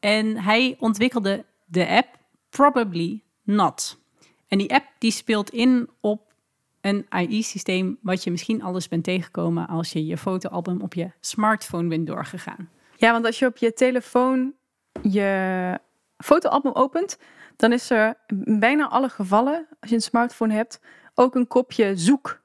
En 0.00 0.36
hij 0.36 0.76
ontwikkelde 0.78 1.44
de 1.64 1.88
app 1.88 2.18
Probably 2.50 3.22
Not. 3.42 3.98
En 4.48 4.58
die 4.58 4.74
app 4.74 4.86
die 4.98 5.10
speelt 5.10 5.50
in 5.50 5.88
op 6.00 6.32
een 6.80 7.06
AI-systeem 7.08 7.98
wat 8.02 8.24
je 8.24 8.30
misschien 8.30 8.62
alles 8.62 8.88
bent 8.88 9.04
tegengekomen 9.04 9.66
als 9.68 9.92
je 9.92 10.06
je 10.06 10.16
fotoalbum 10.16 10.80
op 10.80 10.94
je 10.94 11.10
smartphone 11.20 11.88
bent 11.88 12.06
doorgegaan. 12.06 12.70
Ja, 12.96 13.12
want 13.12 13.24
als 13.24 13.38
je 13.38 13.46
op 13.46 13.56
je 13.56 13.72
telefoon 13.72 14.54
je 15.02 15.78
fotoalbum 16.16 16.72
opent, 16.72 17.18
dan 17.60 17.72
is 17.72 17.90
er 17.90 18.14
in 18.44 18.58
bijna 18.58 18.88
alle 18.88 19.08
gevallen, 19.08 19.66
als 19.80 19.90
je 19.90 19.96
een 19.96 20.02
smartphone 20.02 20.54
hebt, 20.54 20.80
ook 21.14 21.34
een 21.34 21.46
kopje 21.46 21.96
zoek. 21.96 22.40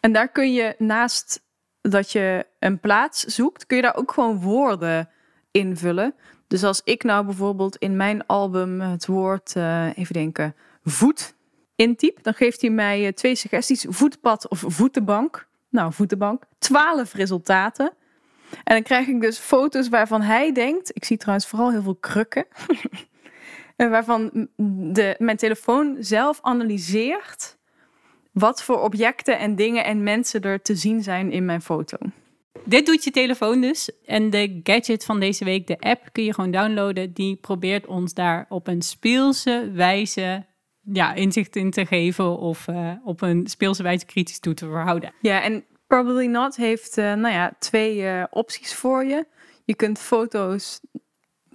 En 0.00 0.12
daar 0.12 0.28
kun 0.28 0.52
je 0.52 0.74
naast 0.78 1.42
dat 1.80 2.12
je 2.12 2.46
een 2.58 2.80
plaats 2.80 3.24
zoekt, 3.24 3.66
kun 3.66 3.76
je 3.76 3.82
daar 3.82 3.96
ook 3.96 4.12
gewoon 4.12 4.40
woorden 4.40 5.08
invullen. 5.50 6.14
Dus 6.46 6.64
als 6.64 6.80
ik 6.84 7.02
nou 7.02 7.24
bijvoorbeeld 7.24 7.76
in 7.76 7.96
mijn 7.96 8.26
album 8.26 8.80
het 8.80 9.06
woord, 9.06 9.54
uh, 9.56 9.98
even 9.98 10.14
denken, 10.14 10.54
voet 10.84 11.34
intyp, 11.76 12.22
dan 12.22 12.34
geeft 12.34 12.60
hij 12.60 12.70
mij 12.70 13.06
eh, 13.06 13.12
twee 13.12 13.34
suggesties: 13.34 13.86
voetpad 13.88 14.48
of 14.48 14.64
voetenbank. 14.66 15.46
Nou, 15.68 15.92
voetenbank. 15.92 16.42
Twaalf 16.58 17.12
resultaten. 17.12 17.92
En 18.64 18.74
dan 18.74 18.82
krijg 18.82 19.06
ik 19.06 19.20
dus 19.20 19.38
foto's 19.38 19.88
waarvan 19.88 20.22
hij 20.22 20.52
denkt, 20.52 20.90
ik 20.94 21.04
zie 21.04 21.16
trouwens 21.16 21.46
vooral 21.46 21.70
heel 21.70 21.82
veel 21.82 21.96
krukken, 21.96 22.46
en 22.66 22.78
waarvan 23.76 24.48
de, 24.92 25.14
mijn 25.18 25.36
telefoon 25.36 25.96
zelf 25.98 26.38
analyseert 26.42 27.56
wat 28.32 28.62
voor 28.62 28.80
objecten 28.80 29.38
en 29.38 29.56
dingen 29.56 29.84
en 29.84 30.02
mensen 30.02 30.40
er 30.40 30.62
te 30.62 30.76
zien 30.76 31.02
zijn 31.02 31.32
in 31.32 31.44
mijn 31.44 31.62
foto. 31.62 31.96
Dit 32.64 32.86
doet 32.86 33.04
je 33.04 33.10
telefoon 33.10 33.60
dus. 33.60 33.90
En 34.04 34.30
de 34.30 34.60
gadget 34.62 35.04
van 35.04 35.20
deze 35.20 35.44
week, 35.44 35.66
de 35.66 35.78
app, 35.78 36.08
kun 36.12 36.24
je 36.24 36.34
gewoon 36.34 36.50
downloaden. 36.50 37.12
Die 37.12 37.36
probeert 37.36 37.86
ons 37.86 38.14
daar 38.14 38.46
op 38.48 38.66
een 38.66 38.82
speelse 38.82 39.70
wijze 39.72 40.46
ja, 40.92 41.14
inzicht 41.14 41.56
in 41.56 41.70
te 41.70 41.86
geven 41.86 42.38
of 42.38 42.66
uh, 42.68 42.92
op 43.04 43.22
een 43.22 43.46
speelse 43.46 43.82
wijze 43.82 44.06
kritisch 44.06 44.38
toe 44.38 44.54
te 44.54 44.66
verhouden. 44.66 45.12
Ja, 45.20 45.42
en 45.42 45.64
Probably 45.86 46.26
Not 46.26 46.56
heeft 46.56 46.98
uh, 46.98 47.04
nou 47.04 47.34
ja, 47.34 47.52
twee 47.58 47.96
uh, 47.96 48.24
opties 48.30 48.74
voor 48.74 49.04
je. 49.04 49.26
Je 49.64 49.74
kunt 49.74 49.98
foto's 49.98 50.80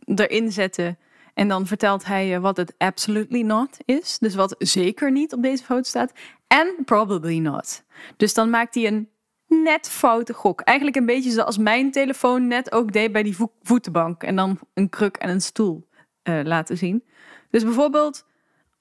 erin 0.06 0.52
zetten 0.52 0.98
en 1.40 1.48
dan 1.48 1.68
vertelt 1.68 2.06
hij 2.06 2.28
je 2.28 2.40
wat 2.40 2.58
het 2.58 2.74
absolutely 2.78 3.42
not 3.42 3.78
is. 3.86 4.18
Dus 4.18 4.36
wat 4.36 4.56
zeker 4.58 5.12
niet 5.12 5.34
op 5.34 5.42
deze 5.42 5.64
foto 5.64 5.84
staat. 5.84 6.12
En 6.48 6.76
probably 6.86 7.38
not. 7.38 7.84
Dus 8.18 8.34
dan 8.34 8.50
maakt 8.50 8.76
hij 8.76 8.88
een 8.88 9.10
net 9.48 9.90
foute 9.90 10.34
gok. 10.34 10.62
Eigenlijk 10.62 10.98
een 10.98 11.06
beetje 11.06 11.32
zoals 11.32 11.58
mijn 11.58 11.92
telefoon 11.92 12.48
net 12.48 12.72
ook 12.72 12.92
deed 12.92 13.12
bij 13.12 13.24
die 13.24 13.36
vo 13.36 13.52
voetenbank. 13.62 14.24
En 14.24 14.36
dan 14.36 14.60
een 14.74 14.90
kruk 14.90 15.18
en 15.18 15.30
een 15.30 15.42
stoel 15.42 15.88
uh, 16.24 16.40
laten 16.44 16.78
zien. 16.78 17.04
Dus 17.50 17.64
bijvoorbeeld 17.64 18.26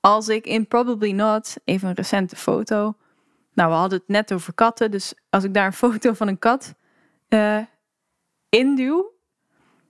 als 0.00 0.28
ik 0.28 0.46
in 0.46 0.68
Probably 0.68 1.12
Not, 1.12 1.56
even 1.64 1.88
een 1.88 1.94
recente 1.94 2.36
foto. 2.36 2.96
Nou, 3.54 3.70
we 3.70 3.76
hadden 3.76 3.98
het 3.98 4.08
net 4.08 4.32
over 4.32 4.54
katten. 4.54 4.90
Dus 4.90 5.14
als 5.30 5.44
ik 5.44 5.54
daar 5.54 5.66
een 5.66 5.72
foto 5.92 6.12
van 6.12 6.28
een 6.28 6.38
kat 6.38 6.74
uh, 7.28 7.62
induw, 8.48 9.12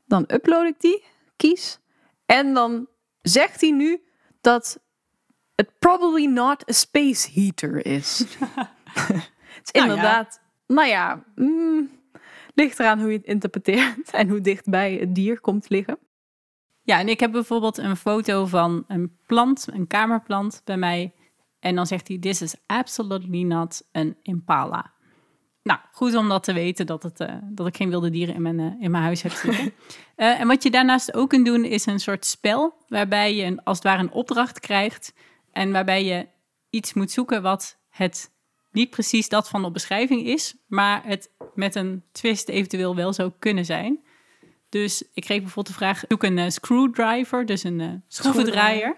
dan 0.06 0.24
upload 0.26 0.66
ik 0.66 0.80
die, 0.80 1.04
kies. 1.36 1.80
En 2.36 2.54
dan 2.54 2.88
zegt 3.20 3.60
hij 3.60 3.70
nu 3.70 4.02
dat 4.40 4.80
het 5.54 5.78
probably 5.78 6.24
not 6.26 6.70
a 6.70 6.72
space 6.72 7.30
heater 7.32 7.86
is. 7.86 8.18
het 9.58 9.64
is 9.64 9.72
nou 9.72 9.88
inderdaad, 9.88 10.40
nou 10.66 10.88
ja, 10.88 11.24
mm, 11.34 11.90
ligt 12.54 12.78
eraan 12.78 13.00
hoe 13.00 13.10
je 13.10 13.16
het 13.16 13.26
interpreteert 13.26 14.10
en 14.10 14.28
hoe 14.28 14.40
dichtbij 14.40 14.94
het 14.94 15.14
dier 15.14 15.40
komt 15.40 15.68
liggen. 15.68 15.98
Ja, 16.82 16.98
en 16.98 17.08
ik 17.08 17.20
heb 17.20 17.32
bijvoorbeeld 17.32 17.78
een 17.78 17.96
foto 17.96 18.46
van 18.46 18.84
een 18.88 19.18
plant, 19.26 19.66
een 19.72 19.86
kamerplant 19.86 20.60
bij 20.64 20.76
mij. 20.76 21.14
En 21.58 21.74
dan 21.74 21.86
zegt 21.86 22.08
hij: 22.08 22.18
This 22.18 22.42
is 22.42 22.56
absolutely 22.66 23.42
not 23.42 23.82
an 23.92 24.16
impala. 24.22 24.92
Nou, 25.68 25.80
goed 25.92 26.14
om 26.14 26.28
dat 26.28 26.44
te 26.44 26.52
weten, 26.52 26.86
dat, 26.86 27.02
het, 27.02 27.20
uh, 27.20 27.34
dat 27.42 27.66
ik 27.66 27.76
geen 27.76 27.88
wilde 27.88 28.10
dieren 28.10 28.34
in 28.34 28.42
mijn, 28.42 28.58
uh, 28.58 28.72
in 28.80 28.90
mijn 28.90 29.02
huis 29.02 29.22
heb 29.22 29.32
zitten. 29.32 29.64
uh, 29.64 29.70
en 30.40 30.46
wat 30.46 30.62
je 30.62 30.70
daarnaast 30.70 31.14
ook 31.14 31.28
kunt 31.28 31.46
doen, 31.46 31.64
is 31.64 31.86
een 31.86 32.00
soort 32.00 32.24
spel, 32.24 32.74
waarbij 32.86 33.34
je 33.34 33.44
een, 33.44 33.62
als 33.64 33.76
het 33.76 33.86
ware 33.86 34.02
een 34.02 34.10
opdracht 34.10 34.60
krijgt. 34.60 35.14
En 35.52 35.72
waarbij 35.72 36.04
je 36.04 36.26
iets 36.70 36.94
moet 36.94 37.10
zoeken 37.10 37.42
wat 37.42 37.78
het 37.88 38.30
niet 38.72 38.90
precies 38.90 39.28
dat 39.28 39.48
van 39.48 39.62
de 39.62 39.70
beschrijving 39.70 40.26
is, 40.26 40.54
maar 40.66 41.02
het 41.04 41.30
met 41.54 41.74
een 41.74 42.02
twist 42.12 42.48
eventueel 42.48 42.94
wel 42.94 43.12
zou 43.12 43.32
kunnen 43.38 43.64
zijn. 43.64 44.00
Dus 44.68 45.02
ik 45.12 45.22
kreeg 45.22 45.38
bijvoorbeeld 45.38 45.66
de 45.66 45.84
vraag: 45.84 46.04
zoek 46.08 46.22
een 46.22 46.52
screwdriver, 46.52 47.46
dus 47.46 47.62
een 47.62 48.02
schroevendraaier. 48.06 48.96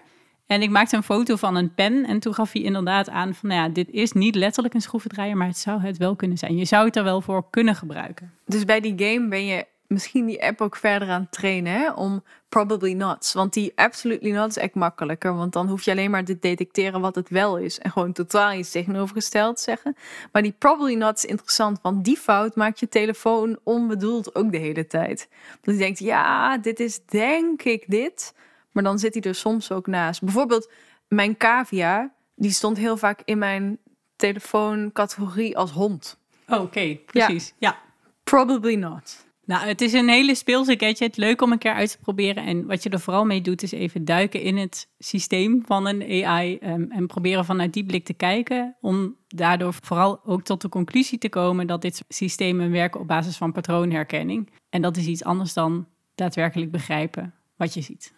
En 0.51 0.61
ik 0.61 0.69
maakte 0.69 0.95
een 0.95 1.03
foto 1.03 1.35
van 1.35 1.55
een 1.55 1.73
pen 1.73 2.05
en 2.05 2.19
toen 2.19 2.33
gaf 2.33 2.51
hij 2.51 2.61
inderdaad 2.61 3.09
aan 3.09 3.33
van, 3.33 3.49
nou 3.49 3.61
ja, 3.61 3.69
dit 3.69 3.89
is 3.89 4.11
niet 4.11 4.35
letterlijk 4.35 4.73
een 4.73 4.81
schroevendraaier, 4.81 5.37
maar 5.37 5.47
het 5.47 5.57
zou 5.57 5.81
het 5.81 5.97
wel 5.97 6.15
kunnen 6.15 6.37
zijn. 6.37 6.57
Je 6.57 6.65
zou 6.65 6.85
het 6.85 6.95
er 6.95 7.03
wel 7.03 7.21
voor 7.21 7.45
kunnen 7.49 7.75
gebruiken. 7.75 8.33
Dus 8.45 8.65
bij 8.65 8.79
die 8.79 8.93
game 8.97 9.27
ben 9.27 9.45
je 9.45 9.65
misschien 9.87 10.25
die 10.25 10.43
app 10.43 10.61
ook 10.61 10.75
verder 10.75 11.09
aan 11.09 11.21
het 11.21 11.31
trainen 11.31 11.73
hè? 11.73 11.91
om 11.91 12.23
probably 12.49 12.93
not. 12.93 13.31
Want 13.33 13.53
die 13.53 13.71
absolutely 13.75 14.31
not 14.31 14.49
is 14.49 14.57
echt 14.57 14.75
makkelijker, 14.75 15.35
want 15.35 15.53
dan 15.53 15.67
hoef 15.67 15.83
je 15.83 15.91
alleen 15.91 16.11
maar 16.11 16.25
te 16.25 16.37
detecteren 16.39 17.01
wat 17.01 17.15
het 17.15 17.29
wel 17.29 17.57
is 17.57 17.79
en 17.79 17.91
gewoon 17.91 18.13
totaal 18.13 18.53
iets 18.53 18.71
tegenovergesteld 18.71 19.59
zeggen. 19.59 19.95
Maar 20.31 20.41
die 20.41 20.55
probably 20.57 20.93
not 20.95 21.17
is 21.17 21.25
interessant, 21.25 21.79
want 21.81 22.05
die 22.05 22.17
fout 22.17 22.55
maakt 22.55 22.79
je 22.79 22.89
telefoon 22.89 23.59
onbedoeld 23.63 24.35
ook 24.35 24.51
de 24.51 24.57
hele 24.57 24.87
tijd. 24.87 25.29
Dat 25.61 25.73
je 25.73 25.79
denkt, 25.81 25.99
ja, 25.99 26.57
dit 26.57 26.79
is 26.79 27.05
denk 27.05 27.63
ik 27.63 27.83
dit. 27.87 28.33
Maar 28.71 28.83
dan 28.83 28.99
zit 28.99 29.13
hij 29.13 29.23
er 29.23 29.35
soms 29.35 29.71
ook 29.71 29.87
naast. 29.87 30.21
Bijvoorbeeld 30.21 30.71
mijn 31.07 31.37
cavia, 31.37 32.13
die 32.35 32.51
stond 32.51 32.77
heel 32.77 32.97
vaak 32.97 33.21
in 33.25 33.37
mijn 33.37 33.77
telefooncategorie 34.15 35.57
als 35.57 35.71
hond. 35.71 36.19
Oh, 36.47 36.61
Oké, 36.61 36.95
precies. 37.05 37.53
Ja. 37.57 37.77
Probably 38.23 38.75
not. 38.75 39.25
Nou, 39.45 39.67
het 39.67 39.81
is 39.81 39.93
een 39.93 40.09
hele 40.09 40.35
speelse 40.35 40.75
gadget. 40.77 41.17
Leuk 41.17 41.41
om 41.41 41.51
een 41.51 41.57
keer 41.57 41.73
uit 41.73 41.91
te 41.91 41.97
proberen. 41.97 42.45
En 42.45 42.65
wat 42.65 42.83
je 42.83 42.89
er 42.89 42.99
vooral 42.99 43.25
mee 43.25 43.41
doet, 43.41 43.63
is 43.63 43.71
even 43.71 44.05
duiken 44.05 44.41
in 44.41 44.57
het 44.57 44.87
systeem 44.99 45.63
van 45.65 45.87
een 45.87 46.25
AI. 46.25 46.59
Um, 46.63 46.91
en 46.91 47.07
proberen 47.07 47.45
vanuit 47.45 47.73
die 47.73 47.85
blik 47.85 48.05
te 48.05 48.13
kijken. 48.13 48.75
Om 48.81 49.15
daardoor 49.27 49.73
vooral 49.81 50.21
ook 50.25 50.43
tot 50.43 50.61
de 50.61 50.69
conclusie 50.69 51.17
te 51.17 51.29
komen 51.29 51.67
dat 51.67 51.81
dit 51.81 52.03
systemen 52.07 52.71
werken 52.71 52.99
op 52.99 53.07
basis 53.07 53.37
van 53.37 53.51
patroonherkenning. 53.51 54.49
En 54.69 54.81
dat 54.81 54.97
is 54.97 55.05
iets 55.05 55.23
anders 55.23 55.53
dan 55.53 55.87
daadwerkelijk 56.15 56.71
begrijpen 56.71 57.33
wat 57.55 57.73
je 57.73 57.81
ziet. 57.81 58.13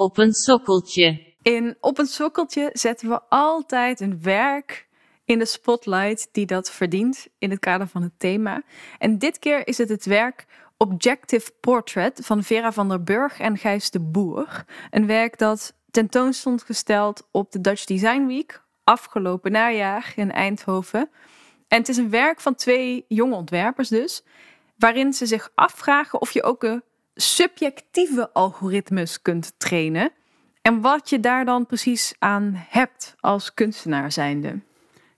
Op 0.00 0.18
een 0.18 0.32
sokkeltje. 0.32 1.34
In 1.42 1.76
Op 1.80 1.98
een 1.98 2.06
sokkeltje 2.06 2.70
zetten 2.72 3.08
we 3.08 3.20
altijd 3.28 4.00
een 4.00 4.22
werk 4.22 4.88
in 5.24 5.38
de 5.38 5.44
spotlight 5.44 6.28
die 6.32 6.46
dat 6.46 6.70
verdient 6.70 7.28
in 7.38 7.50
het 7.50 7.58
kader 7.58 7.88
van 7.88 8.02
het 8.02 8.12
thema. 8.16 8.62
En 8.98 9.18
dit 9.18 9.38
keer 9.38 9.66
is 9.66 9.78
het 9.78 9.88
het 9.88 10.04
werk 10.04 10.46
Objective 10.76 11.52
Portrait 11.60 12.20
van 12.22 12.42
Vera 12.42 12.72
van 12.72 12.88
der 12.88 13.02
Burg 13.02 13.40
en 13.40 13.58
Gijs 13.58 13.90
de 13.90 14.00
Boer. 14.00 14.64
Een 14.90 15.06
werk 15.06 15.38
dat 15.38 15.74
tentoon 15.90 16.32
stond 16.32 16.62
gesteld 16.62 17.28
op 17.30 17.52
de 17.52 17.60
Dutch 17.60 17.84
Design 17.84 18.26
Week 18.26 18.62
afgelopen 18.84 19.52
najaar 19.52 20.12
in 20.16 20.32
Eindhoven. 20.32 21.10
En 21.68 21.78
het 21.78 21.88
is 21.88 21.96
een 21.96 22.10
werk 22.10 22.40
van 22.40 22.54
twee 22.54 23.04
jonge 23.08 23.34
ontwerpers 23.34 23.88
dus, 23.88 24.24
waarin 24.76 25.12
ze 25.12 25.26
zich 25.26 25.50
afvragen 25.54 26.20
of 26.20 26.30
je 26.30 26.42
ook 26.42 26.62
een 26.62 26.82
subjectieve 27.20 28.32
algoritmes 28.32 29.22
kunt 29.22 29.52
trainen. 29.58 30.12
En 30.62 30.80
wat 30.80 31.10
je 31.10 31.20
daar 31.20 31.44
dan 31.44 31.66
precies 31.66 32.14
aan 32.18 32.52
hebt 32.68 33.14
als 33.20 33.54
kunstenaar 33.54 34.12
zijnde. 34.12 34.60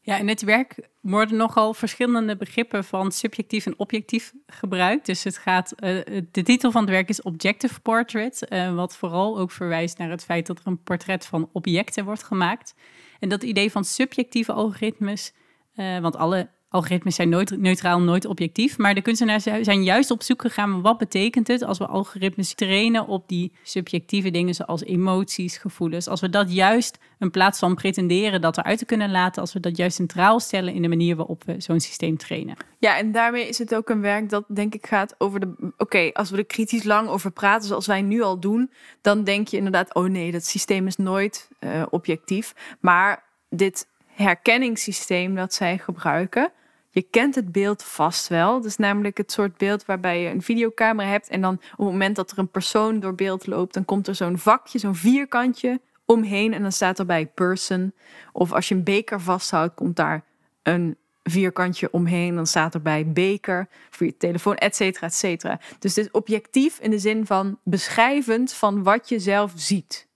Ja, 0.05 0.17
in 0.17 0.29
het 0.29 0.43
werk 0.43 0.89
worden 1.01 1.37
nogal 1.37 1.75
verschillende 1.75 2.37
begrippen 2.37 2.85
van 2.85 3.13
subjectief 3.13 3.67
en 3.67 3.79
objectief 3.79 4.33
gebruikt. 4.47 5.07
Dus 5.07 5.25
het 5.25 5.39
gaat, 5.39 5.73
uh, 5.77 6.01
de 6.31 6.43
titel 6.43 6.71
van 6.71 6.81
het 6.81 6.91
werk 6.91 7.09
is 7.09 7.23
Objective 7.23 7.81
Portrait, 7.81 8.47
uh, 8.49 8.75
wat 8.75 8.97
vooral 8.97 9.39
ook 9.39 9.51
verwijst 9.51 9.99
naar 9.99 10.11
het 10.11 10.25
feit 10.25 10.47
dat 10.47 10.59
er 10.59 10.67
een 10.67 10.83
portret 10.83 11.27
van 11.27 11.49
objecten 11.53 12.05
wordt 12.05 12.23
gemaakt. 12.23 12.75
En 13.21 13.29
dat 13.29 13.43
idee 13.43 13.71
van 13.71 13.85
subjectieve 13.85 14.53
algoritmes, 14.53 15.33
uh, 15.75 15.99
want 15.99 16.17
alle 16.17 16.49
algoritmes 16.73 17.15
zijn 17.15 17.29
nooit 17.29 17.59
neutraal, 17.59 18.01
nooit 18.01 18.27
objectief. 18.27 18.79
Maar 18.79 18.95
de 18.95 19.01
kunstenaars 19.01 19.43
zijn 19.43 19.83
juist 19.83 20.11
op 20.11 20.23
zoek 20.23 20.43
gegaan. 20.43 20.83
Wat 20.83 20.99
betekent 20.99 21.49
het 21.49 21.63
als 21.63 21.79
we 21.79 21.87
algoritmes 21.87 22.55
trainen 22.55 23.07
op 23.07 23.29
die 23.29 23.53
subjectieve 23.63 24.31
dingen 24.31 24.55
zoals 24.55 24.85
emoties, 24.85 25.57
gevoelens. 25.57 26.09
Als 26.09 26.21
we 26.21 26.31
dat 26.31 26.53
juist 26.53 26.99
in 27.19 27.31
plaats 27.31 27.59
van 27.59 27.75
pretenderen 27.75 28.41
dat 28.41 28.59
eruit 28.59 28.79
te 28.79 28.85
kunnen 28.85 29.11
laten, 29.11 29.41
als 29.41 29.53
we 29.53 29.61
dat 29.61 29.77
juist 29.77 29.97
centraal 29.97 30.41
stellen 30.41 30.75
in 30.75 30.83
de 30.83 30.89
manier 30.89 31.17
waarop 31.17 31.45
we 31.45 31.55
zo'n 31.59 31.81
systeem 31.81 32.17
trainen. 32.17 32.57
Ja, 32.79 32.97
en 32.97 33.13
daarmee 33.13 33.49
is 33.49 33.59
het 33.59 33.75
ook 33.75 33.89
een 33.89 34.01
werk 34.01 34.29
dat 34.29 34.45
denk 34.49 34.75
ik 34.75 34.87
gaat 34.87 35.15
over 35.19 35.41
de. 35.41 35.73
Oké, 35.77 36.11
als 36.13 36.31
we 36.31 36.37
er 36.37 36.45
kritisch 36.45 36.85
lang 36.85 37.09
over 37.09 37.31
praten, 37.31 37.69
zoals 37.69 37.87
wij 37.87 38.03
nu 38.03 38.23
al 38.23 38.41
doen, 38.41 38.71
dan 39.01 39.25
denk 39.25 39.49
je 39.49 39.57
inderdaad, 39.57 39.95
oh 39.95 40.09
nee, 40.09 40.33
dat 40.33 40.45
systeem 40.45 40.87
is 40.87 40.97
nooit 40.97 41.49
uh, 41.61 41.83
objectief. 41.91 42.77
Maar 42.81 43.25
dit 43.49 43.87
herkenningssysteem 44.07 45.35
dat 45.35 45.55
zij 45.55 45.79
gebruiken, 45.79 46.53
je 46.93 47.03
kent 47.03 47.35
het 47.35 47.53
beeld 47.53 47.83
vast 47.83 48.29
wel. 48.29 48.65
Is 48.65 48.77
namelijk 48.77 49.17
het 49.17 49.33
soort 49.33 49.57
beeld 49.57 49.85
waarbij 49.85 50.23
je 50.23 50.31
een 50.31 50.43
videocamera 50.43 51.09
hebt 51.09 51.29
en 51.29 51.41
dan 51.41 51.55
op 51.55 51.61
het 51.71 51.79
moment 51.79 52.17
dat 52.17 52.31
er 52.31 52.39
een 52.39 52.51
persoon 52.51 53.01
door 53.01 53.15
beeld 53.15 53.47
loopt, 53.47 53.75
dan 53.75 53.85
komt 53.85 54.09
er 54.09 54.15
zo'n 54.15 54.39
vakje, 54.39 54.79
zo'n 54.79 54.95
vierkantje 54.95 55.81
omheen 56.05 56.53
en 56.53 56.63
dan 56.63 56.73
staat 56.73 56.99
erbij 56.99 57.27
person. 57.27 57.93
Of 58.33 58.53
als 58.53 58.69
je 58.69 58.75
een 58.75 58.85
beker 58.85 59.21
vasthoudt, 59.21 59.75
komt 59.75 59.97
daar 59.97 60.25
een 60.63 60.97
vierkantje 61.23 61.89
omheen, 61.93 62.35
dan 62.35 62.47
staat 62.47 62.75
erbij 62.75 63.07
beker 63.13 63.69
voor 63.91 64.07
je 64.07 64.17
telefoon, 64.17 64.57
et 64.57 64.77
cetera, 64.77 65.07
et 65.07 65.15
cetera. 65.15 65.61
Dus 65.79 65.99
is 65.99 66.11
objectief 66.11 66.79
in 66.79 66.91
de 66.91 66.99
zin 66.99 67.27
van 67.27 67.59
beschrijvend 67.65 68.53
van 68.53 68.83
wat 68.83 69.09
je 69.09 69.19
zelf 69.19 69.53
ziet. 69.55 70.09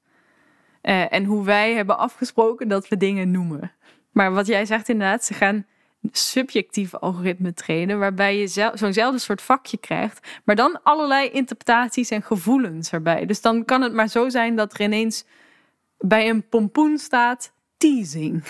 Uh, 0.82 1.12
en 1.12 1.24
hoe 1.24 1.44
wij 1.44 1.74
hebben 1.74 1.98
afgesproken 1.98 2.68
dat 2.68 2.88
we 2.88 2.96
dingen 2.96 3.30
noemen. 3.30 3.72
Maar 4.10 4.32
wat 4.32 4.46
jij 4.46 4.64
zegt 4.64 4.88
inderdaad, 4.88 5.24
ze 5.24 5.34
gaan 5.34 5.66
subjectieve 6.12 6.98
algoritme 6.98 7.54
trainen, 7.54 7.98
waarbij 7.98 8.38
je 8.38 8.70
zo'nzelfde 8.74 9.18
soort 9.18 9.42
vakje 9.42 9.76
krijgt, 9.78 10.28
maar 10.44 10.56
dan 10.56 10.82
allerlei 10.82 11.30
interpretaties 11.30 12.10
en 12.10 12.22
gevoelens 12.22 12.92
erbij. 12.92 13.26
Dus 13.26 13.40
dan 13.40 13.64
kan 13.64 13.82
het 13.82 13.92
maar 13.92 14.08
zo 14.08 14.28
zijn 14.28 14.56
dat 14.56 14.74
er 14.74 14.80
ineens 14.80 15.24
bij 15.98 16.28
een 16.28 16.48
pompoen 16.48 16.98
staat 16.98 17.52
teasing. 17.76 18.44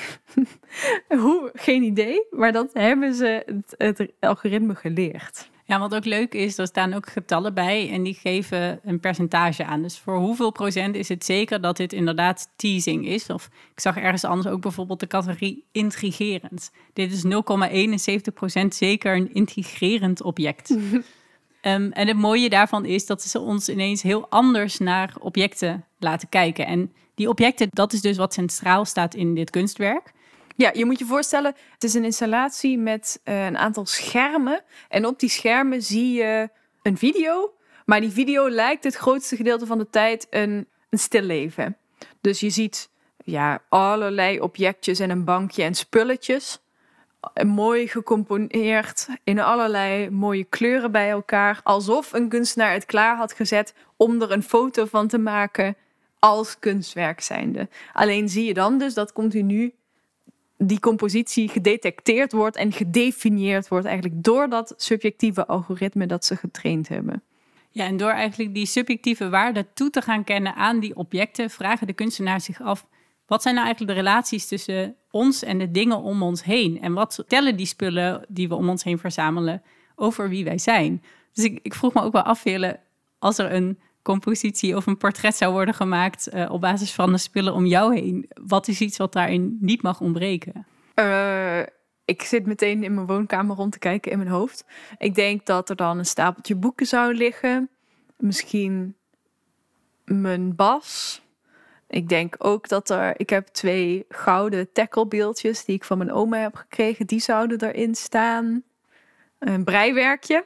Hoe? 1.22 1.50
Geen 1.54 1.82
idee, 1.82 2.26
maar 2.30 2.52
dat 2.52 2.70
hebben 2.72 3.14
ze 3.14 3.42
het, 3.46 3.96
het 3.96 4.12
algoritme 4.20 4.74
geleerd. 4.74 5.50
Ja, 5.68 5.78
wat 5.78 5.94
ook 5.94 6.04
leuk 6.04 6.34
is, 6.34 6.58
er 6.58 6.66
staan 6.66 6.94
ook 6.94 7.08
getallen 7.08 7.54
bij 7.54 7.90
en 7.90 8.02
die 8.02 8.14
geven 8.14 8.80
een 8.84 9.00
percentage 9.00 9.64
aan. 9.64 9.82
Dus 9.82 9.98
voor 9.98 10.16
hoeveel 10.16 10.50
procent 10.50 10.94
is 10.94 11.08
het 11.08 11.24
zeker 11.24 11.60
dat 11.60 11.76
dit 11.76 11.92
inderdaad 11.92 12.48
teasing 12.56 13.06
is? 13.06 13.30
Of 13.30 13.48
ik 13.72 13.80
zag 13.80 13.96
ergens 13.96 14.24
anders 14.24 14.48
ook 14.48 14.60
bijvoorbeeld 14.60 15.00
de 15.00 15.06
categorie 15.06 15.64
intrigerend. 15.72 16.70
Dit 16.92 17.12
is 17.12 17.24
0,71 18.28 18.34
procent 18.34 18.74
zeker 18.74 19.16
een 19.16 19.34
intrigerend 19.34 20.22
object. 20.22 20.70
um, 20.70 21.02
en 22.00 22.06
het 22.06 22.16
mooie 22.16 22.48
daarvan 22.48 22.84
is 22.84 23.06
dat 23.06 23.22
ze 23.22 23.40
ons 23.40 23.68
ineens 23.68 24.02
heel 24.02 24.28
anders 24.28 24.78
naar 24.78 25.14
objecten 25.18 25.84
laten 25.98 26.28
kijken. 26.28 26.66
En 26.66 26.92
die 27.14 27.28
objecten, 27.28 27.68
dat 27.70 27.92
is 27.92 28.00
dus 28.00 28.16
wat 28.16 28.34
centraal 28.34 28.84
staat 28.84 29.14
in 29.14 29.34
dit 29.34 29.50
kunstwerk. 29.50 30.12
Ja, 30.57 30.70
je 30.74 30.84
moet 30.84 30.98
je 30.98 31.04
voorstellen, 31.04 31.54
het 31.72 31.84
is 31.84 31.94
een 31.94 32.04
installatie 32.04 32.78
met 32.78 33.20
uh, 33.24 33.44
een 33.46 33.57
aantal 33.57 33.86
schermen. 33.86 34.61
En 34.88 35.07
op 35.07 35.20
die 35.20 35.28
schermen 35.28 35.82
zie 35.82 36.12
je 36.12 36.50
een 36.82 36.98
video. 36.98 37.54
Maar 37.84 38.00
die 38.00 38.11
video 38.11 38.50
lijkt 38.50 38.84
het 38.84 38.94
grootste 38.94 39.36
gedeelte 39.36 39.66
van 39.66 39.78
de 39.78 39.90
tijd 39.90 40.26
een, 40.30 40.68
een 40.90 40.98
stilleven. 40.98 41.76
Dus 42.20 42.40
je 42.40 42.50
ziet 42.50 42.90
ja, 43.24 43.62
allerlei 43.68 44.40
objectjes 44.40 44.98
en 44.98 45.11
een 45.11 45.24
bankje 45.24 45.62
en 45.62 45.74
spulletjes. 45.74 46.61
Mooi 47.46 47.88
gecomponeerd 47.88 49.09
in 49.24 49.40
allerlei 49.40 50.11
mooie 50.11 50.44
kleuren 50.44 50.92
bij 50.92 51.11
elkaar. 51.11 51.61
Alsof 51.62 52.12
een 52.12 52.28
kunstenaar 52.28 52.72
het 52.72 52.84
klaar 52.84 53.16
had 53.16 53.32
gezet 53.32 53.74
om 53.96 54.22
er 54.22 54.32
een 54.32 54.42
foto 54.42 54.84
van 54.84 55.09
te 55.09 55.18
maken 55.18 55.76
als 56.18 56.59
kunstwerk 56.59 57.20
zijnde. 57.20 57.68
Alleen 57.92 58.28
zie 58.28 58.44
je 58.44 58.54
dan 58.54 58.78
dus 58.78 58.94
dat 58.94 59.12
continu 59.12 59.74
die 60.59 60.80
compositie 60.80 61.48
gedetecteerd 61.48 62.32
wordt 62.32 62.57
en 62.57 62.72
gedefinieerd 62.72 63.68
wordt 63.68 63.86
eigenlijk 63.86 64.24
door 64.24 64.48
dat 64.48 64.74
subjectieve 64.76 65.46
algoritme 65.46 66.07
dat 66.07 66.24
ze 66.24 66.36
getraind 66.36 66.88
hebben. 66.88 67.22
Ja, 67.70 67.84
en 67.84 67.96
door 67.96 68.11
eigenlijk 68.11 68.54
die 68.54 68.66
subjectieve 68.66 69.28
waarde 69.28 69.66
toe 69.74 69.90
te 69.90 70.02
gaan 70.02 70.24
kennen 70.24 70.54
aan 70.54 70.80
die 70.80 70.96
objecten, 70.96 71.50
vragen 71.50 71.86
de 71.86 71.92
kunstenaars 71.92 72.44
zich 72.44 72.62
af: 72.62 72.86
wat 73.26 73.42
zijn 73.42 73.54
nou 73.54 73.66
eigenlijk 73.66 73.96
de 73.96 74.02
relaties 74.02 74.46
tussen 74.46 74.96
ons 75.11 75.42
en 75.42 75.59
de 75.59 75.70
dingen 75.70 76.02
om 76.02 76.22
ons 76.22 76.44
heen? 76.44 76.80
En 76.80 76.92
wat 76.92 77.24
tellen 77.26 77.57
die 77.57 77.66
spullen 77.66 78.24
die 78.28 78.48
we 78.48 78.54
om 78.54 78.68
ons 78.68 78.84
heen 78.84 78.98
verzamelen 78.98 79.62
over 79.94 80.28
wie 80.28 80.44
wij 80.44 80.59
zijn? 80.59 81.02
Dus 81.32 81.44
ik, 81.44 81.59
ik 81.62 81.74
vroeg 81.74 81.94
me 81.94 82.02
ook 82.02 82.12
wel 82.12 82.22
af, 82.22 82.44
als 83.18 83.38
er 83.38 83.52
een 83.52 83.78
compositie 84.07 84.76
of 84.76 84.86
een 84.86 84.96
portret 84.96 85.36
zou 85.36 85.52
worden 85.52 85.74
gemaakt 85.74 86.34
uh, 86.34 86.50
op 86.52 86.61
basis 86.61 86.92
van 86.92 87.12
de 87.12 87.18
spullen 87.18 87.54
om 87.54 87.66
jou 87.66 87.94
heen. 87.94 88.30
Wat 88.42 88.68
is 88.68 88.80
iets 88.80 88.96
wat 88.96 89.12
daarin 89.12 89.59
niet 89.61 89.82
mag 89.82 90.00
ontbreken? 90.00 90.66
Uh, 90.94 91.61
ik 92.04 92.22
zit 92.22 92.46
meteen 92.46 92.84
in 92.84 92.94
mijn 92.94 93.07
woonkamer 93.07 93.57
rond 93.57 93.72
te 93.72 93.78
kijken 93.78 94.11
in 94.12 94.18
mijn 94.18 94.30
hoofd. 94.30 94.64
Ik 94.98 95.14
denk 95.14 95.46
dat 95.46 95.70
er 95.70 95.76
dan 95.76 95.98
een 95.98 96.07
stapeltje 96.07 96.57
boeken 96.57 96.86
zou 96.86 97.14
liggen. 97.14 97.70
Misschien 98.16 98.96
mijn 100.04 100.57
bas. 100.57 101.22
Ik 101.88 102.09
denk 102.09 102.34
ook 102.38 102.68
dat 102.68 102.90
er. 102.90 103.20
Ik 103.20 103.30
heb 103.30 103.46
twee 103.46 104.04
gouden 104.09 104.72
tacklebeeldjes 104.72 105.64
die 105.64 105.74
ik 105.74 105.84
van 105.84 105.98
mijn 105.98 106.12
oma 106.12 106.36
heb 106.36 106.54
gekregen. 106.54 107.07
Die 107.07 107.20
zouden 107.20 107.61
erin 107.61 107.94
staan. 107.94 108.62
Een 109.38 109.64
breiwerkje. 109.64 110.44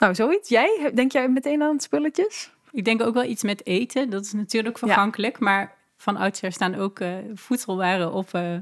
Nou, 0.00 0.14
zoiets. 0.14 0.48
Jij? 0.48 0.90
Denk 0.94 1.12
jij 1.12 1.28
meteen 1.28 1.62
aan 1.62 1.80
spulletjes? 1.80 2.50
Ik 2.72 2.84
denk 2.84 3.02
ook 3.02 3.14
wel 3.14 3.24
iets 3.24 3.42
met 3.42 3.66
eten. 3.66 4.10
Dat 4.10 4.24
is 4.24 4.32
natuurlijk 4.32 4.78
vergankelijk. 4.78 5.38
Maar 5.38 5.76
van 5.96 6.16
oudsher 6.16 6.52
staan 6.52 6.74
ook 6.74 7.00
uh, 7.00 7.14
voedselwaren 7.34 8.12
op, 8.12 8.34
uh, 8.34 8.56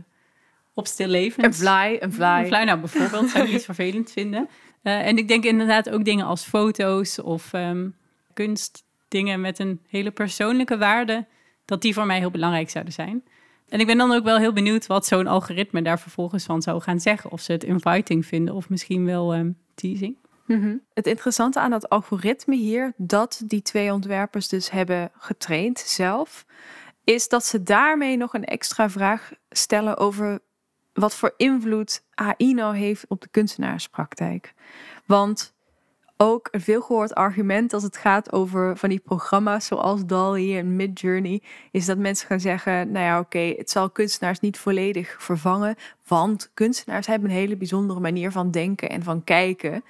op 0.74 0.86
stillevens. 0.86 1.46
Een 1.46 1.54
vlaai, 1.54 1.96
een 2.00 2.12
vlaai. 2.12 2.42
Een 2.42 2.48
vlaai, 2.48 2.64
nou 2.64 2.78
bijvoorbeeld, 2.78 3.30
zou 3.30 3.44
ik 3.44 3.52
iets 3.54 3.64
vervelend 3.64 4.12
vinden. 4.12 4.48
Uh, 4.82 5.06
en 5.06 5.18
ik 5.18 5.28
denk 5.28 5.44
inderdaad 5.44 5.90
ook 5.90 6.04
dingen 6.04 6.26
als 6.26 6.44
foto's 6.44 7.18
of 7.18 7.52
um, 7.52 7.96
kunstdingen 8.32 9.40
met 9.40 9.58
een 9.58 9.80
hele 9.88 10.10
persoonlijke 10.10 10.78
waarde, 10.78 11.26
dat 11.64 11.82
die 11.82 11.94
voor 11.94 12.06
mij 12.06 12.18
heel 12.18 12.30
belangrijk 12.30 12.70
zouden 12.70 12.92
zijn. 12.92 13.24
En 13.68 13.80
ik 13.80 13.86
ben 13.86 13.98
dan 13.98 14.12
ook 14.12 14.24
wel 14.24 14.38
heel 14.38 14.52
benieuwd 14.52 14.86
wat 14.86 15.06
zo'n 15.06 15.26
algoritme 15.26 15.82
daar 15.82 16.00
vervolgens 16.00 16.44
van 16.44 16.62
zou 16.62 16.80
gaan 16.80 17.00
zeggen. 17.00 17.30
Of 17.30 17.40
ze 17.40 17.52
het 17.52 17.64
inviting 17.64 18.26
vinden 18.26 18.54
of 18.54 18.68
misschien 18.68 19.04
wel 19.04 19.34
um, 19.34 19.56
teasing. 19.74 20.16
Mhm. 20.48 20.76
Het 20.94 21.06
interessante 21.06 21.60
aan 21.60 21.70
dat 21.70 21.88
algoritme 21.88 22.56
hier, 22.56 22.92
dat 22.96 23.42
die 23.44 23.62
twee 23.62 23.92
ontwerpers 23.92 24.48
dus 24.48 24.70
hebben 24.70 25.10
getraind 25.18 25.78
zelf, 25.78 26.44
is 27.04 27.28
dat 27.28 27.44
ze 27.44 27.62
daarmee 27.62 28.16
nog 28.16 28.34
een 28.34 28.44
extra 28.44 28.90
vraag 28.90 29.30
stellen 29.50 29.96
over 29.96 30.40
wat 30.92 31.14
voor 31.14 31.34
invloed 31.36 32.02
AI 32.14 32.54
nou 32.54 32.76
heeft 32.76 33.04
op 33.08 33.20
de 33.20 33.28
kunstenaarspraktijk. 33.30 34.54
Want 35.06 35.54
ook 36.16 36.48
een 36.50 36.60
veelgehoord 36.60 37.14
argument 37.14 37.72
als 37.72 37.82
het 37.82 37.96
gaat 37.96 38.32
over 38.32 38.76
van 38.76 38.88
die 38.88 38.98
programma's 38.98 39.66
zoals 39.66 40.06
DALL-E 40.06 40.58
en 40.58 40.76
Midjourney, 40.76 41.42
is 41.70 41.86
dat 41.86 41.98
mensen 41.98 42.26
gaan 42.26 42.40
zeggen, 42.40 42.92
nou 42.92 43.04
ja 43.04 43.18
oké, 43.18 43.54
het 43.56 43.70
zal 43.70 43.90
kunstenaars 43.90 44.40
niet 44.40 44.58
volledig 44.58 45.22
vervangen, 45.22 45.76
want 46.06 46.50
kunstenaars 46.54 47.06
hebben 47.06 47.30
een 47.30 47.36
hele 47.36 47.56
bijzondere 47.56 48.00
manier 48.00 48.32
van 48.32 48.50
denken 48.50 48.88
en 48.88 49.02
van 49.02 49.24
kijken. 49.24 49.84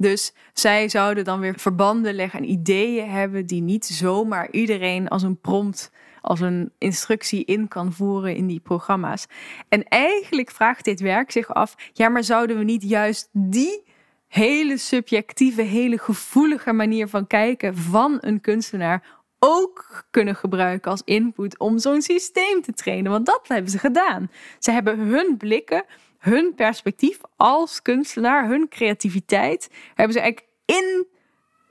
Dus 0.00 0.32
zij 0.52 0.88
zouden 0.88 1.24
dan 1.24 1.40
weer 1.40 1.58
verbanden 1.58 2.14
leggen 2.14 2.38
en 2.38 2.50
ideeën 2.50 3.08
hebben 3.10 3.46
die 3.46 3.62
niet 3.62 3.84
zomaar 3.84 4.50
iedereen 4.50 5.08
als 5.08 5.22
een 5.22 5.40
prompt, 5.40 5.92
als 6.20 6.40
een 6.40 6.72
instructie 6.78 7.44
in 7.44 7.68
kan 7.68 7.92
voeren 7.92 8.34
in 8.34 8.46
die 8.46 8.60
programma's. 8.60 9.26
En 9.68 9.84
eigenlijk 9.88 10.50
vraagt 10.50 10.84
dit 10.84 11.00
werk 11.00 11.30
zich 11.30 11.54
af: 11.54 11.74
ja, 11.92 12.08
maar 12.08 12.24
zouden 12.24 12.58
we 12.58 12.64
niet 12.64 12.82
juist 12.82 13.28
die 13.32 13.82
hele 14.26 14.76
subjectieve, 14.76 15.62
hele 15.62 15.98
gevoelige 15.98 16.72
manier 16.72 17.08
van 17.08 17.26
kijken 17.26 17.76
van 17.76 18.18
een 18.20 18.40
kunstenaar 18.40 19.18
ook 19.38 20.04
kunnen 20.10 20.36
gebruiken 20.36 20.90
als 20.90 21.02
input 21.04 21.58
om 21.58 21.78
zo'n 21.78 22.02
systeem 22.02 22.62
te 22.62 22.72
trainen? 22.72 23.10
Want 23.10 23.26
dat 23.26 23.48
hebben 23.48 23.70
ze 23.70 23.78
gedaan. 23.78 24.30
Ze 24.58 24.70
hebben 24.70 24.98
hun 24.98 25.36
blikken 25.36 25.84
hun 26.20 26.52
perspectief 26.54 27.18
als 27.36 27.82
kunstenaar, 27.82 28.48
hun 28.48 28.68
creativiteit, 28.68 29.70
hebben 29.94 30.12
ze 30.12 30.20
eigenlijk 30.20 30.52
in, 30.64 31.06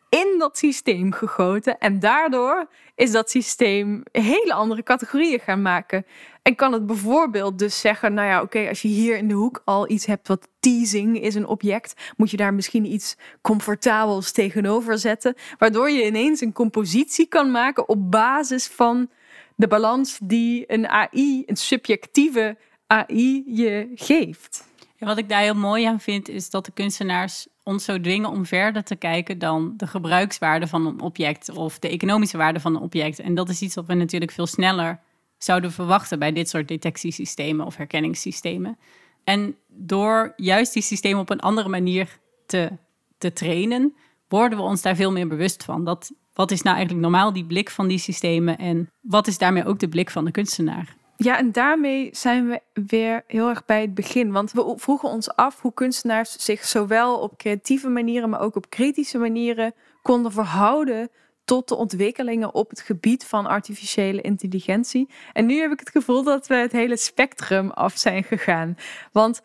in 0.10 0.36
dat 0.38 0.58
systeem 0.58 1.12
gegoten. 1.12 1.78
En 1.78 2.00
daardoor 2.00 2.70
is 2.96 3.12
dat 3.12 3.30
systeem 3.30 4.04
hele 4.12 4.54
andere 4.54 4.84
categorieën 4.84 5.40
gaan 5.40 5.62
maken. 5.62 6.06
En 6.42 6.56
kan 6.56 6.74
het 6.74 6.86
bijvoorbeeld 6.86 7.60
dus 7.60 7.80
zeggen, 7.80 8.14
nou 8.14 8.28
ja, 8.28 8.42
oké, 8.42 8.68
als 8.68 8.82
je 8.82 8.88
hier 8.88 9.18
in 9.18 9.28
de 9.28 9.34
hoek 9.34 9.62
al 9.66 9.90
iets 9.90 10.06
hebt 10.06 10.28
wat 10.28 10.48
teasing 10.60 11.22
is 11.22 11.36
een 11.36 11.48
object, 11.48 12.14
moet 12.18 12.32
je 12.32 12.38
daar 12.38 12.54
misschien 12.54 12.86
iets 12.86 13.18
comfortabels 13.42 14.32
tegenover 14.32 14.98
zetten, 14.98 15.36
waardoor 15.58 15.90
je 15.90 16.06
ineens 16.06 16.42
een 16.42 16.54
compositie 16.54 17.28
kan 17.28 17.52
maken 17.52 17.90
op 17.90 18.12
basis 18.12 18.68
van 18.68 19.10
de 19.56 19.68
balans 19.68 20.20
die 20.24 20.64
een 20.68 20.88
AI, 20.88 21.44
een 21.46 21.58
subjectieve 21.58 22.58
AI 22.90 23.44
je 23.46 23.92
geeft. 23.96 24.68
Wat 25.00 25.18
ik 25.18 25.30
daar 25.30 25.42
heel 25.42 25.56
mooi 25.56 25.86
aan 25.86 26.00
vind, 26.00 26.30
is 26.30 26.50
dat 26.50 26.66
de 26.66 26.72
kunstenaars 26.72 27.48
ons 27.64 27.84
zo 27.84 28.00
dwingen 28.00 28.30
om 28.30 28.46
verder 28.46 28.84
te 28.84 28.96
kijken 28.96 29.40
dan 29.40 29.74
de 29.78 29.88
gebruikswaarde 29.88 30.68
van 30.68 30.86
een 30.86 31.02
object 31.02 31.50
of 31.50 31.80
de 31.80 31.90
economische 31.90 32.38
waarde 32.38 32.60
van 32.60 32.76
een 32.76 32.82
object. 32.82 33.20
En 33.20 33.36
dat 33.36 33.50
is 33.50 33.62
iets 33.62 33.76
wat 33.76 33.86
we 33.86 33.94
natuurlijk 33.94 34.32
veel 34.32 34.48
sneller 34.48 35.00
zouden 35.38 35.72
verwachten 35.72 36.20
bij 36.20 36.32
dit 36.32 36.50
soort 36.50 36.68
detectiesystemen 36.68 37.66
of 37.66 37.76
herkenningssystemen. 37.76 38.78
En 39.24 39.56
door 39.68 40.34
juist 40.36 40.74
die 40.74 40.84
systemen 40.84 41.20
op 41.20 41.30
een 41.30 41.40
andere 41.40 41.70
manier 41.70 42.20
te, 42.46 42.72
te 43.18 43.34
trainen, 43.34 43.96
worden 44.28 44.58
we 44.58 44.64
ons 44.64 44.82
daar 44.82 44.96
veel 44.96 45.12
meer 45.12 45.28
bewust 45.28 45.64
van. 45.64 45.86
Dat, 45.86 46.12
wat 46.34 46.52
is 46.52 46.62
nou 46.62 46.76
eigenlijk 46.76 47.06
normaal 47.06 47.34
die 47.34 47.46
blik 47.46 47.70
van 47.70 47.88
die 47.88 48.00
systemen 48.00 48.58
en 48.58 48.90
wat 49.00 49.28
is 49.28 49.38
daarmee 49.38 49.66
ook 49.66 49.80
de 49.80 49.90
blik 49.90 50.10
van 50.10 50.26
de 50.26 50.32
kunstenaar? 50.32 50.98
Ja, 51.22 51.38
en 51.38 51.52
daarmee 51.52 52.10
zijn 52.12 52.48
we 52.48 52.62
weer 52.88 53.24
heel 53.28 53.50
erg 53.50 53.66
bij 53.66 53.82
het 53.82 53.94
begin. 53.94 54.32
Want 54.32 54.52
we 54.52 54.74
vroegen 54.78 55.10
ons 55.10 55.36
af 55.36 55.62
hoe 55.62 55.74
kunstenaars 55.74 56.32
zich 56.32 56.66
zowel 56.66 57.20
op 57.20 57.38
creatieve 57.38 57.90
manieren, 57.90 58.30
maar 58.30 58.40
ook 58.40 58.56
op 58.56 58.70
kritische 58.70 59.18
manieren 59.18 59.74
konden 60.02 60.32
verhouden 60.32 61.10
tot 61.46 61.68
de 61.68 61.76
ontwikkelingen 61.76 62.54
op 62.54 62.70
het 62.70 62.82
gebied 62.82 63.26
van 63.26 63.46
artificiële 63.46 64.22
intelligentie. 64.22 65.10
En 65.34 65.46
nu 65.46 65.60
heb 65.60 65.72
ik 65.72 65.80
het 65.80 65.90
gevoel 65.90 66.24
dat 66.24 66.48
we 66.48 66.56
het 66.56 66.72
hele 66.72 66.98
spectrum 66.98 67.70
af 67.70 67.98
zijn 67.98 68.24
gegaan. 68.24 68.78
Want 69.12 69.42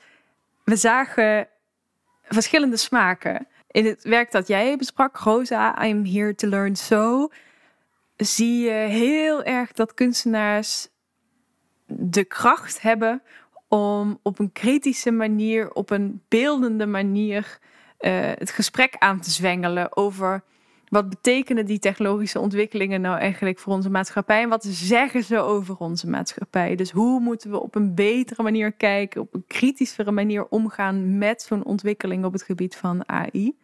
we 0.64 0.76
zagen 0.76 1.48
verschillende 2.22 2.76
smaken. 2.76 3.46
In 3.70 3.86
het 3.86 4.02
werk 4.02 4.30
dat 4.30 4.46
jij 4.46 4.76
besprak, 4.76 5.16
Rosa, 5.16 5.84
I'm 5.84 6.06
here 6.06 6.34
to 6.34 6.48
learn 6.48 6.76
so, 6.76 7.28
zie 8.16 8.64
je 8.64 8.88
heel 8.88 9.42
erg 9.42 9.72
dat 9.72 9.94
kunstenaars 9.94 10.92
de 11.86 12.24
kracht 12.24 12.82
hebben 12.82 13.22
om 13.68 14.18
op 14.22 14.38
een 14.38 14.52
kritische 14.52 15.10
manier, 15.10 15.72
op 15.72 15.90
een 15.90 16.22
beeldende 16.28 16.86
manier, 16.86 17.58
uh, 18.00 18.10
het 18.20 18.50
gesprek 18.50 18.96
aan 18.98 19.20
te 19.20 19.30
zwengelen 19.30 19.96
over 19.96 20.42
wat 20.88 21.08
betekenen 21.08 21.66
die 21.66 21.78
technologische 21.78 22.38
ontwikkelingen 22.38 23.00
nou 23.00 23.18
eigenlijk 23.18 23.58
voor 23.58 23.72
onze 23.72 23.90
maatschappij 23.90 24.42
en 24.42 24.48
wat 24.48 24.64
zeggen 24.64 25.24
ze 25.24 25.38
over 25.38 25.76
onze 25.76 26.08
maatschappij? 26.08 26.74
Dus 26.74 26.90
hoe 26.90 27.20
moeten 27.20 27.50
we 27.50 27.62
op 27.62 27.74
een 27.74 27.94
betere 27.94 28.42
manier 28.42 28.72
kijken, 28.72 29.20
op 29.20 29.34
een 29.34 29.44
kritischere 29.46 30.10
manier 30.10 30.46
omgaan 30.48 31.18
met 31.18 31.42
zo'n 31.42 31.64
ontwikkeling 31.64 32.24
op 32.24 32.32
het 32.32 32.42
gebied 32.42 32.76
van 32.76 33.08
AI? 33.08 33.56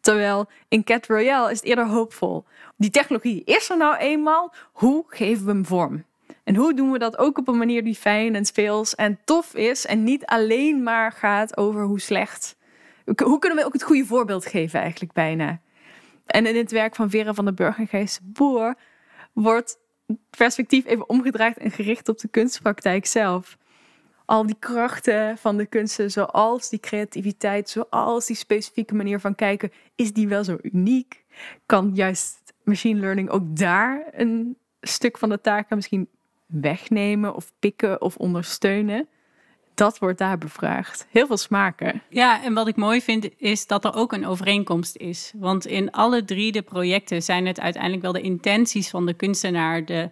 Terwijl 0.00 0.48
in 0.68 0.84
Cat 0.84 1.06
Royale 1.06 1.50
is 1.50 1.56
het 1.56 1.66
eerder 1.66 1.86
hoopvol. 1.86 2.44
Die 2.76 2.90
technologie 2.90 3.44
is 3.44 3.70
er 3.70 3.76
nou 3.76 3.96
eenmaal. 3.96 4.54
Hoe 4.72 5.04
geven 5.06 5.44
we 5.44 5.50
hem 5.50 5.64
vorm? 5.64 6.04
En 6.44 6.56
hoe 6.56 6.74
doen 6.74 6.90
we 6.90 6.98
dat 6.98 7.18
ook 7.18 7.38
op 7.38 7.48
een 7.48 7.58
manier 7.58 7.84
die 7.84 7.94
fijn 7.94 8.34
en 8.34 8.44
speels 8.44 8.94
en 8.94 9.18
tof 9.24 9.54
is 9.54 9.86
en 9.86 10.04
niet 10.04 10.24
alleen 10.24 10.82
maar 10.82 11.12
gaat 11.12 11.56
over 11.56 11.82
hoe 11.82 12.00
slecht. 12.00 12.56
Hoe 13.24 13.38
kunnen 13.38 13.58
we 13.58 13.64
ook 13.64 13.72
het 13.72 13.82
goede 13.82 14.04
voorbeeld 14.04 14.46
geven 14.46 14.80
eigenlijk 14.80 15.12
bijna? 15.12 15.60
En 16.26 16.46
in 16.46 16.56
het 16.56 16.70
werk 16.70 16.94
van 16.94 17.10
Vera 17.10 17.34
van 17.34 17.44
der 17.44 17.54
Burg 17.54 17.78
en 17.78 18.08
Boer 18.22 18.74
wordt 19.32 19.78
perspectief 20.30 20.86
even 20.86 21.08
omgedraaid 21.08 21.58
en 21.58 21.70
gericht 21.70 22.08
op 22.08 22.18
de 22.18 22.28
kunstpraktijk 22.28 23.06
zelf. 23.06 23.58
Al 24.24 24.46
die 24.46 24.56
krachten 24.58 25.38
van 25.38 25.56
de 25.56 25.66
kunsten, 25.66 26.10
zoals 26.10 26.68
die 26.68 26.80
creativiteit, 26.80 27.68
zoals 27.68 28.26
die 28.26 28.36
specifieke 28.36 28.94
manier 28.94 29.20
van 29.20 29.34
kijken, 29.34 29.72
is 29.94 30.12
die 30.12 30.28
wel 30.28 30.44
zo 30.44 30.58
uniek? 30.62 31.24
Kan 31.66 31.90
juist 31.94 32.52
machine 32.62 33.00
learning 33.00 33.30
ook 33.30 33.56
daar 33.56 34.08
een 34.12 34.56
stuk 34.80 35.18
van 35.18 35.28
de 35.28 35.40
taken 35.40 35.76
misschien 35.76 36.08
wegnemen 36.46 37.34
of 37.34 37.52
pikken 37.58 38.00
of 38.00 38.16
ondersteunen? 38.16 39.08
Dat 39.74 39.98
wordt 39.98 40.18
daar 40.18 40.38
bevraagd. 40.38 41.06
Heel 41.10 41.26
veel 41.26 41.36
smaken. 41.36 42.02
Ja, 42.08 42.44
en 42.44 42.54
wat 42.54 42.68
ik 42.68 42.76
mooi 42.76 43.00
vind 43.00 43.28
is 43.36 43.66
dat 43.66 43.84
er 43.84 43.94
ook 43.94 44.12
een 44.12 44.26
overeenkomst 44.26 44.96
is. 44.96 45.32
Want 45.36 45.66
in 45.66 45.90
alle 45.90 46.24
drie 46.24 46.52
de 46.52 46.62
projecten 46.62 47.22
zijn 47.22 47.46
het 47.46 47.60
uiteindelijk 47.60 48.02
wel 48.02 48.12
de 48.12 48.20
intenties 48.20 48.90
van 48.90 49.06
de 49.06 49.14
kunstenaar, 49.14 49.84
de 49.84 50.10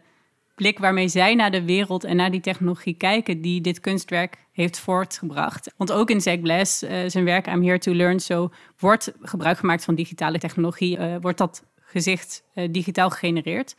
blik 0.54 0.78
waarmee 0.78 1.08
zij 1.08 1.34
naar 1.34 1.50
de 1.50 1.64
wereld 1.64 2.04
en 2.04 2.16
naar 2.16 2.30
die 2.30 2.40
technologie 2.40 2.94
kijken, 2.94 3.40
die 3.40 3.60
dit 3.60 3.80
kunstwerk 3.80 4.36
heeft 4.52 4.78
voortgebracht. 4.78 5.72
Want 5.76 5.92
ook 5.92 6.10
in 6.10 6.20
Zach 6.20 6.38
uh, 6.38 6.68
zijn 7.06 7.24
werk 7.24 7.46
I'm 7.46 7.62
Here 7.62 7.78
to 7.78 7.94
Learn 7.94 8.20
So, 8.20 8.50
wordt 8.78 9.12
gebruik 9.20 9.58
gemaakt 9.58 9.84
van 9.84 9.94
digitale 9.94 10.38
technologie, 10.38 10.98
uh, 10.98 11.16
wordt 11.20 11.38
dat 11.38 11.64
gezicht 11.80 12.44
uh, 12.54 12.68
digitaal 12.70 13.10
gegenereerd. 13.10 13.76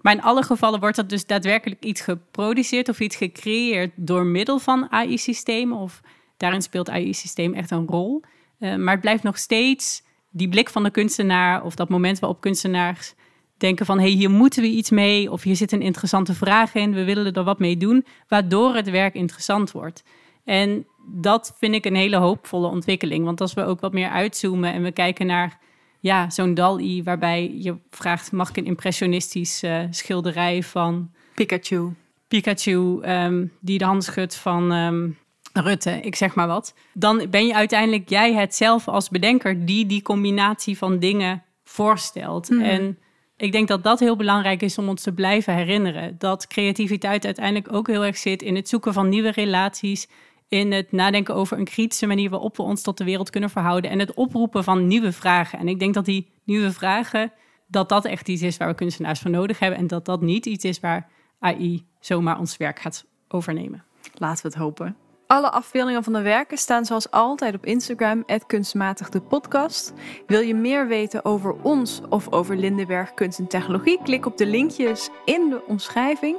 Maar 0.00 0.12
in 0.12 0.22
alle 0.22 0.42
gevallen 0.42 0.80
wordt 0.80 0.96
dat 0.96 1.08
dus 1.08 1.26
daadwerkelijk 1.26 1.84
iets 1.84 2.00
geproduceerd 2.00 2.88
of 2.88 3.00
iets 3.00 3.16
gecreëerd 3.16 3.90
door 3.96 4.24
middel 4.24 4.58
van 4.58 4.86
AI-systemen. 4.90 5.78
Of 5.78 6.00
daarin 6.36 6.62
speelt 6.62 6.90
AI-systeem 6.90 7.54
echt 7.54 7.70
een 7.70 7.86
rol. 7.86 8.22
Uh, 8.58 8.76
maar 8.76 8.92
het 8.92 9.00
blijft 9.00 9.22
nog 9.22 9.38
steeds 9.38 10.02
die 10.30 10.48
blik 10.48 10.68
van 10.68 10.82
de 10.82 10.90
kunstenaar 10.90 11.64
of 11.64 11.74
dat 11.74 11.88
moment 11.88 12.18
waarop 12.18 12.40
kunstenaars 12.40 13.14
denken 13.56 13.86
van 13.86 13.98
hé, 13.98 14.04
hey, 14.04 14.12
hier 14.12 14.30
moeten 14.30 14.62
we 14.62 14.68
iets 14.68 14.90
mee 14.90 15.30
of 15.30 15.42
hier 15.42 15.56
zit 15.56 15.72
een 15.72 15.82
interessante 15.82 16.34
vraag 16.34 16.74
in, 16.74 16.94
we 16.94 17.04
willen 17.04 17.32
er 17.32 17.44
wat 17.44 17.58
mee 17.58 17.76
doen, 17.76 18.06
waardoor 18.28 18.74
het 18.74 18.90
werk 18.90 19.14
interessant 19.14 19.72
wordt. 19.72 20.02
En 20.44 20.86
dat 21.06 21.54
vind 21.58 21.74
ik 21.74 21.84
een 21.84 21.94
hele 21.94 22.16
hoopvolle 22.16 22.66
ontwikkeling, 22.66 23.24
want 23.24 23.40
als 23.40 23.54
we 23.54 23.64
ook 23.64 23.80
wat 23.80 23.92
meer 23.92 24.08
uitzoomen 24.08 24.72
en 24.72 24.82
we 24.82 24.92
kijken 24.92 25.26
naar 25.26 25.58
ja, 26.00 26.30
zo'n 26.30 26.54
Dal-I 26.54 27.02
waarbij 27.02 27.54
je 27.58 27.76
vraagt: 27.90 28.32
mag 28.32 28.48
ik 28.48 28.56
een 28.56 28.66
impressionistisch 28.66 29.62
uh, 29.62 29.80
schilderij 29.90 30.62
van 30.62 31.10
Pikachu? 31.34 31.92
Pikachu, 32.28 33.00
um, 33.02 33.52
die 33.60 33.78
de 33.78 33.84
hand 33.84 34.04
schudt 34.04 34.36
van 34.36 34.72
um, 34.72 35.18
Rutte, 35.52 36.00
ik 36.00 36.16
zeg 36.16 36.34
maar 36.34 36.46
wat. 36.46 36.74
Dan 36.92 37.26
ben 37.30 37.46
je 37.46 37.54
uiteindelijk 37.54 38.08
jij 38.08 38.34
het 38.34 38.54
zelf 38.54 38.88
als 38.88 39.08
bedenker 39.08 39.66
die 39.66 39.86
die 39.86 40.02
combinatie 40.02 40.78
van 40.78 40.98
dingen 40.98 41.42
voorstelt. 41.64 42.50
Mm. 42.50 42.60
En 42.60 42.98
ik 43.36 43.52
denk 43.52 43.68
dat 43.68 43.82
dat 43.82 44.00
heel 44.00 44.16
belangrijk 44.16 44.62
is 44.62 44.78
om 44.78 44.88
ons 44.88 45.02
te 45.02 45.12
blijven 45.12 45.54
herinneren. 45.54 46.14
Dat 46.18 46.46
creativiteit 46.46 47.24
uiteindelijk 47.24 47.72
ook 47.72 47.86
heel 47.86 48.04
erg 48.04 48.16
zit 48.16 48.42
in 48.42 48.56
het 48.56 48.68
zoeken 48.68 48.92
van 48.92 49.08
nieuwe 49.08 49.30
relaties, 49.30 50.08
in 50.50 50.72
het 50.72 50.92
nadenken 50.92 51.34
over 51.34 51.58
een 51.58 51.64
kritische 51.64 52.06
manier 52.06 52.30
waarop 52.30 52.56
we 52.56 52.62
ons 52.62 52.82
tot 52.82 52.98
de 52.98 53.04
wereld 53.04 53.30
kunnen 53.30 53.50
verhouden 53.50 53.90
en 53.90 53.98
het 53.98 54.14
oproepen 54.14 54.64
van 54.64 54.86
nieuwe 54.86 55.12
vragen. 55.12 55.58
En 55.58 55.68
ik 55.68 55.78
denk 55.78 55.94
dat 55.94 56.04
die 56.04 56.30
nieuwe 56.44 56.72
vragen, 56.72 57.32
dat 57.66 57.88
dat 57.88 58.04
echt 58.04 58.28
iets 58.28 58.42
is 58.42 58.56
waar 58.56 58.68
we 58.68 58.74
kunstenaars 58.74 59.20
voor 59.20 59.30
nodig 59.30 59.58
hebben 59.58 59.78
en 59.78 59.86
dat 59.86 60.04
dat 60.04 60.20
niet 60.20 60.46
iets 60.46 60.64
is 60.64 60.80
waar 60.80 61.08
AI 61.38 61.86
zomaar 62.00 62.38
ons 62.38 62.56
werk 62.56 62.80
gaat 62.80 63.06
overnemen. 63.28 63.84
Laten 64.14 64.42
we 64.42 64.48
het 64.48 64.58
hopen. 64.58 64.96
Alle 65.26 65.50
afbeeldingen 65.50 66.04
van 66.04 66.12
de 66.12 66.22
werken 66.22 66.58
staan 66.58 66.84
zoals 66.84 67.10
altijd 67.10 67.54
op 67.54 67.66
Instagram, 67.66 68.24
kunstmatig 68.46 69.08
de 69.08 69.20
podcast. 69.20 69.92
Wil 70.26 70.40
je 70.40 70.54
meer 70.54 70.88
weten 70.88 71.24
over 71.24 71.52
ons 71.62 72.00
of 72.08 72.32
over 72.32 72.56
Lindenberg 72.56 73.14
Kunst 73.14 73.38
en 73.38 73.46
Technologie? 73.46 73.98
Klik 74.02 74.26
op 74.26 74.36
de 74.36 74.46
linkjes 74.46 75.10
in 75.24 75.48
de 75.48 75.62
omschrijving. 75.66 76.36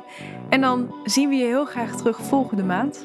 En 0.49 0.61
dan 0.61 0.95
zien 1.03 1.29
we 1.29 1.35
je 1.35 1.45
heel 1.45 1.65
graag 1.65 1.95
terug 1.95 2.17
volgende 2.17 2.63
maand. 2.63 3.01